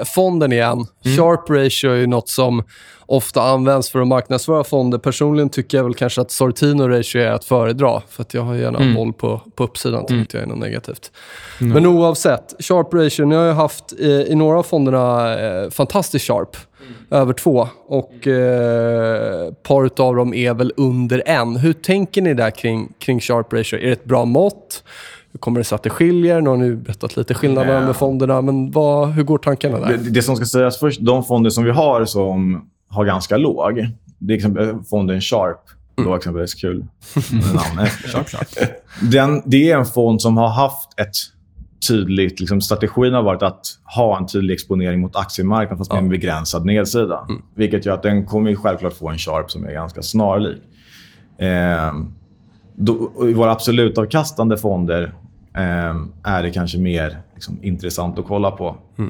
eh, 0.00 0.04
fonden 0.14 0.52
igen. 0.52 0.86
Sharp 1.16 1.50
ratio 1.50 1.90
är 1.90 1.96
ju 1.96 2.06
något 2.06 2.28
som 2.28 2.62
ofta 3.06 3.42
används 3.42 3.90
för 3.90 4.00
att 4.00 4.06
marknadsföra 4.06 4.64
fonder. 4.64 4.98
Personligen 4.98 5.48
tycker 5.48 5.76
jag 5.78 5.84
väl 5.84 5.94
kanske 5.94 6.20
att 6.20 6.30
Sortino 6.30 6.88
ratio 6.88 7.20
är 7.20 7.30
att 7.30 7.44
föredra. 7.44 8.02
För 8.08 8.22
att 8.22 8.34
jag 8.34 8.42
har 8.42 8.54
gärna 8.54 8.78
Mm. 8.78 8.94
boll 8.94 9.12
på, 9.12 9.40
på 9.54 9.64
uppsidan, 9.64 10.02
tycker 10.06 10.20
inte 10.20 10.36
jag 10.36 10.44
är 10.44 10.48
något 10.48 10.58
negativt. 10.58 11.10
Men 11.58 11.86
oavsett, 11.86 12.54
sharp 12.58 12.94
ratio. 12.94 13.24
Ni 13.24 13.34
har 13.34 13.44
ju 13.44 13.52
haft 13.52 13.84
eh, 14.00 14.08
i 14.08 14.34
några 14.34 14.58
av 14.58 14.62
fonderna 14.62 15.38
eh, 15.40 15.70
fantastiskt 15.70 16.26
sharp. 16.26 16.56
Över 17.10 17.32
två. 17.32 17.68
Och 17.88 18.26
eh, 18.26 19.52
par 19.52 19.90
av 20.02 20.16
dem 20.16 20.34
är 20.34 20.54
väl 20.54 20.72
under 20.76 21.22
en. 21.26 21.56
Hur 21.56 21.72
tänker 21.72 22.22
ni 22.22 22.34
där 22.34 22.50
kring, 22.50 22.92
kring 22.98 23.20
sharp 23.20 23.52
ratio? 23.52 23.78
Är 23.78 23.86
det 23.86 23.92
ett 23.92 24.04
bra 24.04 24.24
mått? 24.24 24.82
Kommer 25.40 25.60
det 25.60 25.64
sig 25.64 25.76
att 25.76 25.82
det 25.82 25.90
skiljer? 25.90 26.40
Nu 26.40 26.50
har 26.50 26.56
ni 26.56 26.76
berättat 26.76 27.16
lite 27.16 27.34
skillnader 27.34 27.74
Nej. 27.78 27.86
med 27.86 27.96
fonderna, 27.96 28.40
men 28.40 28.70
vad, 28.70 29.08
hur 29.08 29.22
går 29.22 29.38
tankarna 29.38 29.80
där? 29.80 29.88
Det, 29.88 30.10
det 30.10 30.22
som 30.22 30.36
ska 30.36 30.44
sägas 30.44 30.78
först, 30.78 31.00
de 31.00 31.24
fonder 31.24 31.50
som 31.50 31.64
vi 31.64 31.70
har 31.70 32.04
som 32.04 32.68
har 32.88 33.04
ganska 33.04 33.36
låg, 33.36 33.88
det 34.18 34.32
är 34.32 34.36
exempel 34.36 34.78
fonden 34.90 35.20
Sharp. 35.20 35.60
Då 36.04 36.14
exempelvis 36.14 36.54
kul 36.54 36.84
namnet. 37.32 37.92
Den, 39.02 39.42
det 39.44 39.70
är 39.70 39.78
en 39.78 39.86
fond 39.86 40.22
som 40.22 40.36
har 40.36 40.48
haft 40.48 41.00
ett 41.00 41.14
tydligt... 41.88 42.40
Liksom, 42.40 42.60
strategin 42.60 43.14
har 43.14 43.22
varit 43.22 43.42
att 43.42 43.60
ha 43.84 44.18
en 44.18 44.26
tydlig 44.26 44.54
exponering 44.54 45.00
mot 45.00 45.16
aktiemarknaden 45.16 45.78
fast 45.78 45.92
med 45.92 46.02
en 46.02 46.08
begränsad 46.08 46.66
nedsida. 46.66 47.26
Vilket 47.54 47.86
gör 47.86 47.94
att 47.94 48.02
den 48.02 48.26
kommer 48.26 48.54
självklart 48.54 48.92
få 48.92 49.08
en 49.08 49.18
Sharp 49.18 49.50
som 49.50 49.64
är 49.64 49.72
ganska 49.72 50.02
snarlik. 50.02 50.62
Eh, 51.38 51.92
då, 52.74 53.12
I 53.28 53.32
våra 53.32 53.52
absolut 53.52 53.98
avkastande 53.98 54.56
fonder 54.56 55.02
eh, 55.02 55.10
är 56.24 56.42
det 56.42 56.50
kanske 56.50 56.78
mer 56.78 57.18
liksom, 57.34 57.58
intressant 57.62 58.18
att 58.18 58.26
kolla 58.26 58.50
på. 58.50 58.66
Eh, 58.98 59.04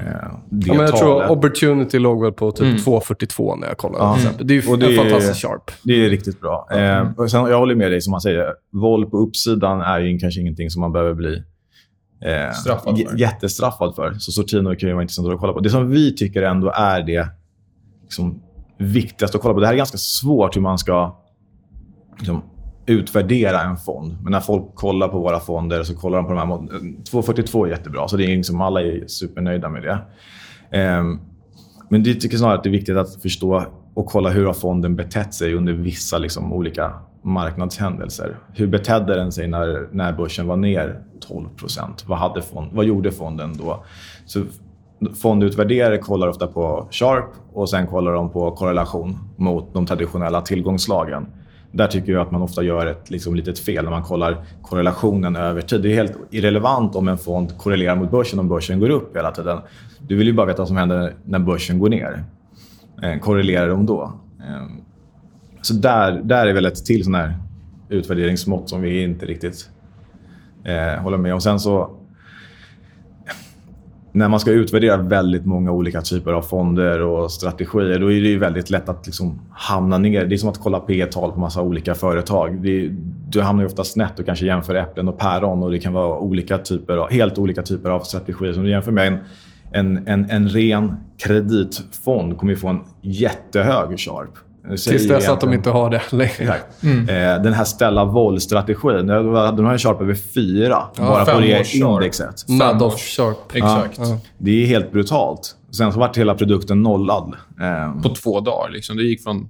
det 0.50 0.66
Ja, 0.66 0.74
men 0.74 0.76
jag 0.86 0.96
tror. 0.96 1.30
Opportunity 1.30 1.98
låg 1.98 2.22
väl 2.22 2.32
på 2.32 2.52
typ 2.52 2.86
2,42 2.86 3.56
när 3.60 3.66
jag 3.68 3.76
kollade. 3.78 4.04
Ja. 4.04 4.16
exempel. 4.16 4.46
Det 4.46 4.54
är 4.58 4.62
ju 4.62 4.70
Och 4.72 4.78
det 4.78 4.86
en 4.86 4.92
är- 4.92 4.96
fantastisk 4.96 5.46
sharp. 5.48 5.70
Det 5.82 6.04
är 6.04 6.10
riktigt 6.10 6.40
bra. 6.40 6.68
Eh, 6.72 7.08
och 7.16 7.30
sen, 7.30 7.40
jag 7.46 7.58
håller 7.58 7.74
med 7.74 7.90
dig 7.92 8.00
som 8.00 8.10
man 8.10 8.20
säger. 8.20 8.54
Våld 8.72 9.10
på 9.10 9.16
uppsidan 9.18 9.80
är 9.80 9.98
ju 10.00 10.18
kanske 10.18 10.40
ingenting 10.40 10.70
som 10.70 10.80
man 10.80 10.92
behöver 10.92 11.14
bli 11.14 11.42
eh, 12.24 12.52
Straffad 12.52 12.98
för. 12.98 13.18
jättestraffad 13.18 13.94
för. 13.94 14.12
Så 14.18 14.32
Sortino 14.32 14.74
kan 14.76 14.88
ju 14.88 14.92
vara 14.94 15.02
intressant 15.02 15.28
att 15.28 15.40
kolla 15.40 15.52
på. 15.52 15.60
Det 15.60 15.70
som 15.70 15.90
vi 15.90 16.14
tycker 16.16 16.42
ändå 16.42 16.70
är 16.74 17.02
det 17.02 17.28
liksom, 18.02 18.42
viktigaste 18.78 19.36
att 19.36 19.42
kolla 19.42 19.54
på. 19.54 19.60
Det 19.60 19.66
här 19.66 19.72
är 19.74 19.78
ganska 19.78 19.98
svårt 19.98 20.56
hur 20.56 20.60
man 20.60 20.78
ska 20.78 21.16
liksom, 22.18 22.42
utvärdera 22.88 23.62
en 23.62 23.76
fond. 23.76 24.16
Men 24.22 24.32
när 24.32 24.40
folk 24.40 24.74
kollar 24.74 25.08
på 25.08 25.18
våra 25.18 25.40
fonder 25.40 25.82
så 25.82 25.94
kollar 25.96 26.18
de 26.18 26.26
på 26.26 26.32
de 26.32 26.38
här... 26.38 27.04
242 27.04 27.66
eh, 27.66 27.70
är 27.70 27.76
jättebra, 27.76 28.08
så 28.08 28.16
det 28.16 28.24
är 28.24 28.36
liksom, 28.36 28.60
alla 28.60 28.82
är 28.82 29.04
supernöjda 29.06 29.68
med 29.68 29.82
det. 29.82 29.98
Ehm, 30.78 31.18
men 31.88 32.02
det 32.02 32.14
tycker 32.14 32.36
snarare 32.36 32.56
att 32.56 32.62
det 32.62 32.68
är 32.68 32.72
viktigt 32.72 32.96
att 32.96 33.22
förstå 33.22 33.64
och 33.94 34.06
kolla 34.06 34.30
hur 34.30 34.46
har 34.46 34.52
fonden 34.52 34.96
betett 34.96 35.34
sig 35.34 35.54
under 35.54 35.72
vissa 35.72 36.18
liksom, 36.18 36.52
olika 36.52 36.92
marknadshändelser. 37.22 38.38
Hur 38.54 38.66
betedde 38.66 39.14
den 39.14 39.32
sig 39.32 39.48
när, 39.48 39.88
när 39.92 40.12
börsen 40.12 40.46
var 40.46 40.56
ner 40.56 41.02
12 41.20 41.48
vad, 42.06 42.18
hade 42.18 42.42
fond, 42.42 42.70
vad 42.72 42.84
gjorde 42.84 43.12
fonden 43.12 43.56
då? 43.58 43.84
Så 44.26 44.42
fondutvärderare 45.14 45.98
kollar 45.98 46.28
ofta 46.28 46.46
på 46.46 46.88
Sharp 46.90 47.30
och 47.52 47.70
sen 47.70 47.86
kollar 47.86 48.12
de 48.12 48.30
på 48.30 48.50
korrelation 48.50 49.18
mot 49.36 49.74
de 49.74 49.86
traditionella 49.86 50.40
tillgångslagen. 50.40 51.26
Där 51.72 51.86
tycker 51.86 52.12
jag 52.12 52.22
att 52.22 52.30
man 52.30 52.42
ofta 52.42 52.62
gör 52.62 52.86
ett 52.86 53.10
liksom, 53.10 53.34
litet 53.34 53.58
fel 53.58 53.84
när 53.84 53.90
man 53.90 54.02
kollar 54.02 54.44
korrelationen 54.62 55.36
över 55.36 55.60
tid. 55.60 55.82
Det 55.82 55.92
är 55.92 55.94
helt 55.94 56.18
irrelevant 56.30 56.96
om 56.96 57.08
en 57.08 57.18
fond 57.18 57.58
korrelerar 57.58 57.96
mot 57.96 58.10
börsen 58.10 58.38
om 58.38 58.48
börsen 58.48 58.80
går 58.80 58.90
upp 58.90 59.16
hela 59.16 59.30
tiden. 59.30 59.58
Du 59.98 60.16
vill 60.16 60.26
ju 60.26 60.32
bara 60.32 60.46
veta 60.46 60.58
vad 60.58 60.68
som 60.68 60.76
händer 60.76 61.14
när 61.24 61.38
börsen 61.38 61.78
går 61.78 61.88
ner. 61.88 62.24
Eh, 63.02 63.18
korrelerar 63.18 63.68
de 63.68 63.86
då? 63.86 64.12
Eh, 64.40 64.66
så 65.62 65.74
där, 65.74 66.20
där 66.24 66.46
är 66.46 66.52
väl 66.52 66.66
ett 66.66 66.84
till 66.84 67.04
sån 67.04 67.14
här 67.14 67.38
utvärderingsmått 67.88 68.68
som 68.68 68.80
vi 68.80 69.02
inte 69.02 69.26
riktigt 69.26 69.70
eh, 70.64 71.02
håller 71.02 71.18
med 71.18 71.34
om. 71.34 71.40
Sen 71.40 71.60
så 71.60 71.97
när 74.12 74.28
man 74.28 74.40
ska 74.40 74.50
utvärdera 74.50 74.96
väldigt 74.96 75.46
många 75.46 75.72
olika 75.72 76.00
typer 76.00 76.32
av 76.32 76.42
fonder 76.42 77.02
och 77.02 77.32
strategier, 77.32 77.98
då 77.98 78.12
är 78.12 78.20
det 78.20 78.36
väldigt 78.36 78.70
lätt 78.70 78.88
att 78.88 79.06
liksom 79.06 79.40
hamna 79.50 79.98
ner. 79.98 80.26
Det 80.26 80.34
är 80.34 80.36
som 80.36 80.48
att 80.48 80.60
kolla 80.60 80.80
P 80.80 81.06
tal 81.06 81.32
på 81.32 81.40
massa 81.40 81.62
olika 81.62 81.94
företag. 81.94 82.62
Det, 82.62 82.88
du 83.28 83.40
hamnar 83.40 83.62
ju 83.62 83.66
ofta 83.66 83.84
snett 83.84 84.18
och 84.18 84.26
kanske 84.26 84.46
jämför 84.46 84.74
äpplen 84.74 85.08
och 85.08 85.18
päron 85.18 85.62
och 85.62 85.70
det 85.70 85.78
kan 85.78 85.92
vara 85.92 86.18
olika 86.18 86.58
typer 86.58 86.96
av, 86.96 87.10
helt 87.10 87.38
olika 87.38 87.62
typer 87.62 87.90
av 87.90 88.00
strategier. 88.00 88.52
Som 88.52 88.62
du 88.62 88.70
jämför 88.70 88.92
med 88.92 89.06
en, 89.06 89.18
en, 89.72 90.08
en, 90.08 90.30
en 90.30 90.48
ren 90.48 90.96
kreditfond 91.18 92.38
kommer 92.38 92.52
ju 92.52 92.56
få 92.56 92.68
en 92.68 92.80
jättehög 93.02 93.98
sharp. 93.98 94.47
Tills 94.68 95.08
dess 95.08 95.28
att 95.28 95.40
de 95.40 95.52
inte 95.52 95.70
har 95.70 95.90
det 95.90 96.02
längre. 96.10 96.32
Exakt. 96.38 96.82
Mm. 96.82 97.08
Eh, 97.08 97.42
den 97.42 97.52
här 97.52 97.64
ställa 97.64 98.04
voll-strategin. 98.04 99.06
Den 99.06 99.64
har 99.64 99.72
en 99.72 99.78
sharp 99.78 100.00
över 100.00 100.14
fyra. 100.14 100.82
Ja, 100.96 101.02
bara 101.02 101.24
på 101.24 101.40
det 101.40 101.74
indexet. 101.74 102.48
Madoff 102.48 103.00
sharp. 103.00 103.54
Exakt. 103.54 103.98
Ja. 103.98 104.20
Det 104.38 104.62
är 104.62 104.66
helt 104.66 104.92
brutalt. 104.92 105.54
Sen 105.70 105.92
så 105.92 105.98
vart 105.98 106.18
hela 106.18 106.34
produkten 106.34 106.82
nollad. 106.82 107.34
Eh. 107.60 108.02
På 108.02 108.08
två 108.08 108.40
dagar. 108.40 108.70
Liksom. 108.70 108.96
Det 108.96 109.02
gick 109.02 109.22
från... 109.22 109.48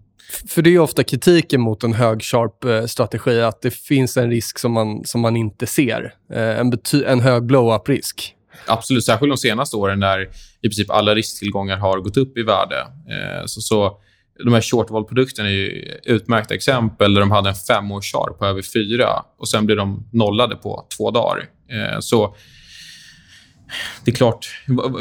För 0.49 0.63
det 0.63 0.75
är 0.75 0.79
ofta 0.79 1.05
kritiken 1.05 1.61
mot 1.61 1.85
en 1.85 1.93
hög 1.93 2.23
sharp-strategi, 2.23 3.41
att 3.41 3.63
det 3.63 3.71
finns 3.71 4.17
en 4.17 4.31
risk 4.31 4.59
som 4.59 4.73
man, 4.73 5.05
som 5.05 5.21
man 5.21 5.37
inte 5.37 5.67
ser. 5.67 6.15
Eh, 6.33 6.61
en, 6.61 6.73
en 7.07 7.21
hög 7.21 7.47
blow-up-risk. 7.47 8.35
Absolut, 8.67 9.05
särskilt 9.05 9.33
de 9.33 9.37
senaste 9.37 9.77
åren 9.77 10.01
när 10.01 10.21
i 10.61 10.69
princip 10.69 10.91
alla 10.91 11.15
risktillgångar 11.15 11.77
har 11.77 11.99
gått 11.99 12.17
upp 12.17 12.39
i 12.39 12.43
värde. 12.43 12.77
Eh, 12.81 13.47
så, 13.47 13.61
så 13.61 13.99
de 14.45 14.53
här 14.53 14.61
shortval-produkterna 14.61 15.49
är 15.49 15.53
ju 15.53 15.95
utmärkta 16.05 16.55
exempel 16.55 17.15
där 17.15 17.21
de 17.21 17.31
hade 17.31 17.49
en 17.49 17.55
femårs 17.55 18.13
på 18.13 18.47
över 18.47 18.63
fyra 18.63 19.09
och 19.39 19.49
sen 19.49 19.67
blev 19.67 19.79
de 19.79 20.09
nollade 20.13 20.57
på 20.57 20.87
två 20.97 21.11
dagar. 21.11 21.45
Eh, 21.71 22.01
så 22.01 22.37
det 24.05 24.11
är 24.11 24.15
klart, 24.15 24.49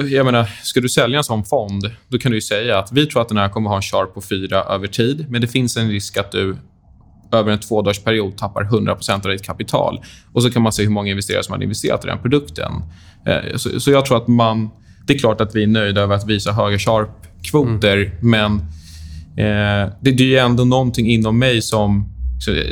jag 0.10 0.26
menar, 0.26 0.46
ska 0.64 0.80
du 0.80 0.90
sälja 0.90 1.18
en 1.18 1.24
sån 1.24 1.46
fond, 1.46 1.92
då 2.08 2.18
kan 2.18 2.32
du 2.32 2.42
säga 2.42 2.80
att 2.80 2.92
vi 2.92 3.06
tror 3.06 3.22
att 3.22 3.30
den 3.30 3.38
här 3.38 3.50
kommer 3.50 3.70
ha 3.70 3.76
en 3.76 3.82
sharp 3.82 4.14
på 4.14 4.22
fyra 4.22 4.64
över 4.64 4.88
tid, 4.88 5.26
men 5.30 5.42
det 5.42 5.48
finns 5.48 5.78
en 5.78 5.90
risk 5.90 6.18
att 6.18 6.32
du 6.32 6.56
över 7.32 7.52
en 7.52 7.60
tvådagarsperiod 7.60 8.38
tappar 8.38 8.64
100% 8.64 9.26
av 9.26 9.32
ditt 9.32 9.44
kapital. 9.44 10.02
Och 10.34 10.44
så 10.44 10.50
kan 10.50 10.62
man 10.62 10.72
se 10.72 10.84
hur 10.84 10.90
många 10.90 11.10
investerare 11.10 11.44
som 11.44 11.54
har 11.54 11.64
investerat 11.64 12.06
i 12.06 12.08
den 12.08 12.20
produkten. 12.20 12.72
Eh, 13.26 13.56
så, 13.56 13.80
så 13.80 13.92
jag 13.92 14.06
tror 14.06 14.18
att 14.18 14.28
man... 14.28 14.70
Det 15.08 15.14
är 15.14 15.18
klart 15.18 15.42
att 15.42 15.56
vi 15.56 15.64
är 15.64 15.68
nöjda 15.68 16.02
över 16.02 16.16
att 16.16 16.28
visa 16.28 16.52
höga 16.52 16.78
sharp-kvoter, 16.78 17.98
mm. 17.98 18.12
men 18.22 18.62
Eh, 19.38 19.90
det, 20.02 20.12
det 20.12 20.38
är 20.38 20.46
ändå 20.46 20.66
någonting 20.66 21.10
inom 21.10 21.40
mig 21.40 21.62
som... 21.62 22.14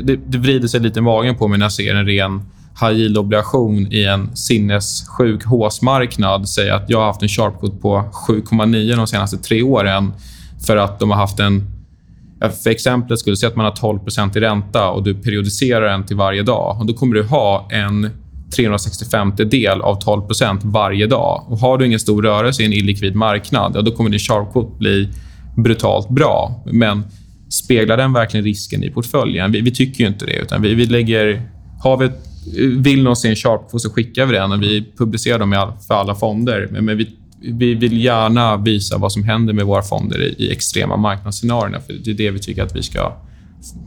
Det, 0.03 0.15
det 0.27 0.37
vrider 0.37 0.67
sig 0.67 0.79
lite 0.79 0.99
i 0.99 1.01
magen 1.01 1.35
på 1.35 1.47
mig 1.47 1.59
när 1.59 1.65
jag 1.65 1.71
ser 1.71 1.95
en 1.95 2.05
ren 2.05 2.41
high 2.81 2.99
yield-obligation 2.99 3.87
i 3.91 4.05
en 4.05 4.35
sinnessjuk 4.35 5.45
håsmarknad 5.45 6.49
säga 6.49 6.75
att 6.75 6.89
jag 6.89 6.97
har 6.99 7.05
haft 7.05 7.21
en 7.21 7.29
sharpkod 7.29 7.81
på 7.81 8.03
7,9 8.27 8.95
de 8.95 9.07
senaste 9.07 9.37
tre 9.37 9.61
åren 9.61 10.13
för 10.65 10.77
att 10.77 10.99
de 10.99 11.11
har 11.11 11.17
haft 11.17 11.39
en... 11.39 11.63
För 12.63 12.69
exemplet 12.69 13.19
skulle 13.19 13.35
säga 13.35 13.49
att 13.49 13.55
man 13.55 13.65
har 13.65 13.73
12% 13.73 14.37
i 14.37 14.39
ränta 14.39 14.89
och 14.89 15.03
du 15.03 15.15
periodiserar 15.15 15.91
den 15.91 16.05
till 16.05 16.15
varje 16.15 16.43
dag. 16.43 16.77
Och 16.79 16.85
Då 16.85 16.93
kommer 16.93 17.15
du 17.15 17.23
ha 17.23 17.67
en 17.71 18.09
365 18.55 19.33
del 19.35 19.81
av 19.81 19.99
12% 19.99 20.59
varje 20.63 21.07
dag. 21.07 21.45
Och 21.47 21.59
Har 21.59 21.77
du 21.77 21.85
ingen 21.85 21.99
stor 21.99 22.21
rörelse 22.21 22.63
i 22.63 22.65
en 22.65 22.73
illikvid 22.73 23.15
marknad, 23.15 23.71
ja, 23.75 23.81
då 23.81 23.91
kommer 23.91 24.09
din 24.09 24.19
sharpcode 24.19 24.77
bli 24.77 25.09
brutalt 25.55 26.09
bra. 26.09 26.63
Men 26.65 27.03
speglar 27.49 27.97
den 27.97 28.13
verkligen 28.13 28.43
risken 28.43 28.83
i 28.83 28.89
portföljen? 28.89 29.51
Vi, 29.51 29.61
vi 29.61 29.71
tycker 29.71 30.03
ju 30.03 30.07
inte 30.07 30.25
det. 30.25 30.41
utan 30.41 30.61
vi, 30.61 30.73
vi 30.73 30.85
lägger... 30.85 31.41
Har 31.83 31.97
vi 31.97 32.05
ett, 32.05 32.19
vill 32.77 33.03
någon 33.03 33.15
se 33.15 33.29
en 33.29 33.35
sharp 33.35 33.81
så 33.81 33.89
skickar 33.89 34.25
vi 34.25 34.33
den 34.33 34.51
och 34.51 34.63
vi 34.63 34.85
publicerar 34.97 35.39
dem 35.39 35.53
all, 35.53 35.71
för 35.87 35.93
alla 35.93 36.15
fonder. 36.15 36.67
Men, 36.71 36.85
men 36.85 36.97
vi, 36.97 37.09
vi 37.41 37.73
vill 37.73 38.03
gärna 38.03 38.57
visa 38.57 38.97
vad 38.97 39.11
som 39.11 39.23
händer 39.23 39.53
med 39.53 39.65
våra 39.65 39.81
fonder 39.81 40.21
i, 40.23 40.35
i 40.37 40.51
extrema 40.51 40.97
marknadsscenarierna. 40.97 41.79
För 41.79 41.93
det 41.93 42.11
är 42.11 42.15
det 42.15 42.31
vi 42.31 42.39
tycker 42.39 42.63
att 42.63 42.75
vi 42.75 42.83
ska 42.83 43.13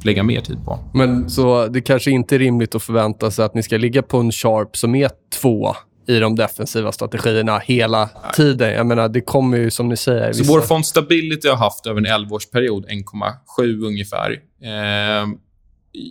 lägga 0.03 0.23
mer 0.23 0.41
tid 0.41 0.64
på. 0.64 0.79
Men 0.95 1.31
så 1.31 1.66
det 1.66 1.81
kanske 1.81 2.11
inte 2.11 2.35
är 2.35 2.39
rimligt 2.39 2.75
att 2.75 2.83
förvänta 2.83 3.31
sig 3.31 3.45
att 3.45 3.55
ni 3.55 3.62
ska 3.62 3.77
ligga 3.77 4.03
på 4.03 4.19
en 4.19 4.33
sharp 4.33 4.77
som 4.77 4.95
är 4.95 5.11
två 5.41 5.75
i 6.09 6.18
de 6.18 6.36
defensiva 6.36 6.92
strategierna 6.92 7.59
hela 7.59 7.98
Nej. 7.98 8.32
tiden. 8.34 8.72
Jag 8.72 8.86
menar, 8.86 9.09
det 9.09 9.20
kommer 9.20 9.59
ju 9.59 9.70
som 9.70 9.88
ni 9.88 9.96
säger. 9.96 10.32
Så 10.32 10.38
vissa... 10.38 10.52
vår 10.52 10.61
fond 10.61 10.86
Stability 10.86 11.48
har 11.48 11.56
haft 11.56 11.86
över 11.86 12.00
en 12.00 12.06
11-årsperiod 12.06 12.86
1,7 12.86 13.84
ungefär. 13.86 14.40
Eh, 14.62 15.28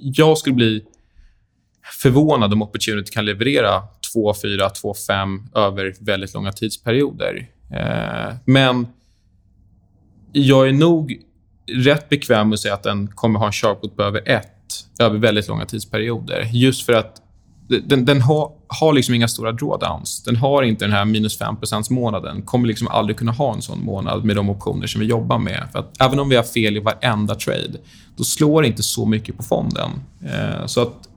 jag 0.03 0.37
skulle 0.37 0.55
bli 0.55 0.83
förvånad 2.01 2.53
om 2.53 2.61
Opportunity 2.61 3.11
kan 3.11 3.25
leverera 3.25 3.83
2,4, 4.15 4.69
2,5 4.83 5.57
över 5.57 5.95
väldigt 5.99 6.33
långa 6.33 6.51
tidsperioder. 6.51 7.47
Eh, 7.71 8.35
men 8.45 8.87
jag 10.31 10.67
är 10.67 10.73
nog 10.73 11.21
rätt 11.71 12.09
bekväm 12.09 12.49
med 12.49 12.53
att 12.53 12.59
säga 12.59 12.73
att 12.73 12.83
den 12.83 13.07
kommer 13.07 13.39
ha 13.39 13.45
en 13.45 13.51
sharpwood 13.53 13.95
på 13.95 14.03
över 14.03 14.21
1 14.25 14.47
över 14.99 15.17
väldigt 15.17 15.47
långa 15.47 15.65
tidsperioder. 15.65 16.49
Just 16.53 16.85
för 16.85 16.93
att 16.93 17.21
den, 17.67 18.05
den 18.05 18.21
har, 18.21 18.51
har 18.67 18.93
liksom 18.93 19.15
inga 19.15 19.27
stora 19.27 19.51
drawdowns. 19.51 20.23
Den 20.23 20.35
har 20.35 20.63
inte 20.63 20.85
den 20.85 20.91
här 20.91 21.05
minus 21.05 21.39
5% 21.39 21.93
månaden. 21.93 22.41
kommer 22.41 22.67
liksom 22.67 22.87
aldrig 22.87 23.17
kunna 23.17 23.31
ha 23.31 23.53
en 23.53 23.61
sån 23.61 23.85
månad 23.85 24.25
med 24.25 24.35
de 24.35 24.49
optioner 24.49 24.87
som 24.87 25.01
vi 25.01 25.07
jobbar 25.07 25.37
med. 25.37 25.67
För 25.71 25.79
att 25.79 26.01
även 26.01 26.19
om 26.19 26.29
vi 26.29 26.35
har 26.35 26.43
fel 26.43 26.77
i 26.77 26.79
varenda 26.79 27.35
trade, 27.35 27.77
då 28.15 28.23
slår 28.23 28.61
det 28.61 28.67
inte 28.67 28.83
så 28.83 29.05
mycket 29.05 29.37
på 29.37 29.43
fonden. 29.43 29.89
Eh, 30.23 30.65
så 30.65 30.81
att 30.81 31.07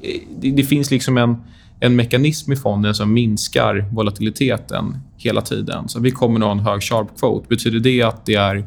eh, 0.00 0.20
det, 0.40 0.50
det, 0.50 0.64
finns 0.64 0.90
liksom 0.90 1.18
en, 1.18 1.36
en 1.80 1.96
mekanism 1.96 2.52
i 2.52 2.56
fonden 2.56 2.94
som 2.94 3.12
minskar 3.12 3.88
volatiliteten 3.92 4.96
hela 5.16 5.40
tiden. 5.40 5.88
Så 5.88 6.00
vi 6.00 6.10
kommer 6.10 6.40
att 6.40 6.44
ha 6.44 6.52
en 6.52 6.58
hög 6.58 6.82
sharp 6.82 7.20
quote. 7.20 7.46
Betyder 7.48 7.80
det 7.80 8.02
att 8.02 8.26
det 8.26 8.34
är 8.34 8.64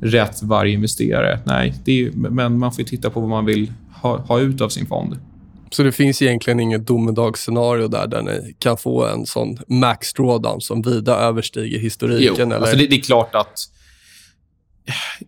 rätt 0.00 0.38
för 0.38 0.46
varje 0.46 0.72
investerare? 0.72 1.40
Nej, 1.44 1.74
är, 1.86 2.10
men 2.12 2.58
man 2.58 2.72
får 2.72 2.82
titta 2.82 3.10
på 3.10 3.20
vad 3.20 3.28
man 3.28 3.44
vill 3.44 3.72
ha, 3.92 4.18
ha 4.18 4.40
ut 4.40 4.60
av 4.60 4.68
sin 4.68 4.86
fond. 4.86 5.16
Så 5.72 5.82
det 5.82 5.92
finns 5.92 6.22
egentligen 6.22 6.60
inget 6.60 6.86
domedagsscenario 6.86 7.88
där, 7.88 8.06
där 8.06 8.22
ni 8.22 8.56
kan 8.58 8.76
få 8.76 9.06
en 9.06 9.26
sån 9.26 9.58
max 9.68 10.12
drawdown 10.12 10.60
som 10.60 10.82
vida 10.82 11.16
överstiger 11.16 11.78
historiken? 11.78 12.34
Jo, 12.38 12.44
eller? 12.44 12.56
Alltså 12.56 12.76
det, 12.76 12.86
det, 12.86 12.96
är 12.96 13.02
klart 13.02 13.34
att 13.34 13.58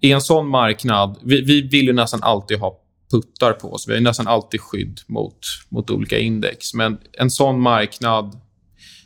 i 0.00 0.12
en 0.12 0.20
sån 0.20 0.48
marknad... 0.48 1.18
Vi, 1.22 1.40
vi 1.42 1.62
vill 1.62 1.86
ju 1.86 1.92
nästan 1.92 2.22
alltid 2.22 2.58
ha 2.58 2.78
puttar 3.10 3.52
på 3.52 3.72
oss. 3.72 3.88
Vi 3.88 3.94
har 3.94 4.00
nästan 4.00 4.26
alltid 4.26 4.60
skydd 4.60 5.00
mot, 5.06 5.38
mot 5.68 5.90
olika 5.90 6.18
index. 6.18 6.74
Men 6.74 6.98
en 7.12 7.30
sån 7.30 7.60
marknad 7.60 8.40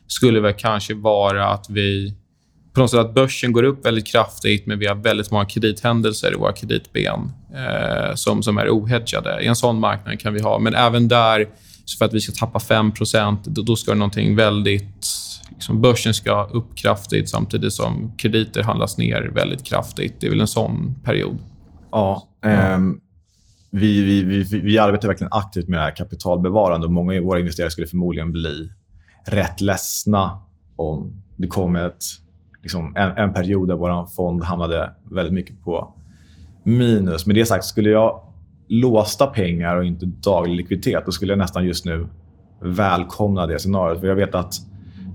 skulle 0.07 0.41
väl 0.41 0.55
kanske 0.55 0.95
vara 0.95 1.49
att 1.49 1.67
vi 1.71 2.15
på 2.77 2.81
något 2.81 2.91
sätt 2.91 3.01
att 3.01 3.15
börsen 3.15 3.53
går 3.53 3.63
upp 3.63 3.87
väldigt 3.87 4.07
kraftigt 4.07 4.67
men 4.67 4.79
vi 4.79 4.87
har 4.87 4.95
väldigt 4.95 5.31
många 5.31 5.45
kredithändelser 5.45 6.33
i 6.33 6.37
våra 6.37 6.53
kreditben 6.53 7.33
eh, 7.55 8.15
som, 8.15 8.43
som 8.43 8.59
är 8.59 8.69
ohedgade. 8.69 9.43
I 9.43 9.47
en 9.47 9.57
sån 9.57 9.81
marknad 9.81 10.21
kan 10.21 10.35
vi 10.35 10.43
ha. 10.43 10.59
Men 10.59 10.75
även 10.75 11.09
där, 11.09 11.49
så 11.85 11.99
för 11.99 12.05
att 12.05 12.15
vi 12.15 12.21
ska 12.21 12.33
tappa 12.33 12.61
5 12.61 12.93
då, 13.45 13.63
då 13.63 13.77
ska 13.77 13.91
det 13.91 13.99
någonting 13.99 14.37
väldigt... 14.37 15.07
Liksom 15.51 15.81
börsen 15.81 16.15
ska 16.15 16.45
upp 16.45 16.77
kraftigt 16.77 17.29
samtidigt 17.31 17.73
som 17.73 18.13
krediter 18.17 18.63
handlas 18.63 18.99
ner 18.99 19.23
väldigt 19.23 19.65
kraftigt. 19.65 20.21
Det 20.21 20.27
är 20.27 20.31
väl 20.31 20.41
en 20.41 20.47
sån 20.47 20.95
period. 21.05 21.39
Ja. 21.93 22.29
Ehm, 22.45 23.01
vi, 23.71 24.03
vi, 24.03 24.23
vi, 24.23 24.61
vi 24.61 24.79
arbetar 24.79 25.09
verkligen 25.09 25.33
aktivt 25.33 25.69
med 25.69 25.79
det 25.79 25.85
här 25.85 25.97
kapitalbevarande 25.97 26.87
och 26.87 26.93
många 26.93 27.19
av 27.19 27.25
våra 27.25 27.41
investerare 27.41 27.71
skulle 27.71 27.87
förmodligen 27.87 28.33
bli 28.33 28.71
rätt 29.27 29.61
ledsna 29.61 30.41
om 30.77 31.23
det 31.37 31.47
kom 31.47 31.77
ett 31.77 32.03
liksom 32.67 32.97
en, 32.97 33.11
en 33.11 33.33
period 33.33 33.69
där 33.69 33.75
vår 33.75 34.07
fond 34.07 34.43
hamnade 34.43 34.93
väldigt 35.11 35.35
mycket 35.35 35.65
på 35.65 35.95
minus. 36.63 37.27
Med 37.27 37.37
det 37.37 37.47
sagt, 37.47 37.65
skulle 37.65 37.91
jag 37.91 38.21
låsta 38.69 39.27
pengar 39.27 39.77
och 39.77 39.85
inte 39.85 40.07
daglig 40.07 40.57
likviditet, 40.57 41.03
då 41.07 41.13
skulle 41.13 41.33
jag 41.33 41.39
nästan 41.39 41.65
just 41.65 41.85
nu 41.85 42.07
välkomna 42.61 43.47
det 43.47 43.59
scenariot. 43.59 44.01
För 44.01 44.07
jag 44.07 44.15
vet 44.15 44.35
att 44.35 44.55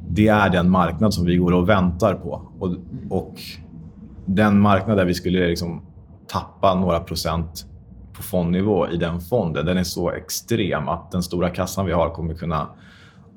det 0.09 0.27
är 0.27 0.49
den 0.49 0.69
marknad 0.69 1.13
som 1.13 1.25
vi 1.25 1.35
går 1.35 1.53
och 1.53 1.69
väntar 1.69 2.13
på. 2.13 2.41
Och, 2.59 2.75
och 3.09 3.35
den 4.25 4.59
marknad 4.59 4.97
där 4.97 5.05
vi 5.05 5.13
skulle 5.13 5.47
liksom 5.47 5.81
tappa 6.27 6.75
några 6.75 6.99
procent 6.99 7.65
på 8.13 8.23
fondnivå 8.23 8.87
i 8.87 8.97
den 8.97 9.19
fonden, 9.19 9.65
den 9.65 9.77
är 9.77 9.83
så 9.83 10.11
extrem 10.11 10.89
att 10.89 11.11
den 11.11 11.23
stora 11.23 11.49
kassan 11.49 11.85
vi 11.85 11.91
har 11.91 12.09
kommer 12.09 12.33
kunna 12.33 12.67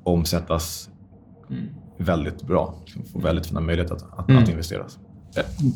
omsättas 0.03 0.89
mm 1.49 1.84
väldigt 1.97 2.41
bra. 2.41 2.75
Få 3.13 3.19
väldigt 3.19 3.47
fina 3.47 3.59
möjligheter 3.59 3.95
att, 3.95 4.19
att, 4.19 4.29
mm. 4.29 4.43
att 4.43 4.49
investera. 4.49 4.85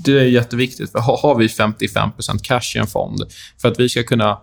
Det 0.06 0.12
är 0.12 0.24
jätteviktigt. 0.24 0.92
För 0.92 1.00
har 1.00 1.36
vi 1.36 1.50
55 1.50 2.10
cash 2.44 2.76
i 2.76 2.80
en 2.80 2.88
fond, 2.88 3.24
för 3.62 3.68
att 3.68 3.80
vi 3.80 3.90
ska 3.90 4.04
kunna 4.04 4.38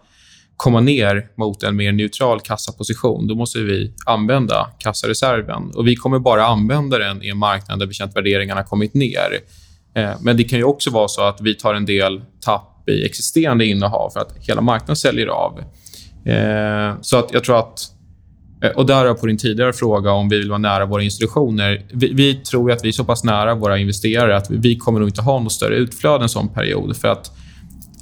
komma 0.57 0.81
ner 0.81 1.31
mot 1.37 1.63
en 1.63 1.77
mer 1.77 1.93
neutral 1.93 2.41
kassaposition, 2.41 3.27
då 3.27 3.35
måste 3.35 3.59
vi 3.59 3.95
använda 4.07 4.71
kassareserven. 4.79 5.71
Och 5.75 5.87
vi 5.87 5.97
kommer 5.97 6.19
bara 6.19 6.47
använda 6.47 6.99
den 6.99 7.23
i 7.23 7.29
en 7.29 7.39
marknad 7.39 7.79
där 7.79 7.87
vi 7.87 7.95
känner 7.95 8.11
att 8.11 8.17
värderingarna 8.17 8.63
kommit 8.63 8.95
ner. 8.95 9.41
Eh, 9.95 10.11
men 10.21 10.37
det 10.37 10.45
kan 10.45 10.59
ju 10.59 10.65
också 10.65 10.91
vara 10.91 11.09
så 11.09 11.23
att 11.23 11.41
vi 11.41 11.55
tar 11.55 11.75
en 11.75 11.87
del 11.87 12.23
tapp 12.41 12.89
i 12.89 13.07
existerande 13.07 13.67
innehav 13.67 14.11
för 14.11 14.21
att 14.21 14.37
hela 14.41 14.61
marknaden 14.61 14.97
säljer 14.97 15.27
av. 15.27 15.59
Eh, 16.27 16.95
så 17.01 17.19
att 17.19 17.33
jag 17.33 17.45
tror 17.45 17.59
att... 17.59 17.93
Eh, 18.63 18.71
och 18.71 18.87
därav 18.87 19.15
på 19.15 19.27
din 19.27 19.39
tidigare 19.39 19.73
fråga 19.73 20.13
om 20.13 20.29
vi 20.29 20.39
vill 20.39 20.49
vara 20.49 20.59
nära 20.59 20.87
våra 20.87 21.03
institutioner. 21.03 21.87
Vi, 21.93 22.13
vi 22.13 22.35
tror 22.35 22.73
att 22.73 22.85
vi 22.85 22.89
är 22.89 22.93
så 22.93 23.05
pass 23.05 23.25
nära 23.25 23.55
våra 23.55 23.79
investerare 23.79 24.37
att 24.37 24.51
vi, 24.51 24.77
kommer 24.77 25.01
nog 25.01 25.09
inte 25.09 25.23
ha 25.23 25.41
något 25.41 25.53
större 25.53 25.77
utflöde 25.77 26.25
en 26.25 26.29
sån 26.29 26.49
period. 26.49 26.97
För 26.97 27.09
att 27.09 27.31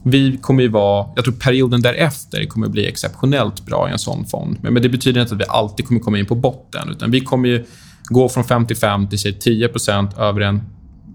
vi 0.04 0.38
kommer 0.42 0.62
ju 0.62 0.68
vara... 0.68 1.06
Jag 1.14 1.24
tror 1.24 1.34
perioden 1.34 1.82
därefter 1.82 2.44
kommer 2.44 2.68
bli 2.68 2.86
exceptionellt 2.86 3.66
bra 3.66 3.88
i 3.88 3.92
en 3.92 3.98
sån 3.98 4.26
fond. 4.26 4.58
Men, 4.60 4.72
men 4.72 4.82
det 4.82 4.88
betyder 4.88 5.20
inte 5.20 5.34
att 5.34 5.40
vi 5.40 5.44
alltid 5.48 5.86
kommer 5.86 6.00
komma 6.00 6.18
in 6.18 6.26
på 6.26 6.34
botten. 6.34 6.90
Utan 6.90 7.10
vi 7.10 7.20
kommer 7.20 7.48
ju 7.48 7.64
gå 8.04 8.28
från 8.28 8.44
55 8.44 9.08
till 9.08 9.18
säg, 9.18 9.32
10% 9.32 10.20
över 10.20 10.40
en 10.40 10.62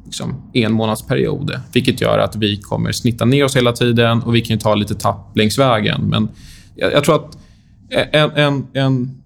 liksom, 0.05 0.51
en 0.53 0.73
månadsperiod. 0.73 1.59
Vilket 1.73 2.01
gör 2.01 2.19
att 2.19 2.35
vi 2.35 2.57
kommer 2.57 2.91
snitta 2.91 3.25
ner 3.25 3.45
oss 3.45 3.55
hela 3.55 3.71
tiden 3.71 4.23
och 4.23 4.35
vi 4.35 4.41
kan 4.41 4.57
ta 4.57 4.75
lite 4.75 4.95
tapp 4.95 5.37
längs 5.37 5.59
vägen. 5.59 6.01
Men 6.01 6.29
jag, 6.75 6.93
jag 6.93 7.03
tror 7.03 7.15
att 7.15 7.37
en, 7.89 8.31
en, 8.31 8.67
en 8.73 9.19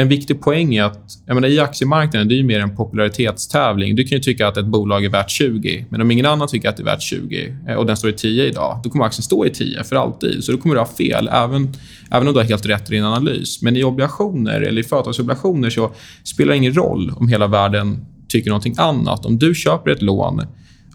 en 0.00 0.08
viktig 0.08 0.40
poäng 0.40 0.74
är 0.74 0.84
att 0.84 1.18
jag 1.26 1.34
menar, 1.34 1.48
i 1.48 1.60
aktiemarknaden 1.60 2.28
det 2.28 2.34
är 2.34 2.36
ju 2.36 2.44
mer 2.44 2.60
en 2.60 2.76
popularitetstävling. 2.76 3.96
Du 3.96 4.04
kan 4.04 4.16
ju 4.18 4.22
tycka 4.22 4.48
att 4.48 4.56
ett 4.56 4.66
bolag 4.66 5.04
är 5.04 5.08
värt 5.08 5.30
20, 5.30 5.86
men 5.88 6.00
om 6.00 6.10
ingen 6.10 6.26
annan 6.26 6.48
tycker 6.48 6.68
att 6.68 6.76
det 6.76 6.82
är 6.82 6.84
värt 6.84 7.02
20 7.02 7.56
eh, 7.68 7.74
och 7.74 7.86
den 7.86 7.96
står 7.96 8.10
i 8.10 8.12
10 8.12 8.44
idag, 8.44 8.80
då 8.84 8.90
kommer 8.90 9.04
aktien 9.04 9.22
stå 9.22 9.46
i 9.46 9.50
10 9.50 9.84
för 9.84 9.96
alltid. 9.96 10.44
Så 10.44 10.52
då 10.52 10.58
kommer 10.58 10.74
du 10.74 10.80
ha 10.80 10.88
fel, 10.88 11.28
även, 11.32 11.72
även 12.10 12.28
om 12.28 12.34
du 12.34 12.40
har 12.40 12.46
helt 12.46 12.66
rätt 12.66 12.90
i 12.90 12.94
din 12.94 13.04
analys. 13.04 13.62
Men 13.62 13.76
i 13.76 13.84
obligationer 13.84 14.60
eller 14.60 14.80
i 14.80 14.84
företagsobligationer 14.84 15.70
så 15.70 15.90
spelar 16.24 16.50
det 16.50 16.56
ingen 16.56 16.74
roll 16.74 17.12
om 17.16 17.28
hela 17.28 17.46
världen 17.46 18.06
tycker 18.28 18.50
någonting 18.50 18.74
annat. 18.78 19.26
Om 19.26 19.38
du 19.38 19.54
köper 19.54 19.90
ett 19.90 20.02
lån 20.02 20.42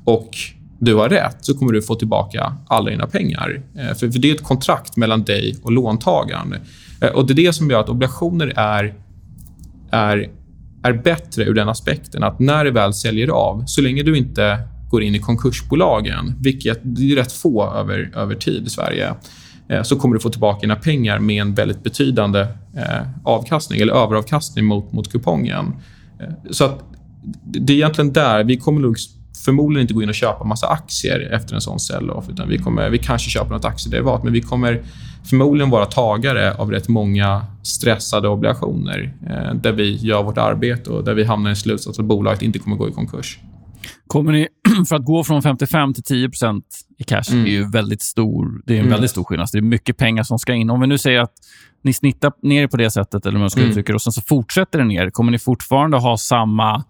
och 0.06 0.30
du 0.80 0.96
har 0.96 1.10
rätt, 1.10 1.38
så 1.42 1.58
kommer 1.58 1.72
du 1.72 1.82
få 1.82 1.96
tillbaka 1.96 2.54
alla 2.68 2.90
dina 2.90 3.08
pengar. 3.08 3.62
Eh, 3.78 3.98
för, 3.98 4.12
för 4.12 4.20
det 4.20 4.30
är 4.30 4.36
ett 4.36 4.44
kontrakt 4.44 4.98
mellan 4.98 5.24
dig 5.24 5.56
och 5.64 5.72
låntagaren. 5.72 6.56
Eh, 7.04 7.10
och 7.10 7.28
Det 7.28 7.34
är 7.34 7.36
det 7.36 7.54
som 7.54 7.70
gör 7.70 7.80
att 7.80 7.90
obligationer 7.90 8.54
är, 8.56 8.94
är, 9.92 10.30
är 10.84 10.94
bättre 10.94 11.44
ur 11.44 11.54
den 11.54 11.70
aspekten 11.70 12.24
att 12.24 12.40
när 12.40 12.66
det 12.66 12.72
väl 12.72 12.94
säljer 12.94 13.28
av, 13.28 13.64
så 13.66 13.82
länge 13.82 14.04
du 14.04 14.18
inte 14.18 14.60
går 14.90 15.04
in 15.04 15.16
i 15.16 15.20
konkursbolagen, 15.20 16.36
vilket 16.40 16.80
det 16.84 17.12
är 17.12 17.16
rätt 17.16 17.32
få 17.32 17.74
över, 17.74 18.12
över 18.16 18.36
tid 18.36 18.68
i 18.68 18.70
Sverige, 18.70 19.14
eh, 19.70 19.84
så 19.84 19.96
kommer 19.96 20.14
du 20.14 20.20
få 20.20 20.30
tillbaka 20.30 20.62
dina 20.62 20.76
pengar 20.76 21.20
med 21.20 21.42
en 21.42 21.54
väldigt 21.54 21.84
betydande 21.84 22.40
eh, 22.76 23.08
avkastning 23.24 23.82
eller 23.82 23.94
överavkastning 23.94 24.66
mot, 24.66 24.92
mot 24.92 25.12
kupongen. 25.12 25.76
Eh, 26.20 26.52
så 26.52 26.66
att 26.66 26.84
det 27.44 27.74
är 27.74 27.78
egentligen 27.78 28.14
där. 28.14 28.44
Vi 28.44 28.58
kommer 28.58 28.82
nog 28.82 28.98
förmodligen 29.46 29.82
inte 29.82 29.94
gå 29.94 30.04
in 30.04 30.10
och 30.10 30.16
köpa 30.16 30.44
massa 30.44 30.68
aktier 30.68 31.34
efter 31.34 31.56
en 31.56 31.62
sån 31.62 31.80
sell-off. 31.80 32.30
Utan 32.30 32.50
vi, 32.50 32.58
kommer, 32.58 32.90
vi 32.90 32.98
kanske 32.98 33.30
köper 33.30 33.50
något 33.50 33.66
aktiederivat, 33.66 34.24
men 34.24 34.34
vi 34.34 34.42
kommer 34.42 34.82
förmodligen 35.30 35.70
vara 35.70 35.86
tagare 35.86 36.54
av 36.54 36.72
rätt 36.72 36.88
många 36.88 37.46
stressade 37.64 38.28
obligationer 38.28 39.14
eh, 39.30 39.56
där 39.56 39.72
vi 39.72 39.96
gör 39.96 40.24
vårt 40.24 40.38
arbete 40.38 40.90
och 40.90 41.04
där 41.04 41.14
vi 41.14 41.24
hamnar 41.24 41.52
i 41.52 41.56
slutsats 41.56 42.00
att 42.00 42.06
bolaget 42.06 42.42
inte 42.42 42.60
kommer 42.60 42.76
gå 42.76 42.90
i 42.90 42.92
konkurs. 42.92 43.40
Kommer 44.08 44.32
ni, 44.32 44.48
för 44.90 44.96
att 44.96 45.06
gå 45.06 45.24
från 45.24 45.42
55 45.42 45.94
till 45.94 46.04
10% 46.04 46.62
i 46.98 47.04
cash 47.04 47.32
mm. 47.32 47.46
är 47.46 47.50
ju 47.50 47.70
väldigt 47.70 48.02
stor, 48.02 48.62
det 48.66 48.74
är 48.74 48.78
en 48.78 48.82
mm. 48.82 48.92
väldigt 48.92 49.12
stor 49.12 49.24
skillnad. 49.24 49.50
det 49.52 49.58
är 49.58 49.62
mycket 49.62 49.98
pengar 49.98 50.24
som 50.24 50.40
ska 50.40 50.54
in. 50.54 50.70
Om 50.70 50.82
vi 50.82 50.88
nu 50.88 50.98
säger 50.98 51.20
att 51.20 51.34
ni 51.82 51.94
snittar 51.94 52.32
ner 52.42 52.68
på 52.68 52.78
det 52.78 52.92
sättet, 52.92 53.26
eller 53.26 53.40
man 53.40 53.50
ska 53.50 53.60
mm. 53.60 53.70
uttrycka 53.70 53.92
det, 53.92 53.96
och 53.96 54.02
sen 54.02 54.14
så 54.14 54.22
fortsätter 54.22 54.80
det 54.80 54.86
ner. 54.86 55.10
Kommer 55.10 55.32
ni 55.32 55.40
fortfarande 55.40 55.98
ha 55.98 56.18
samma 56.18 56.84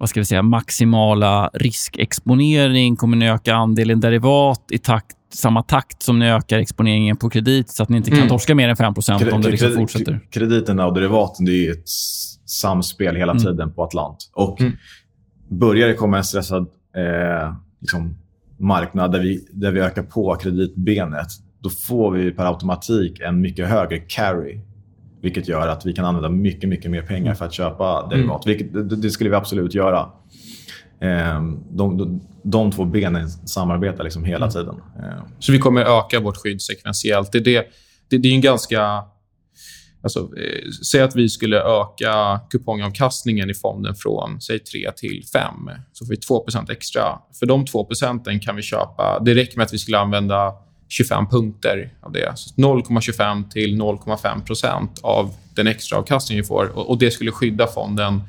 vad 0.00 0.08
ska 0.08 0.20
vi 0.20 0.24
säga, 0.24 0.42
maximala 0.42 1.50
riskexponering? 1.52 2.96
Kommer 2.96 3.16
ni 3.16 3.28
öka 3.28 3.54
andelen 3.54 4.00
derivat 4.00 4.64
i 4.70 4.78
takt, 4.78 5.16
samma 5.34 5.62
takt 5.62 6.02
som 6.02 6.18
ni 6.18 6.30
ökar 6.30 6.58
exponeringen 6.58 7.16
på 7.16 7.30
kredit 7.30 7.70
så 7.70 7.82
att 7.82 7.88
ni 7.88 7.96
inte 7.96 8.10
kan 8.10 8.18
mm. 8.18 8.28
torska 8.28 8.54
mer 8.54 8.68
än 8.68 8.76
5% 8.76 9.32
om 9.32 9.42
det 9.42 9.50
liksom 9.50 9.72
fortsätter? 9.72 10.20
Krediterna 10.30 10.86
och 10.86 10.94
derivaten 10.94 11.44
det 11.44 11.66
är 11.66 11.72
ett 11.72 11.88
samspel 12.46 13.16
hela 13.16 13.32
mm. 13.32 13.44
tiden 13.44 13.72
på 13.72 13.82
Atlant. 13.82 14.30
Och 14.32 14.60
mm. 14.60 14.72
Börjar 15.48 15.88
det 15.88 15.94
komma 15.94 16.16
en 16.16 16.24
stressad 16.24 16.66
eh, 16.96 17.54
liksom 17.80 18.16
marknad 18.58 19.12
där 19.12 19.20
vi, 19.20 19.48
där 19.52 19.72
vi 19.72 19.80
ökar 19.80 20.02
på 20.02 20.36
kreditbenet, 20.36 21.28
då 21.62 21.70
får 21.70 22.10
vi 22.10 22.30
per 22.30 22.44
automatik 22.44 23.20
en 23.20 23.40
mycket 23.40 23.68
högre 23.68 23.98
carry 23.98 24.60
vilket 25.22 25.48
gör 25.48 25.68
att 25.68 25.86
vi 25.86 25.92
kan 25.92 26.04
använda 26.04 26.28
mycket, 26.28 26.68
mycket 26.68 26.90
mer 26.90 27.02
pengar 27.02 27.34
för 27.34 27.44
att 27.44 27.52
köpa 27.52 28.08
derivat. 28.08 28.46
Mm. 28.46 28.58
Vilket, 28.58 28.90
det, 28.90 28.96
det, 28.96 29.10
skulle 29.10 29.30
vi 29.30 29.36
absolut 29.36 29.74
göra. 29.74 30.08
Ehm, 31.00 31.58
de, 31.70 31.98
de, 31.98 32.20
de 32.42 32.70
två 32.70 32.84
benen 32.84 33.28
samarbetar 33.30 34.04
liksom 34.04 34.24
hela 34.24 34.46
mm. 34.46 34.50
tiden. 34.50 34.74
Ehm. 34.74 35.24
Så 35.38 35.52
vi 35.52 35.58
kommer 35.58 35.98
öka 35.98 36.20
vårt 36.20 36.36
skydd 36.36 36.62
sekventiellt. 36.62 37.32
Det, 37.32 37.40
det, 37.40 37.66
det, 38.08 38.18
det 38.18 38.28
är 38.28 38.34
en 38.34 38.40
ganska... 38.40 39.04
Alltså, 40.02 40.20
eh, 40.20 40.70
säg 40.90 41.00
att 41.00 41.16
vi 41.16 41.28
skulle 41.28 41.60
öka 41.60 42.40
kupongavkastningen 42.50 43.50
i 43.50 43.54
fonden 43.54 43.94
från 43.94 44.40
säg 44.40 44.58
3 44.58 44.92
till 44.96 45.24
5. 45.32 45.54
Så 45.92 46.06
får 46.06 46.10
vi 46.10 46.16
2% 46.16 46.72
extra. 46.72 47.02
För 47.38 47.46
de 47.46 47.64
2% 47.64 48.40
kan 48.40 48.56
vi 48.56 48.62
köpa... 48.62 49.22
Det 49.24 49.34
räcker 49.34 49.56
med 49.56 49.64
att 49.64 49.72
vi 49.72 49.78
skulle 49.78 49.98
använda 49.98 50.52
25 50.90 51.26
punkter 51.28 51.92
av 52.00 52.12
det. 52.12 52.34
0,25 52.56 53.50
till 53.50 53.80
0,5% 53.80 54.88
av 55.02 55.34
den 55.54 55.66
extra 55.66 55.98
avkastning 55.98 56.38
vi 56.38 56.44
får. 56.44 56.70
Och, 56.74 56.98
det 56.98 57.10
skulle 57.10 57.30
skydda 57.30 57.66
fonden. 57.66 58.22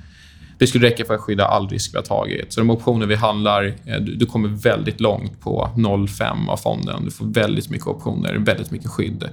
Det 0.57 0.67
skulle 0.67 0.87
räcka 0.87 1.05
för 1.05 1.13
att 1.13 1.21
skydda 1.21 1.45
all 1.45 1.69
risk 1.69 1.93
vi 1.93 1.97
har 1.97 2.03
tagit. 2.03 2.53
Så 2.53 2.59
de 2.59 2.69
optioner 2.69 3.05
vi 3.05 3.15
handlar, 3.15 3.65
eh, 3.85 3.95
du, 3.99 4.15
du 4.15 4.25
kommer 4.25 4.49
väldigt 4.49 4.99
långt 4.99 5.41
på 5.41 5.69
0,5 5.75 6.49
av 6.49 6.57
fonden. 6.57 7.05
Du 7.05 7.11
får 7.11 7.25
väldigt 7.25 7.69
mycket 7.69 7.87
optioner, 7.87 8.35
väldigt 8.35 8.71
mycket 8.71 8.89
skydd. 8.89 9.29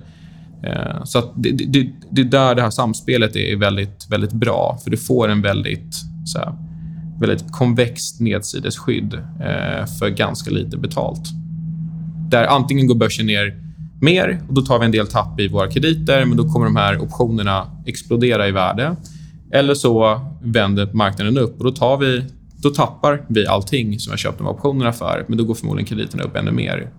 Eh, 0.63 1.05
så 1.05 1.33
det, 1.37 1.51
det, 1.51 1.93
det 2.11 2.21
är 2.21 2.25
där 2.25 2.55
det 2.55 2.63
här 2.63 2.71
samspelet 2.71 3.37
är 3.37 3.57
väldigt, 3.57 4.07
väldigt 4.11 4.33
bra. 4.33 4.79
För 4.85 4.91
du 4.91 4.97
får 4.97 5.29
en 5.29 5.43
väldigt, 5.43 5.95
så 6.25 6.39
här, 6.39 6.53
väldigt 7.21 7.53
konvext 7.53 8.21
nedsidesskydd 8.21 9.15
eh, 9.15 9.87
för 9.99 10.09
ganska 10.09 10.51
lite 10.51 10.77
betalt. 10.77 11.38
Där 12.29 12.45
antingen 12.45 12.87
går 12.87 12.95
börsen 12.95 13.27
ner 13.27 13.63
mer 14.01 14.41
och 14.49 14.55
då 14.55 14.63
tar 14.63 14.79
vi 14.79 14.85
en 14.85 14.93
del 14.93 15.07
tapp 15.07 15.41
i 15.41 15.49
våra 15.49 15.71
krediter, 15.71 16.25
men 16.25 16.37
då 16.37 16.49
kommer 16.49 16.67
de 16.67 16.77
här 16.77 17.03
optionerna 17.03 17.71
explodera 17.87 18.49
i 18.49 18.51
värde. 18.51 18.97
Eller 19.53 19.75
så 19.75 20.21
vänder 20.43 20.93
marknaden 20.93 21.39
upp 21.39 21.59
och 21.59 21.65
då, 21.65 21.71
tar 21.71 21.97
vi, 21.97 22.25
då 22.63 22.71
tappar 22.71 23.25
vi 23.29 23.47
allting 23.47 23.99
som 23.99 24.11
har 24.11 24.17
köpt 24.17 24.39
de 24.39 24.47
här 24.47 24.55
optionerna 24.55 24.93
för, 24.93 25.25
men 25.29 25.39
då 25.39 25.45
går 25.45 25.55
förmodligen 25.55 25.87
krediterna 25.87 26.23
upp 26.23 26.37
ännu 26.37 26.51
mer. 26.51 26.91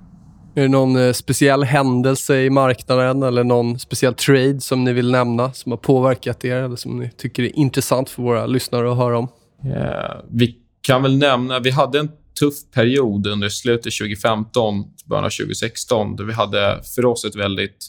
Är 0.55 0.61
det 0.61 0.67
någon 0.67 0.95
eh, 0.95 1.13
speciell 1.13 1.63
händelse 1.63 2.41
i 2.41 2.49
marknaden 2.49 3.23
eller 3.23 3.43
någon 3.43 3.80
speciell 3.80 4.13
trade 4.13 4.61
som 4.61 4.84
ni 4.84 4.93
vill 4.93 5.11
nämna 5.11 5.53
som 5.53 5.71
har 5.71 5.77
påverkat 5.77 6.45
er 6.45 6.55
eller 6.55 6.75
som 6.75 6.99
ni 6.99 7.11
tycker 7.17 7.43
är 7.43 7.59
intressant 7.59 8.09
för 8.09 8.23
våra 8.23 8.45
lyssnare 8.45 8.91
att 8.91 8.97
höra 8.97 9.17
om? 9.17 9.27
Yeah, 9.65 10.17
vi 10.32 10.55
kan 10.82 11.03
väl 11.03 11.17
nämna... 11.17 11.59
Vi 11.59 11.69
hade 11.69 11.99
en 11.99 12.09
tuff 12.39 12.53
period 12.73 13.27
under 13.27 13.49
slutet 13.49 13.93
2015, 13.99 14.84
början 15.10 15.26
av 15.26 15.30
2016, 15.30 16.16
där 16.16 16.24
vi 16.24 16.34
hade 16.34 16.82
för 16.95 17.05
oss 17.05 17.26
ett 17.26 17.36
väldigt 17.36 17.88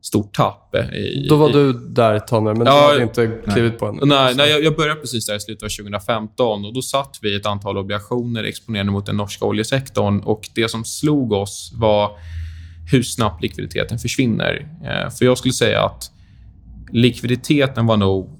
stort 0.00 0.34
tapp. 0.34 0.74
I, 0.74 1.26
Då 1.28 1.36
var 1.36 1.50
i, 1.50 1.52
du 1.52 1.72
där, 1.72 2.18
Tonne, 2.18 2.54
men 2.54 2.66
ja, 2.66 2.86
du 2.86 2.92
hade 2.92 3.02
inte 3.02 3.38
klivit 3.52 3.78
på 3.78 3.86
än. 3.86 3.98
Nej, 4.02 4.34
nej 4.34 4.50
jag, 4.50 4.64
jag, 4.64 4.76
började 4.76 5.00
precis 5.00 5.26
där 5.26 5.36
i 5.36 5.40
slutet 5.40 5.62
av 5.62 5.68
2015 5.68 6.64
och 6.64 6.74
då 6.74 6.82
satt 6.82 7.18
vi 7.22 7.36
ett 7.36 7.46
antal 7.46 7.78
obligationer 7.78 8.44
exponerade 8.44 8.90
mot 8.90 9.06
den 9.06 9.16
norska 9.16 9.44
oljesektorn 9.44 10.20
och 10.20 10.48
det 10.54 10.68
som 10.68 10.84
slog 10.84 11.32
oss 11.32 11.72
var 11.74 12.10
hur 12.92 13.02
snabbt 13.02 13.42
likviditeten 13.42 13.98
försvinner. 13.98 14.68
Eh, 14.84 15.10
för 15.10 15.24
jag 15.24 15.38
skulle 15.38 15.54
säga 15.54 15.84
att 15.84 16.10
likviditeten 16.92 17.86
var 17.86 17.96
nog 17.96 18.38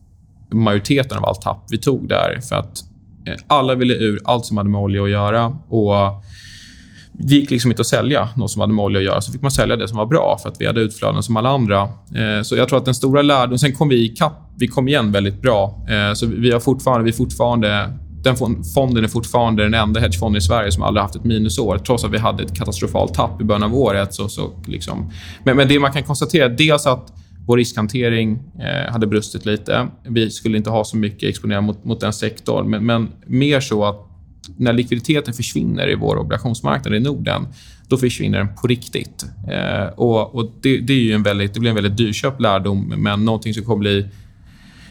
majoriteten 0.50 1.18
av 1.18 1.24
allt 1.24 1.42
tapp 1.42 1.64
vi 1.70 1.78
tog 1.78 2.08
där. 2.08 2.40
För 2.48 2.56
att 2.56 2.84
Eh, 3.26 3.34
alla 3.46 3.74
ville 3.74 3.94
ur 3.94 4.20
allt 4.24 4.46
som 4.46 4.56
hade 4.56 4.70
med 4.70 4.80
olja 4.80 5.02
att 5.02 5.10
göra. 5.10 5.56
Och 5.68 5.94
det 7.12 7.34
gick 7.34 7.50
liksom 7.50 7.70
inte 7.70 7.80
att 7.80 7.86
sälja 7.86 8.28
något 8.36 8.50
som 8.50 8.60
hade 8.60 8.72
med 8.72 8.84
olja 8.84 8.98
att 8.98 9.04
göra. 9.04 9.20
Så 9.20 9.32
fick 9.32 9.42
man 9.42 9.50
sälja 9.50 9.76
det 9.76 9.88
som 9.88 9.98
var 9.98 10.06
bra, 10.06 10.38
för 10.42 10.48
att 10.48 10.60
vi 10.60 10.66
hade 10.66 10.80
utflöden 10.80 11.22
som 11.22 11.36
alla 11.36 11.48
andra. 11.48 11.80
Eh, 11.82 12.42
så 12.42 12.56
jag 12.56 12.68
tror 12.68 12.78
att 12.78 12.84
den 12.84 12.94
stora 12.94 13.22
lärdomen... 13.22 13.58
Sen 13.58 13.72
kom 13.72 13.88
vi 13.88 14.04
ikapp. 14.04 14.52
Vi 14.56 14.68
kom 14.68 14.88
igen 14.88 15.12
väldigt 15.12 15.42
bra. 15.42 15.86
Eh, 15.88 16.14
så 16.14 16.26
vi 16.26 16.50
har 16.50 16.60
fortfarande... 16.60 17.04
Vi 17.04 17.10
är 17.10 17.16
fortfarande 17.16 17.88
den 18.22 18.36
fonden 18.74 19.04
är 19.04 19.08
fortfarande 19.08 19.62
den 19.62 19.74
enda 19.74 20.00
hedgefonden 20.00 20.38
i 20.38 20.40
Sverige 20.40 20.72
som 20.72 20.82
aldrig 20.82 21.02
haft 21.02 21.16
ett 21.16 21.24
minusår, 21.24 21.78
trots 21.78 22.04
att 22.04 22.10
vi 22.10 22.18
hade 22.18 22.42
ett 22.42 22.56
katastrofalt 22.56 23.14
tapp 23.14 23.40
i 23.40 23.44
början 23.44 23.62
av 23.62 23.74
året. 23.74 24.14
Så, 24.14 24.28
så 24.28 24.50
liksom. 24.66 25.10
men, 25.44 25.56
men 25.56 25.68
det 25.68 25.78
man 25.78 25.92
kan 25.92 26.02
konstatera 26.02 26.44
är 26.44 26.48
dels 26.48 26.86
att 26.86 27.12
vår 27.46 27.56
riskhantering 27.56 28.38
eh, 28.60 28.92
hade 28.92 29.06
brustit 29.06 29.46
lite. 29.46 29.88
Vi 30.08 30.30
skulle 30.30 30.56
inte 30.56 30.70
ha 30.70 30.84
så 30.84 30.96
mycket 30.96 31.28
exponering 31.28 31.64
mot, 31.64 31.84
mot 31.84 32.00
den 32.00 32.12
sektorn. 32.12 32.70
Men, 32.70 32.86
men 32.86 33.08
mer 33.26 33.60
så 33.60 33.84
att 33.84 34.11
när 34.56 34.72
likviditeten 34.72 35.34
försvinner 35.34 35.90
i 35.90 35.94
vår 35.94 36.16
obligationsmarknad 36.16 36.94
i 36.94 37.00
Norden, 37.00 37.46
då 37.88 37.96
försvinner 37.96 38.38
den 38.38 38.54
på 38.56 38.66
riktigt. 38.66 39.24
Eh, 39.50 39.86
och, 39.96 40.34
och 40.34 40.52
det, 40.60 40.80
det, 40.80 40.92
är 40.92 41.00
ju 41.00 41.12
en 41.12 41.22
väldigt, 41.22 41.54
det 41.54 41.60
blir 41.60 41.70
en 41.70 41.76
väldigt 41.76 41.96
dyrköpt 41.96 42.40
lärdom, 42.40 42.94
men 42.96 43.24
någonting 43.24 43.54
som 43.54 43.64
kommer 43.64 43.80
bli 43.80 44.06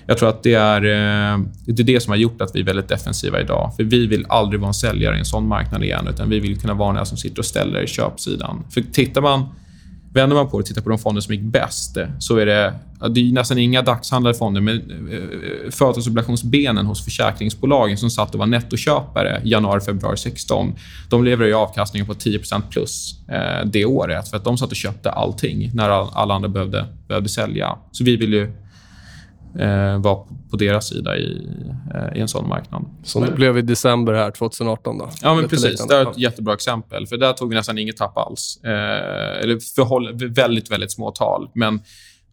jag 0.05 0.17
tror 0.17 0.29
att 0.29 0.43
det 0.43 0.53
är, 0.53 0.81
eh, 0.81 1.39
det 1.65 1.81
är 1.81 1.85
det 1.85 1.99
som 1.99 2.11
har 2.11 2.17
gjort 2.17 2.41
att 2.41 2.55
vi 2.55 2.59
är 2.59 2.63
väldigt 2.63 2.87
defensiva 2.87 3.41
idag. 3.41 3.73
För 3.75 3.83
Vi 3.83 4.07
vill 4.07 4.25
aldrig 4.29 4.59
vara 4.59 4.67
en 4.67 4.73
säljare 4.73 5.15
i 5.15 5.19
en 5.19 5.25
sån 5.25 5.47
marknad 5.47 5.83
igen, 5.83 6.07
utan 6.07 6.29
vi 6.29 6.39
vill 6.39 6.59
kunna 6.59 6.73
vara 6.73 6.93
den 6.93 7.05
som 7.05 7.17
sitter 7.17 7.39
och 7.39 7.45
ställer 7.45 7.85
köpsidan. 7.85 8.63
För 8.69 8.81
tittar 8.81 9.21
man 9.21 9.45
Vänder 10.13 10.35
man 10.35 10.49
på 10.49 10.57
det 10.57 10.61
och 10.61 10.65
tittar 10.65 10.81
på 10.81 10.89
de 10.89 10.99
fonder 10.99 11.21
som 11.21 11.33
gick 11.33 11.43
bäst 11.43 11.97
så 12.19 12.37
är 12.37 12.45
det, 12.45 12.73
det 13.09 13.19
är 13.19 13.33
nästan 13.33 13.57
inga 13.57 13.81
dagshandlade 13.81 14.37
fonder, 14.37 14.61
men 14.61 15.07
eh, 15.11 15.17
eh, 15.17 15.71
företagsobligationsbenen 15.71 16.85
hos 16.85 17.03
försäkringsbolagen 17.03 17.97
som 17.97 18.09
satt 18.09 18.33
och 18.33 18.39
var 18.39 18.45
nettoköpare 18.45 19.41
januari, 19.43 19.81
februari 19.81 20.17
16, 20.17 20.73
de 21.09 21.23
levererade 21.23 21.57
avkastningen 21.57 22.07
på 22.07 22.13
10% 22.13 22.61
plus 22.69 23.15
eh, 23.29 23.65
det 23.65 23.85
året 23.85 24.29
för 24.29 24.37
att 24.37 24.43
de 24.43 24.57
satt 24.57 24.69
och 24.69 24.75
köpte 24.75 25.11
allting 25.11 25.71
när 25.73 25.89
alla 25.89 26.33
andra 26.33 26.49
behövde, 26.49 26.85
behövde 27.07 27.29
sälja. 27.29 27.77
Så 27.91 28.03
vi 28.03 28.15
vill 28.15 28.33
ju 28.33 28.51
eh, 29.59 29.97
vara 29.97 30.15
på 30.51 30.57
deras 30.57 30.87
sida 30.87 31.17
i, 31.17 31.47
eh, 31.95 32.17
i 32.17 32.21
en 32.21 32.27
sån 32.27 32.49
marknad. 32.49 32.85
Som 33.03 33.25
det 33.25 33.31
blev 33.31 33.57
i 33.57 33.61
december 33.61 34.13
här 34.13 34.31
2018 34.31 34.97
då? 34.97 35.09
Ja, 35.21 35.35
men 35.35 35.47
precis. 35.47 35.87
Det 35.87 35.95
är 35.95 36.11
ett 36.11 36.17
jättebra 36.17 36.53
exempel. 36.53 37.07
För 37.07 37.17
där 37.17 37.33
tog 37.33 37.49
vi 37.49 37.55
nästan 37.55 37.77
inget 37.77 37.97
tapp 37.97 38.17
alls. 38.17 38.59
Eh, 38.63 39.41
eller 39.41 39.75
förhåll, 39.75 40.13
väldigt, 40.13 40.71
väldigt 40.71 40.91
små 40.91 41.11
tal. 41.11 41.49
Men 41.55 41.81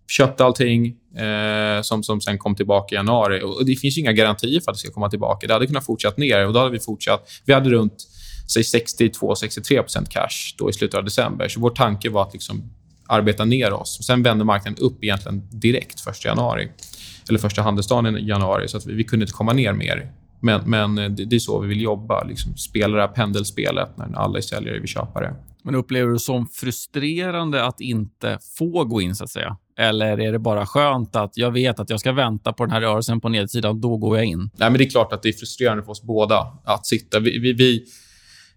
köpte 0.09 0.45
allting 0.45 0.87
eh, 1.17 1.83
som, 1.83 2.03
som 2.03 2.21
sen 2.21 2.39
kom 2.39 2.55
tillbaka 2.55 2.95
i 2.95 2.97
januari. 2.97 3.43
Och 3.43 3.67
det 3.67 3.77
finns 3.77 3.99
inga 3.99 4.13
garantier 4.13 4.61
för 4.61 4.71
att 4.71 4.75
det 4.75 4.81
ska 4.81 4.91
komma 4.91 5.11
tillbaka. 5.11 5.47
Det 5.47 5.53
hade 5.53 5.67
kunnat 5.67 5.87
fortsätta 5.87 6.21
ner 6.21 6.47
och 6.47 6.53
då 6.53 6.59
hade 6.59 6.71
vi 6.71 6.81
fortsatt. 6.81 7.31
Vi 7.45 7.53
hade 7.53 7.71
runt 7.71 8.09
62-63% 8.57 10.07
cash 10.11 10.55
då 10.59 10.71
i 10.71 10.73
slutet 10.73 10.99
av 10.99 11.05
december. 11.05 11.49
Så 11.49 11.61
vår 11.61 11.71
tanke 11.71 12.11
var 12.11 12.23
att 12.23 12.33
liksom 12.33 12.71
arbeta 13.09 13.45
ner 13.45 13.73
oss. 13.73 14.07
Sen 14.07 14.23
vände 14.23 14.45
marknaden 14.45 14.85
upp 14.85 15.05
egentligen 15.05 15.49
direkt 15.51 16.07
1 16.09 16.25
januari 16.25 16.69
eller 17.29 17.39
första 17.39 17.63
handelsdagen 17.63 18.19
i 18.19 18.29
januari, 18.29 18.69
så 18.69 18.77
att 18.77 18.87
vi, 18.87 18.95
vi 18.95 19.05
kunde 19.05 19.23
inte 19.23 19.33
komma 19.33 19.53
ner 19.53 19.73
mer. 19.73 20.13
Men, 20.41 20.71
men 20.71 20.95
det, 20.95 21.25
det, 21.25 21.37
är 21.37 21.41
så 21.41 21.61
vi 21.61 21.69
vill 21.69 21.81
jobba. 21.81 22.25
Liksom, 22.25 22.57
spela 22.57 22.97
det 22.97 23.03
här 23.03 23.09
pendelspelet 23.09 23.97
när 23.97 24.17
alla 24.17 24.39
är 24.39 24.43
säljare, 24.43 24.79
vi 24.79 24.87
köpare. 24.87 25.35
Men 25.63 25.75
upplever 25.75 26.07
du 26.07 26.13
det 26.13 26.19
som 26.19 26.47
frustrerande 26.47 27.65
att 27.65 27.81
inte 27.81 28.39
få 28.59 28.85
gå 28.85 29.01
in, 29.01 29.15
så 29.15 29.25
att 29.25 29.31
säga? 29.31 29.57
Eller 29.79 30.21
är 30.21 30.33
det 30.33 30.39
bara 30.39 30.67
skönt 30.67 31.17
att 31.17 31.37
jag 31.37 31.51
vet 31.51 31.81
att 31.81 31.91
jag 31.91 32.01
ska 32.01 32.13
vänta 32.13 32.53
på 32.53 32.65
den 32.65 32.73
här 32.73 32.81
rörelsen 32.81 33.21
på 33.21 33.29
nedsidan, 33.29 33.81
då 33.81 33.97
går 33.97 34.17
jag 34.17 34.27
in? 34.27 34.39
Nej, 34.39 34.71
men 34.71 34.79
det 34.79 34.85
är 34.85 34.91
klart 34.91 35.13
att 35.13 35.23
det 35.23 35.29
är 35.29 35.33
frustrerande 35.33 35.83
för 35.83 35.91
oss 35.91 36.03
båda 36.03 36.59
att 36.65 36.87
sitta. 36.87 37.21
Vi, 37.21 37.39
vi, 37.39 37.53
vi 37.53 37.85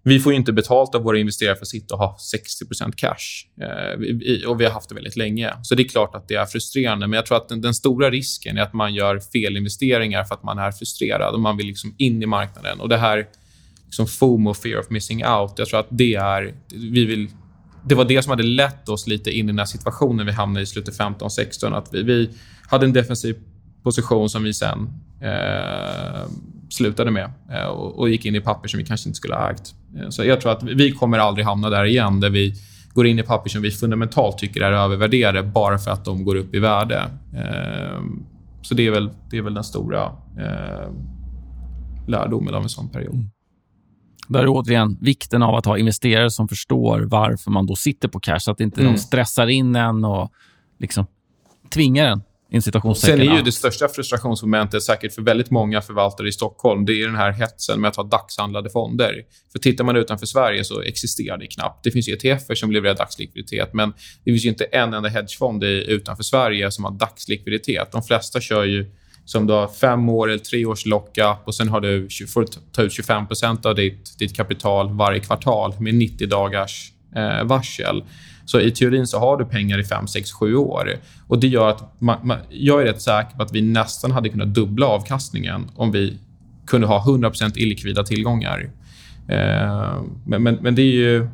vi 0.04 0.20
får 0.20 0.34
inte 0.34 0.54
betalt 0.54 0.96
av 0.96 1.04
våra 1.04 1.20
investerare 1.20 1.56
för 1.56 1.62
att 1.62 1.68
sitta 1.68 1.96
och 1.96 2.00
ha 2.00 2.18
60 2.20 2.66
cash. 2.96 3.16
Eh, 3.62 4.50
och 4.50 4.62
Vi 4.62 4.66
har 4.66 4.72
haft 4.72 4.90
det 4.90 4.96
väldigt 4.96 5.16
länge. 5.16 5.54
Så 5.64 5.76
det 5.76 5.84
är 5.84 5.88
klart 5.88 6.16
att 6.16 6.28
det 6.28 6.36
är 6.36 6.46
frustrerande. 6.46 7.08
Men 7.08 7.18
jag 7.18 7.26
tror 7.26 7.38
att 7.38 7.50
den, 7.50 7.62
den 7.62 7.74
stora 7.74 8.10
risken 8.10 8.58
är 8.58 8.62
att 8.62 8.74
man 8.74 8.94
gör 8.94 9.20
felinvesteringar 9.20 10.24
för 10.24 10.36
att 10.36 10.44
man 10.44 10.60
är 10.60 10.72
frustrerad 10.72 11.34
och 11.34 11.40
man 11.40 11.58
vill 11.58 11.68
liksom 11.68 11.96
in 11.98 12.24
i 12.24 12.26
marknaden. 12.26 12.80
Och 12.80 12.90
Det 12.90 12.98
här 12.98 13.28
liksom 13.86 14.08
FOMO, 14.08 14.54
fear 14.54 14.80
of 14.80 14.90
missing 14.90 15.26
out, 15.26 15.54
jag 15.58 15.68
tror 15.68 15.80
att 15.80 15.88
det 15.90 16.16
är... 16.16 16.54
Vi 16.74 17.06
vill, 17.06 17.28
det 17.86 17.96
var 17.96 18.06
det 18.06 18.24
som 18.24 18.30
hade 18.30 18.44
lett 18.44 18.90
oss 18.90 19.08
lite 19.08 19.32
in 19.32 19.46
i 19.46 19.48
den 19.48 19.60
här 19.60 19.66
situationen 19.66 20.26
vi 20.26 20.32
hamnade 20.32 20.64
i 20.64 20.66
slutet 20.66 21.00
15-16. 21.00 21.78
Att 21.78 21.94
vi, 21.94 22.04
vi 22.04 22.30
hade 22.68 22.86
en 22.86 22.94
defensiv 22.94 23.36
position 23.84 24.30
som 24.30 24.44
vi 24.44 24.54
sen 24.54 24.90
eh, 25.22 26.22
slutade 26.74 27.12
med 27.12 27.32
eh, 27.52 27.66
och, 27.66 28.00
och, 28.00 28.10
gick 28.10 28.26
in 28.26 28.36
i 28.36 28.42
papper 28.42 28.68
som 28.70 28.78
vi 28.78 28.86
kanske 28.86 29.10
inte 29.10 29.18
skulle 29.18 29.36
ha 29.36 29.52
ägt. 29.52 29.76
Eh, 29.98 30.10
så 30.10 30.24
jag 30.24 30.42
tror 30.42 30.52
att 30.52 30.64
vi 30.64 30.92
kommer 30.92 31.18
aldrig 31.18 31.46
hamna 31.46 31.70
där 31.70 31.86
igen, 31.86 32.20
där 32.20 32.30
vi 32.30 32.56
går 32.94 33.08
in 33.08 33.20
i 33.20 33.24
papper 33.24 33.50
som 33.50 33.62
vi 33.62 33.72
fundamentalt 33.72 34.38
tycker 34.38 34.62
är 34.62 34.72
övervärderade 34.72 35.44
bara 35.44 35.78
för 35.78 35.92
att 35.92 36.06
de 36.06 36.24
går 36.24 36.36
upp 36.36 36.56
i 36.56 36.60
värde. 36.60 37.02
Eh, 37.34 38.02
så 38.62 38.76
det 38.76 38.88
är 38.88 38.92
väl, 38.92 39.10
det 39.30 39.38
är 39.38 39.42
väl 39.42 39.54
den 39.54 39.64
stora 39.64 40.04
eh, 40.38 40.90
lärdomen 42.08 42.56
av 42.56 42.64
en 42.64 42.70
sån 42.70 42.90
period. 42.90 43.14
Mm. 43.14 43.30
Där 44.28 44.40
är 44.40 44.48
återigen 44.50 44.98
vikten 45.02 45.44
av 45.44 45.56
att 45.56 45.66
ha 45.66 45.78
investerare 45.78 46.32
som 46.32 46.48
förstår 46.48 47.00
varför 47.00 47.52
man 47.52 47.66
då 47.66 47.76
sitter 47.76 48.08
på 48.08 48.20
cash, 48.20 48.40
så 48.40 48.52
att 48.52 48.60
inte 48.60 48.82
mm. 48.82 48.94
de 48.94 49.00
stressar 49.00 49.48
in 49.48 49.76
en 49.76 50.06
och 50.06 50.32
liksom 50.80 51.06
tvingar 51.70 52.06
en 52.06 52.22
Sen 53.08 53.22
är 53.22 53.36
ju 53.36 53.42
det 53.42 53.52
största 53.52 53.88
frustrationsmomentet 53.88 54.84
säkert 54.84 55.14
för 55.14 55.22
väldigt 55.22 55.52
många 55.52 55.82
förvaltare 55.82 56.28
i 56.28 56.32
Stockholm, 56.32 56.86
det 56.86 56.94
är 56.94 57.06
den 57.06 57.16
här 57.16 57.32
hetsen 57.32 57.82
med 57.82 57.88
att 57.88 57.96
ha 57.96 58.04
dagshandlade 58.04 58.70
fonder. 58.70 59.24
För 59.52 59.60
tittar 59.60 59.84
man 59.84 59.96
utanför 59.96 60.26
Sverige 60.26 60.64
så 60.64 60.82
existerar 60.82 61.38
det 61.38 61.48
knappt. 61.48 61.84
Det 61.84 61.92
finns 61.92 62.08
ETFer 62.08 62.56
som 62.56 62.72
levererar 62.72 62.98
dagslikviditet, 62.98 63.74
men 63.74 63.94
det 64.24 64.32
finns 64.32 64.46
inte 64.46 64.64
en 64.64 64.94
enda 64.94 65.10
hedgefond 65.10 65.64
utanför 65.64 66.24
Sverige 66.24 66.72
som 66.72 66.84
har 66.84 66.92
dagslikviditet. 66.92 67.92
De 67.92 68.04
flesta 68.04 68.42
kör 68.42 68.64
ju 68.64 68.92
som 69.26 69.48
du 69.48 69.54
har 69.54 69.68
fem 69.68 70.10
år 70.10 70.30
eller 70.30 70.44
tre 70.44 70.66
års 70.66 70.86
lockup 70.86 71.38
och 71.46 71.56
sen 71.56 71.70
har 71.70 71.82
du, 71.82 72.08
får 72.34 72.42
du 72.42 72.48
ta 72.72 72.82
ut 72.82 72.92
25% 72.92 73.68
av 73.68 73.76
ditt, 73.76 74.20
ditt 74.20 74.36
kapital 74.36 74.98
varje 74.98 75.20
kvartal 75.20 75.76
med 75.80 75.96
90 75.96 76.28
dagars 76.28 76.92
eh, 77.16 77.44
varsel. 77.44 78.04
Så 78.52 78.60
i 78.60 78.72
teorin 78.72 79.08
så 79.08 79.20
har 79.20 79.38
du 79.38 79.46
pengar 79.46 79.80
i 79.80 79.84
5, 79.84 80.08
6, 80.08 80.32
7 80.32 80.56
år. 80.56 80.96
Och 81.28 81.40
det 81.40 81.48
gör 81.48 81.70
att 81.70 82.02
man, 82.02 82.18
man, 82.24 82.38
jag 82.50 82.82
är 82.82 82.86
rätt 82.86 83.02
säker 83.02 83.38
på 83.38 83.44
att 83.44 83.52
vi 83.52 83.62
nästan 83.62 84.12
hade 84.12 84.30
kunnat 84.30 84.48
dubbla 84.48 84.86
avkastningen 84.86 85.72
om 85.76 85.92
vi 85.92 86.18
kunde 86.66 86.88
ha 86.88 87.04
100% 87.06 87.58
illikvida 87.58 88.04
tillgångar. 88.04 88.70
Eh, 89.28 90.02
men, 90.26 90.44
men, 90.44 90.56
men, 90.62 90.76
det 90.76 90.82
är 90.82 90.94
ju 90.94 91.28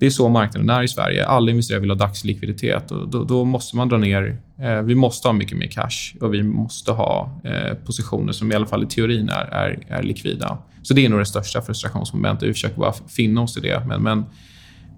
det 0.00 0.06
är 0.06 0.10
så 0.10 0.28
marknaden 0.28 0.70
är 0.70 0.82
i 0.82 0.88
Sverige. 0.88 1.26
Alla 1.26 1.50
investerare 1.50 1.80
vill 1.80 1.90
ha 1.90 1.96
dagslikviditet 1.96 2.90
och 2.90 3.08
då, 3.08 3.24
då 3.24 3.44
måste 3.44 3.76
man 3.76 3.88
dra 3.88 3.98
ner. 3.98 4.36
Eh, 4.58 4.82
vi 4.82 4.94
måste 4.94 5.28
ha 5.28 5.32
mycket 5.32 5.58
mer 5.58 5.66
cash 5.66 6.16
och 6.20 6.34
vi 6.34 6.42
måste 6.42 6.92
ha 6.92 7.40
eh, 7.44 7.74
positioner 7.74 8.32
som 8.32 8.52
i 8.52 8.54
alla 8.54 8.66
fall 8.66 8.82
i 8.82 8.86
teorin 8.86 9.28
är, 9.28 9.44
är, 9.44 9.78
är 9.88 10.02
likvida. 10.02 10.58
Så 10.82 10.94
det 10.94 11.04
är 11.04 11.08
nog 11.08 11.18
det 11.18 11.26
största 11.26 11.62
frustrationsmomentet. 11.62 12.48
Vi 12.48 12.52
försöker 12.52 12.76
bara 12.76 12.92
finna 12.92 13.42
oss 13.42 13.56
i 13.56 13.60
det. 13.60 13.82
Men, 13.86 14.02
men 14.02 14.24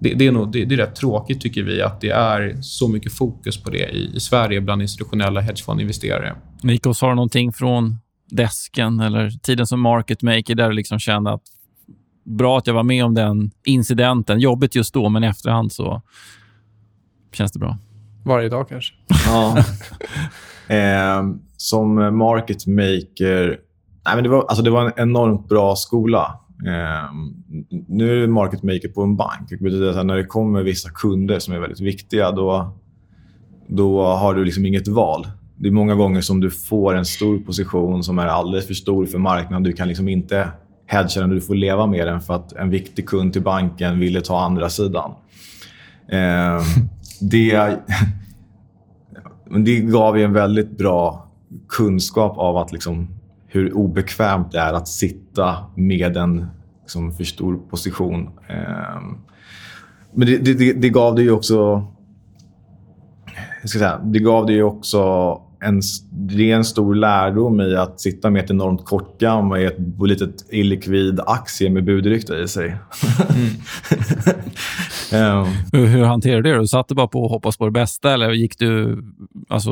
det, 0.00 0.14
det, 0.14 0.26
är 0.26 0.32
nog, 0.32 0.52
det, 0.52 0.64
det, 0.64 0.74
är 0.74 0.76
rätt 0.76 0.96
tråkigt, 0.96 1.40
tycker 1.40 1.62
vi, 1.62 1.82
att 1.82 2.00
det 2.00 2.10
är 2.10 2.56
så 2.60 2.88
mycket 2.88 3.12
fokus 3.12 3.62
på 3.62 3.70
det 3.70 3.88
i, 3.88 4.16
i 4.16 4.20
Sverige 4.20 4.60
bland 4.60 4.82
institutionella 4.82 5.40
hedgefondinvesterare. 5.40 6.36
Nikos, 6.62 7.00
har 7.00 7.08
du 7.08 7.14
någonting 7.14 7.52
från 7.52 7.96
desken 8.30 9.00
eller 9.00 9.30
tiden 9.30 9.66
som 9.66 9.80
market 9.80 10.22
maker 10.22 10.54
där 10.54 10.68
du 10.68 10.74
liksom 10.74 10.98
kände 10.98 11.32
att 11.32 11.42
bra 12.24 12.58
att 12.58 12.66
jag 12.66 12.74
var 12.74 12.82
med 12.82 13.04
om 13.04 13.14
den 13.14 13.50
incidenten. 13.64 14.40
Jobbigt 14.40 14.74
just 14.74 14.94
då, 14.94 15.08
men 15.08 15.24
i 15.24 15.26
efterhand 15.26 15.72
så 15.72 16.02
känns 17.32 17.52
det 17.52 17.58
bra. 17.58 17.78
Varje 18.24 18.48
dag 18.48 18.68
kanske? 18.68 18.94
Ja. 19.26 19.58
eh, 20.74 21.22
som 21.56 22.18
market 22.18 22.66
maker... 22.66 23.60
Nej, 24.06 24.14
men 24.14 24.22
det, 24.22 24.28
var, 24.28 24.46
alltså 24.48 24.62
det 24.62 24.70
var 24.70 24.84
en 24.84 24.92
enormt 24.96 25.48
bra 25.48 25.76
skola. 25.76 26.40
Eh, 26.66 27.10
nu 27.88 28.16
är 28.16 28.20
det 28.20 28.28
market 28.28 28.62
maker 28.62 28.88
på 28.88 29.02
en 29.02 29.16
bank. 29.16 29.48
Det 29.48 29.56
betyder 29.56 29.98
att 29.98 30.06
när 30.06 30.16
det 30.16 30.24
kommer 30.24 30.62
vissa 30.62 30.90
kunder 30.90 31.38
som 31.38 31.54
är 31.54 31.58
väldigt 31.58 31.80
viktiga, 31.80 32.30
då, 32.30 32.72
då 33.68 34.04
har 34.04 34.34
du 34.34 34.44
liksom 34.44 34.66
inget 34.66 34.88
val. 34.88 35.26
Det 35.56 35.68
är 35.68 35.72
många 35.72 35.94
gånger 35.94 36.20
som 36.20 36.40
du 36.40 36.50
får 36.50 36.94
en 36.94 37.04
stor 37.04 37.38
position 37.38 38.04
som 38.04 38.18
är 38.18 38.26
alldeles 38.26 38.66
för 38.66 38.74
stor 38.74 39.06
för 39.06 39.18
marknaden. 39.18 39.62
Du 39.62 39.72
kan 39.72 39.88
liksom 39.88 40.08
inte 40.08 40.48
hedga 40.86 41.20
den, 41.20 41.30
du 41.30 41.40
får 41.40 41.54
leva 41.54 41.86
med 41.86 42.06
den 42.06 42.20
för 42.20 42.34
att 42.34 42.52
en 42.52 42.70
viktig 42.70 43.08
kund 43.08 43.32
till 43.32 43.42
banken 43.42 43.98
ville 43.98 44.20
ta 44.20 44.40
andra 44.40 44.68
sidan. 44.68 45.10
Eh, 46.08 46.62
det, 47.20 47.78
det 49.64 49.80
gav 49.80 50.18
ju 50.18 50.24
en 50.24 50.32
väldigt 50.32 50.78
bra 50.78 51.28
kunskap 51.68 52.38
av 52.38 52.56
att 52.56 52.72
liksom 52.72 53.08
hur 53.54 53.72
obekvämt 53.72 54.52
det 54.52 54.58
är 54.58 54.72
att 54.72 54.88
sitta 54.88 55.56
med 55.74 56.16
en 56.16 56.46
liksom, 56.80 57.12
för 57.12 57.24
stor 57.24 57.56
position. 57.70 58.30
Ehm, 58.48 59.18
men 60.14 60.26
det, 60.26 60.38
det, 60.38 60.72
det 60.72 60.88
gav 60.88 61.14
det 61.14 61.22
ju 61.22 61.30
också... 61.30 61.86
Jag 63.60 63.70
ska 63.70 63.78
säga, 63.78 64.00
det 64.04 64.18
gav 64.18 64.46
det 64.46 64.52
ju 64.52 64.62
också 64.62 65.00
en, 65.60 65.80
det 66.10 66.50
är 66.50 66.56
en 66.56 66.64
stor 66.64 66.94
lärdom 66.94 67.60
i 67.60 67.76
att 67.76 68.00
sitta 68.00 68.30
med 68.30 68.44
ett 68.44 68.50
enormt 68.50 68.84
kortgam 68.84 69.48
med 69.48 69.66
ett 69.66 69.78
litet 70.06 70.52
illikvid 70.52 71.20
aktie 71.26 71.70
med 71.70 71.84
budrykte 71.84 72.34
i 72.34 72.48
sig. 72.48 72.76
Mm. 75.12 75.38
um. 75.38 75.46
hur, 75.72 75.86
hur 75.86 76.04
hanterade 76.04 76.42
du 76.42 76.54
det? 76.54 76.60
Du 76.60 76.66
satt 76.66 76.88
bara 76.88 77.08
på 77.08 77.22
och 77.22 77.30
hoppades 77.30 77.56
på 77.56 77.64
det 77.64 77.70
bästa 77.70 78.14
eller 78.14 78.30
gick 78.30 78.58
du... 78.58 78.98
Alltså, 79.48 79.70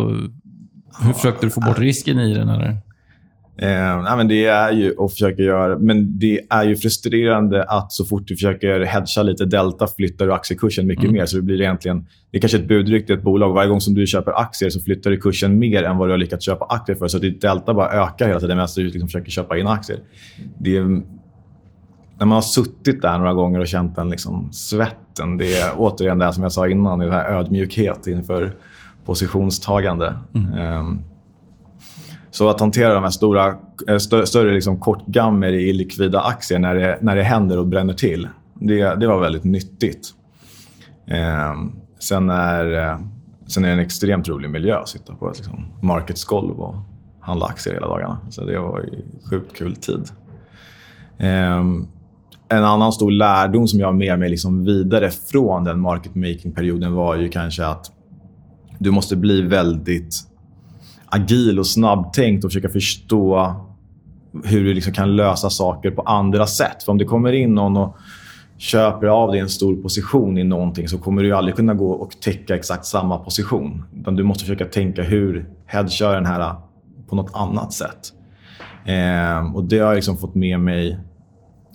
hur 1.02 1.12
försökte 1.12 1.46
du 1.46 1.50
få 1.50 1.60
bort 1.60 1.78
risken 1.78 2.18
i 2.18 2.34
den? 2.34 2.48
Eller? 2.48 2.91
Eh, 3.56 4.16
men 4.16 4.28
det 4.28 4.44
är 4.44 4.72
ju 4.72 4.94
att 4.98 5.12
försöka 5.12 5.42
göra, 5.42 5.78
men 5.78 6.18
det 6.18 6.40
är 6.50 6.64
ju 6.64 6.76
frustrerande 6.76 7.64
att 7.64 7.92
så 7.92 8.04
fort 8.04 8.26
du 8.26 8.34
försöker 8.34 8.80
hedga 8.80 9.22
lite 9.22 9.44
delta 9.44 9.86
flyttar 9.86 10.26
du 10.26 10.32
aktiekursen 10.32 10.86
mycket 10.86 11.04
mm. 11.04 11.14
mer. 11.14 11.26
Så 11.26 11.36
det 11.36 11.42
blir 11.42 11.60
egentligen, 11.60 12.06
det 12.30 12.38
är 12.38 12.40
kanske 12.40 12.58
ett 12.58 12.68
budrykte 12.68 13.12
i 13.12 13.16
ett 13.16 13.22
bolag. 13.22 13.52
Varje 13.52 13.68
gång 13.68 13.80
som 13.80 13.94
du 13.94 14.06
köper 14.06 14.40
aktier 14.40 14.70
så 14.70 14.80
flyttar 14.80 15.10
du 15.10 15.16
kursen 15.16 15.58
mer 15.58 15.82
än 15.82 15.96
vad 15.96 16.08
du 16.08 16.12
har 16.12 16.18
lyckats 16.18 16.44
köpa 16.44 16.64
aktier 16.64 16.96
för. 16.96 17.08
Så 17.08 17.18
ditt 17.18 17.40
delta 17.40 17.74
bara 17.74 17.90
ökar 17.90 18.28
hela 18.28 18.40
tiden 18.40 18.56
medan 18.56 18.68
du 18.76 18.84
liksom 18.84 19.08
försöker 19.08 19.30
köpa 19.30 19.58
in 19.58 19.66
aktier. 19.66 19.98
Det 20.58 20.76
är, 20.76 20.82
när 20.82 22.26
man 22.26 22.30
har 22.30 22.42
suttit 22.42 23.02
där 23.02 23.18
några 23.18 23.34
gånger 23.34 23.60
och 23.60 23.68
känt 23.68 23.96
den 23.96 24.10
liksom 24.10 24.52
svetten. 24.52 25.38
Det 25.38 25.54
är 25.54 25.72
återigen 25.76 26.18
det 26.18 26.32
som 26.32 26.42
jag 26.42 26.52
sa 26.52 26.68
innan, 26.68 26.98
det 26.98 27.10
här 27.10 27.34
ödmjukhet 27.34 28.06
inför 28.06 28.52
positionstagande. 29.04 30.14
Mm. 30.34 30.98
Så 32.32 32.48
att 32.48 32.60
hantera 32.60 32.94
de 32.94 33.02
här 33.02 33.10
stora, 33.10 33.54
eh, 33.88 33.96
stö, 33.98 34.26
större 34.26 34.54
liksom 34.54 34.80
kortgammer 34.80 35.52
i 35.52 35.68
illikvida 35.68 36.20
aktier 36.20 36.58
när 36.58 36.74
det, 36.74 36.98
när 37.00 37.16
det 37.16 37.22
händer 37.22 37.58
och 37.58 37.66
bränner 37.66 37.94
till, 37.94 38.28
det, 38.54 38.94
det 38.94 39.06
var 39.06 39.20
väldigt 39.20 39.44
nyttigt. 39.44 40.14
Eh, 41.06 41.54
sen, 41.98 42.30
är, 42.30 42.90
eh, 42.90 42.98
sen 43.46 43.64
är 43.64 43.68
det 43.68 43.74
en 43.74 43.78
extremt 43.78 44.28
rolig 44.28 44.50
miljö 44.50 44.78
att 44.78 44.88
sitta 44.88 45.14
på 45.14 45.30
ett 45.30 45.36
liksom, 45.36 45.64
marketsgolv 45.82 46.60
och 46.60 46.74
handla 47.20 47.46
aktier 47.46 47.74
hela 47.74 47.88
dagarna. 47.88 48.18
Så 48.30 48.44
det 48.44 48.58
var 48.58 48.80
en 48.80 49.30
sjukt 49.30 49.56
kul 49.56 49.76
tid. 49.76 50.10
Eh, 51.18 51.60
en 52.48 52.64
annan 52.64 52.92
stor 52.92 53.10
lärdom 53.10 53.68
som 53.68 53.80
jag 53.80 53.86
har 53.86 53.92
med 53.92 54.18
mig 54.18 54.28
liksom 54.28 54.64
vidare 54.64 55.10
från 55.10 55.64
den 55.64 55.80
market 55.80 56.14
making-perioden 56.14 56.92
var 56.92 57.16
ju 57.16 57.28
kanske 57.28 57.66
att 57.66 57.92
du 58.78 58.90
måste 58.90 59.16
bli 59.16 59.42
väldigt 59.42 60.31
agil 61.14 61.58
och 61.58 61.66
snabbtänkt 61.66 62.44
och 62.44 62.50
försöka 62.50 62.68
förstå 62.68 63.54
hur 64.44 64.64
du 64.64 64.74
liksom 64.74 64.92
kan 64.92 65.16
lösa 65.16 65.50
saker 65.50 65.90
på 65.90 66.02
andra 66.02 66.46
sätt. 66.46 66.82
För 66.82 66.92
om 66.92 66.98
det 66.98 67.04
kommer 67.04 67.32
in 67.32 67.54
någon 67.54 67.76
och 67.76 67.96
köper 68.58 69.06
av 69.06 69.30
dig 69.30 69.40
en 69.40 69.48
stor 69.48 69.76
position 69.76 70.38
i 70.38 70.44
någonting 70.44 70.88
så 70.88 70.98
kommer 70.98 71.22
du 71.22 71.32
aldrig 71.32 71.56
kunna 71.56 71.74
gå 71.74 71.90
och 71.90 72.20
täcka 72.20 72.56
exakt 72.56 72.84
samma 72.84 73.18
position. 73.18 73.84
Utan 74.00 74.16
du 74.16 74.22
måste 74.22 74.44
försöka 74.44 74.64
tänka 74.64 75.02
hur 75.02 75.48
hedgar 75.66 76.14
den 76.14 76.26
här 76.26 76.54
på 77.08 77.16
något 77.16 77.30
annat 77.34 77.72
sätt. 77.72 78.12
Eh, 78.84 79.54
och 79.54 79.64
Det 79.64 79.78
har 79.78 79.86
jag 79.86 79.94
liksom 79.94 80.16
fått 80.16 80.34
med 80.34 80.60
mig 80.60 80.98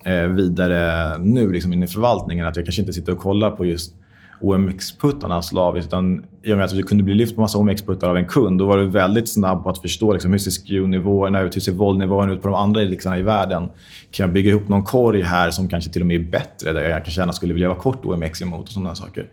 eh, 0.05 0.27
vidare 0.27 1.17
nu 1.17 1.51
liksom 1.51 1.73
in 1.73 1.83
i 1.83 1.88
förvaltningen. 1.88 2.47
Att 2.47 2.55
jag 2.55 2.65
kanske 2.65 2.81
inte 2.81 2.93
sitter 2.93 3.11
och 3.11 3.19
kollar 3.19 3.51
på 3.51 3.65
just 3.65 3.95
OMX-puttarna 4.41 5.41
slaviskt. 5.41 5.88
Utan 5.88 6.25
I 6.43 6.53
och 6.53 6.57
med 6.57 6.65
att 6.65 6.71
du 6.71 6.83
kunde 6.83 7.03
bli 7.03 7.13
lyft 7.13 7.35
på 7.35 7.41
massa 7.41 7.57
OMX-puttar 7.57 8.09
av 8.09 8.17
en 8.17 8.25
kund, 8.25 8.59
då 8.59 8.65
var 8.65 8.77
du 8.77 8.88
väldigt 8.88 9.29
snabb 9.29 9.63
på 9.63 9.69
att 9.69 9.77
förstå 9.77 10.13
liksom, 10.13 10.31
hur 10.31 10.39
ser 10.39 10.51
skew-nivåerna 10.51 11.41
ut, 11.41 11.55
hur 11.55 11.61
ser 11.61 11.71
våldnivåerna 11.71 12.33
ut 12.33 12.41
på 12.41 12.47
de 12.47 12.55
andra 12.55 12.81
liksom, 12.81 13.13
i 13.13 13.21
världen. 13.21 13.69
Kan 14.11 14.23
jag 14.23 14.33
bygga 14.33 14.49
ihop 14.49 14.69
någon 14.69 14.83
korg 14.83 15.21
här 15.21 15.51
som 15.51 15.67
kanske 15.67 15.91
till 15.91 16.01
och 16.01 16.07
med 16.07 16.21
är 16.21 16.31
bättre, 16.31 16.73
där 16.73 16.89
jag 16.89 17.03
kanske 17.03 17.21
gärna 17.21 17.33
skulle 17.33 17.53
vilja 17.53 17.67
vara 17.67 17.79
kort 17.79 18.05
OMX 18.05 18.41
emot 18.41 18.67
och 18.67 18.73
sådana 18.73 18.95
saker. 18.95 19.29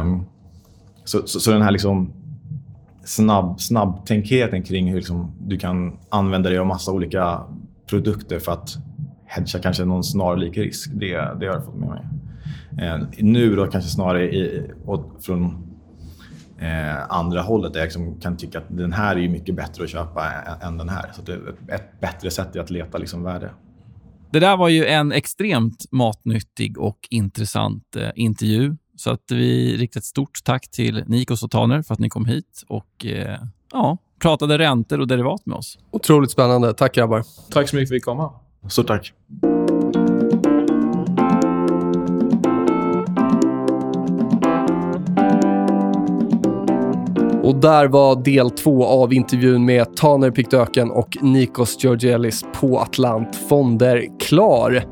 Um, 0.00 0.24
så, 1.04 1.26
så, 1.26 1.40
så, 1.40 1.50
den 1.50 1.62
här 1.62 1.70
liksom 1.70 2.12
snabb, 3.04 3.60
snabbtänkheten 3.60 4.62
kring 4.62 4.88
hur 4.88 4.96
liksom 4.96 5.32
du 5.46 5.58
kan 5.58 5.98
använda 6.08 6.50
dig 6.50 6.58
av 6.58 6.66
massa 6.66 6.92
olika 6.92 7.40
produkter 7.86 8.38
för 8.38 8.52
att 8.52 8.76
hedga 9.26 9.58
kanske 9.62 9.84
någon 9.84 10.04
snarlik 10.04 10.56
risk, 10.56 10.90
det, 10.94 11.10
det 11.12 11.46
har 11.46 11.54
jag 11.54 11.64
fått 11.64 11.76
med 11.76 11.88
mig. 11.88 12.02
Eh, 12.78 12.98
nu 13.18 13.56
då 13.56 13.66
kanske 13.66 13.90
snarare 13.90 14.34
i, 14.34 14.70
från 15.20 15.44
eh, 16.58 17.12
andra 17.12 17.42
hållet 17.42 17.72
där 17.72 17.80
jag 17.80 17.86
liksom 17.86 18.20
kan 18.20 18.36
tycka 18.36 18.58
att 18.58 18.76
den 18.76 18.92
här 18.92 19.16
är 19.18 19.28
mycket 19.28 19.54
bättre 19.54 19.84
att 19.84 19.90
köpa 19.90 20.32
än 20.62 20.78
den 20.78 20.88
här. 20.88 21.10
Så 21.14 21.22
det 21.22 21.32
är 21.32 21.74
ett 21.74 22.00
bättre 22.00 22.30
sätt 22.30 22.56
att 22.56 22.70
leta 22.70 22.98
liksom 22.98 23.22
värde. 23.22 23.50
Det 24.30 24.40
där 24.40 24.56
var 24.56 24.68
ju 24.68 24.86
en 24.86 25.12
extremt 25.12 25.84
matnyttig 25.90 26.78
och 26.78 26.98
intressant 27.10 27.96
eh, 27.96 28.10
intervju. 28.14 28.76
Så 28.96 29.10
att 29.10 29.22
vi 29.30 29.76
riktar 29.76 30.00
ett 30.00 30.04
stort 30.04 30.38
tack 30.44 30.70
till 30.70 31.04
Nikos 31.06 31.42
och 31.42 31.50
Taner 31.50 31.82
för 31.82 31.94
att 31.94 32.00
ni 32.00 32.08
kom 32.08 32.26
hit 32.26 32.62
och 32.68 33.06
eh, 33.06 33.38
ja, 33.72 33.98
pratade 34.18 34.58
räntor 34.58 35.00
och 35.00 35.08
derivat 35.08 35.46
med 35.46 35.56
oss. 35.56 35.78
Otroligt 35.90 36.30
spännande. 36.30 36.74
Tack 36.74 36.94
grabbar. 36.94 37.24
Tack 37.50 37.68
så 37.68 37.76
mycket 37.76 37.88
för 37.88 37.94
att 37.94 37.96
vi 37.96 37.96
fick 37.96 38.04
komma. 38.04 38.32
Stort 38.68 38.86
tack. 38.86 39.12
Och 47.44 47.54
där 47.54 47.86
var 47.86 48.16
del 48.16 48.50
två 48.50 48.86
av 48.86 49.12
intervjun 49.12 49.64
med 49.64 49.96
Taner 49.96 50.30
Piktöken 50.30 50.90
och 50.90 51.18
Nikos 51.20 51.84
Georgielis 51.84 52.44
på 52.60 52.78
Atlant 52.78 53.36
Fonder 53.48 54.06
klar. 54.20 54.84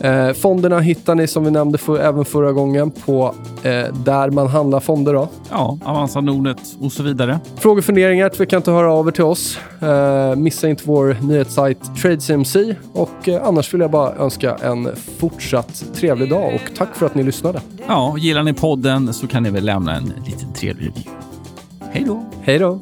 Eh, 0.00 0.32
fonderna 0.32 0.80
hittar 0.80 1.14
ni 1.14 1.26
som 1.26 1.44
vi 1.44 1.50
nämnde 1.50 1.78
för, 1.78 1.98
även 1.98 2.24
förra 2.24 2.52
gången 2.52 2.90
på 2.90 3.34
eh, 3.62 3.94
där 4.04 4.30
man 4.30 4.46
handlar 4.46 4.80
fonder. 4.80 5.14
Då. 5.14 5.28
Ja, 5.50 5.78
Avanza, 5.84 6.20
Nordnet 6.20 6.60
och 6.80 6.92
så 6.92 7.02
vidare. 7.02 7.40
Frågor 7.56 7.78
och 7.78 7.84
funderingar 7.84 8.28
tveka 8.28 8.56
inte 8.56 8.70
att 8.70 8.76
höra 8.76 8.92
av 8.92 9.08
er 9.08 9.12
till 9.12 9.24
oss. 9.24 9.58
Eh, 9.80 10.36
missa 10.36 10.68
inte 10.68 10.82
vår 10.86 11.16
nyhetssajt 11.22 11.96
TradeCMC 12.02 12.74
och 12.92 13.28
eh, 13.28 13.46
annars 13.46 13.74
vill 13.74 13.80
jag 13.80 13.90
bara 13.90 14.14
önska 14.14 14.54
en 14.54 14.88
fortsatt 15.18 15.84
trevlig 15.94 16.30
dag 16.30 16.54
och 16.54 16.76
tack 16.76 16.96
för 16.96 17.06
att 17.06 17.14
ni 17.14 17.22
lyssnade. 17.22 17.60
Ja, 17.86 18.16
gillar 18.18 18.42
ni 18.42 18.52
podden 18.52 19.14
så 19.14 19.26
kan 19.26 19.42
ni 19.42 19.50
väl 19.50 19.64
lämna 19.64 19.96
en 19.96 20.12
liten 20.26 20.52
trevlig 20.52 20.86
review. 20.86 21.27
Hej 21.92 22.04
då! 22.04 22.24
Hej 22.42 22.58
då! 22.58 22.80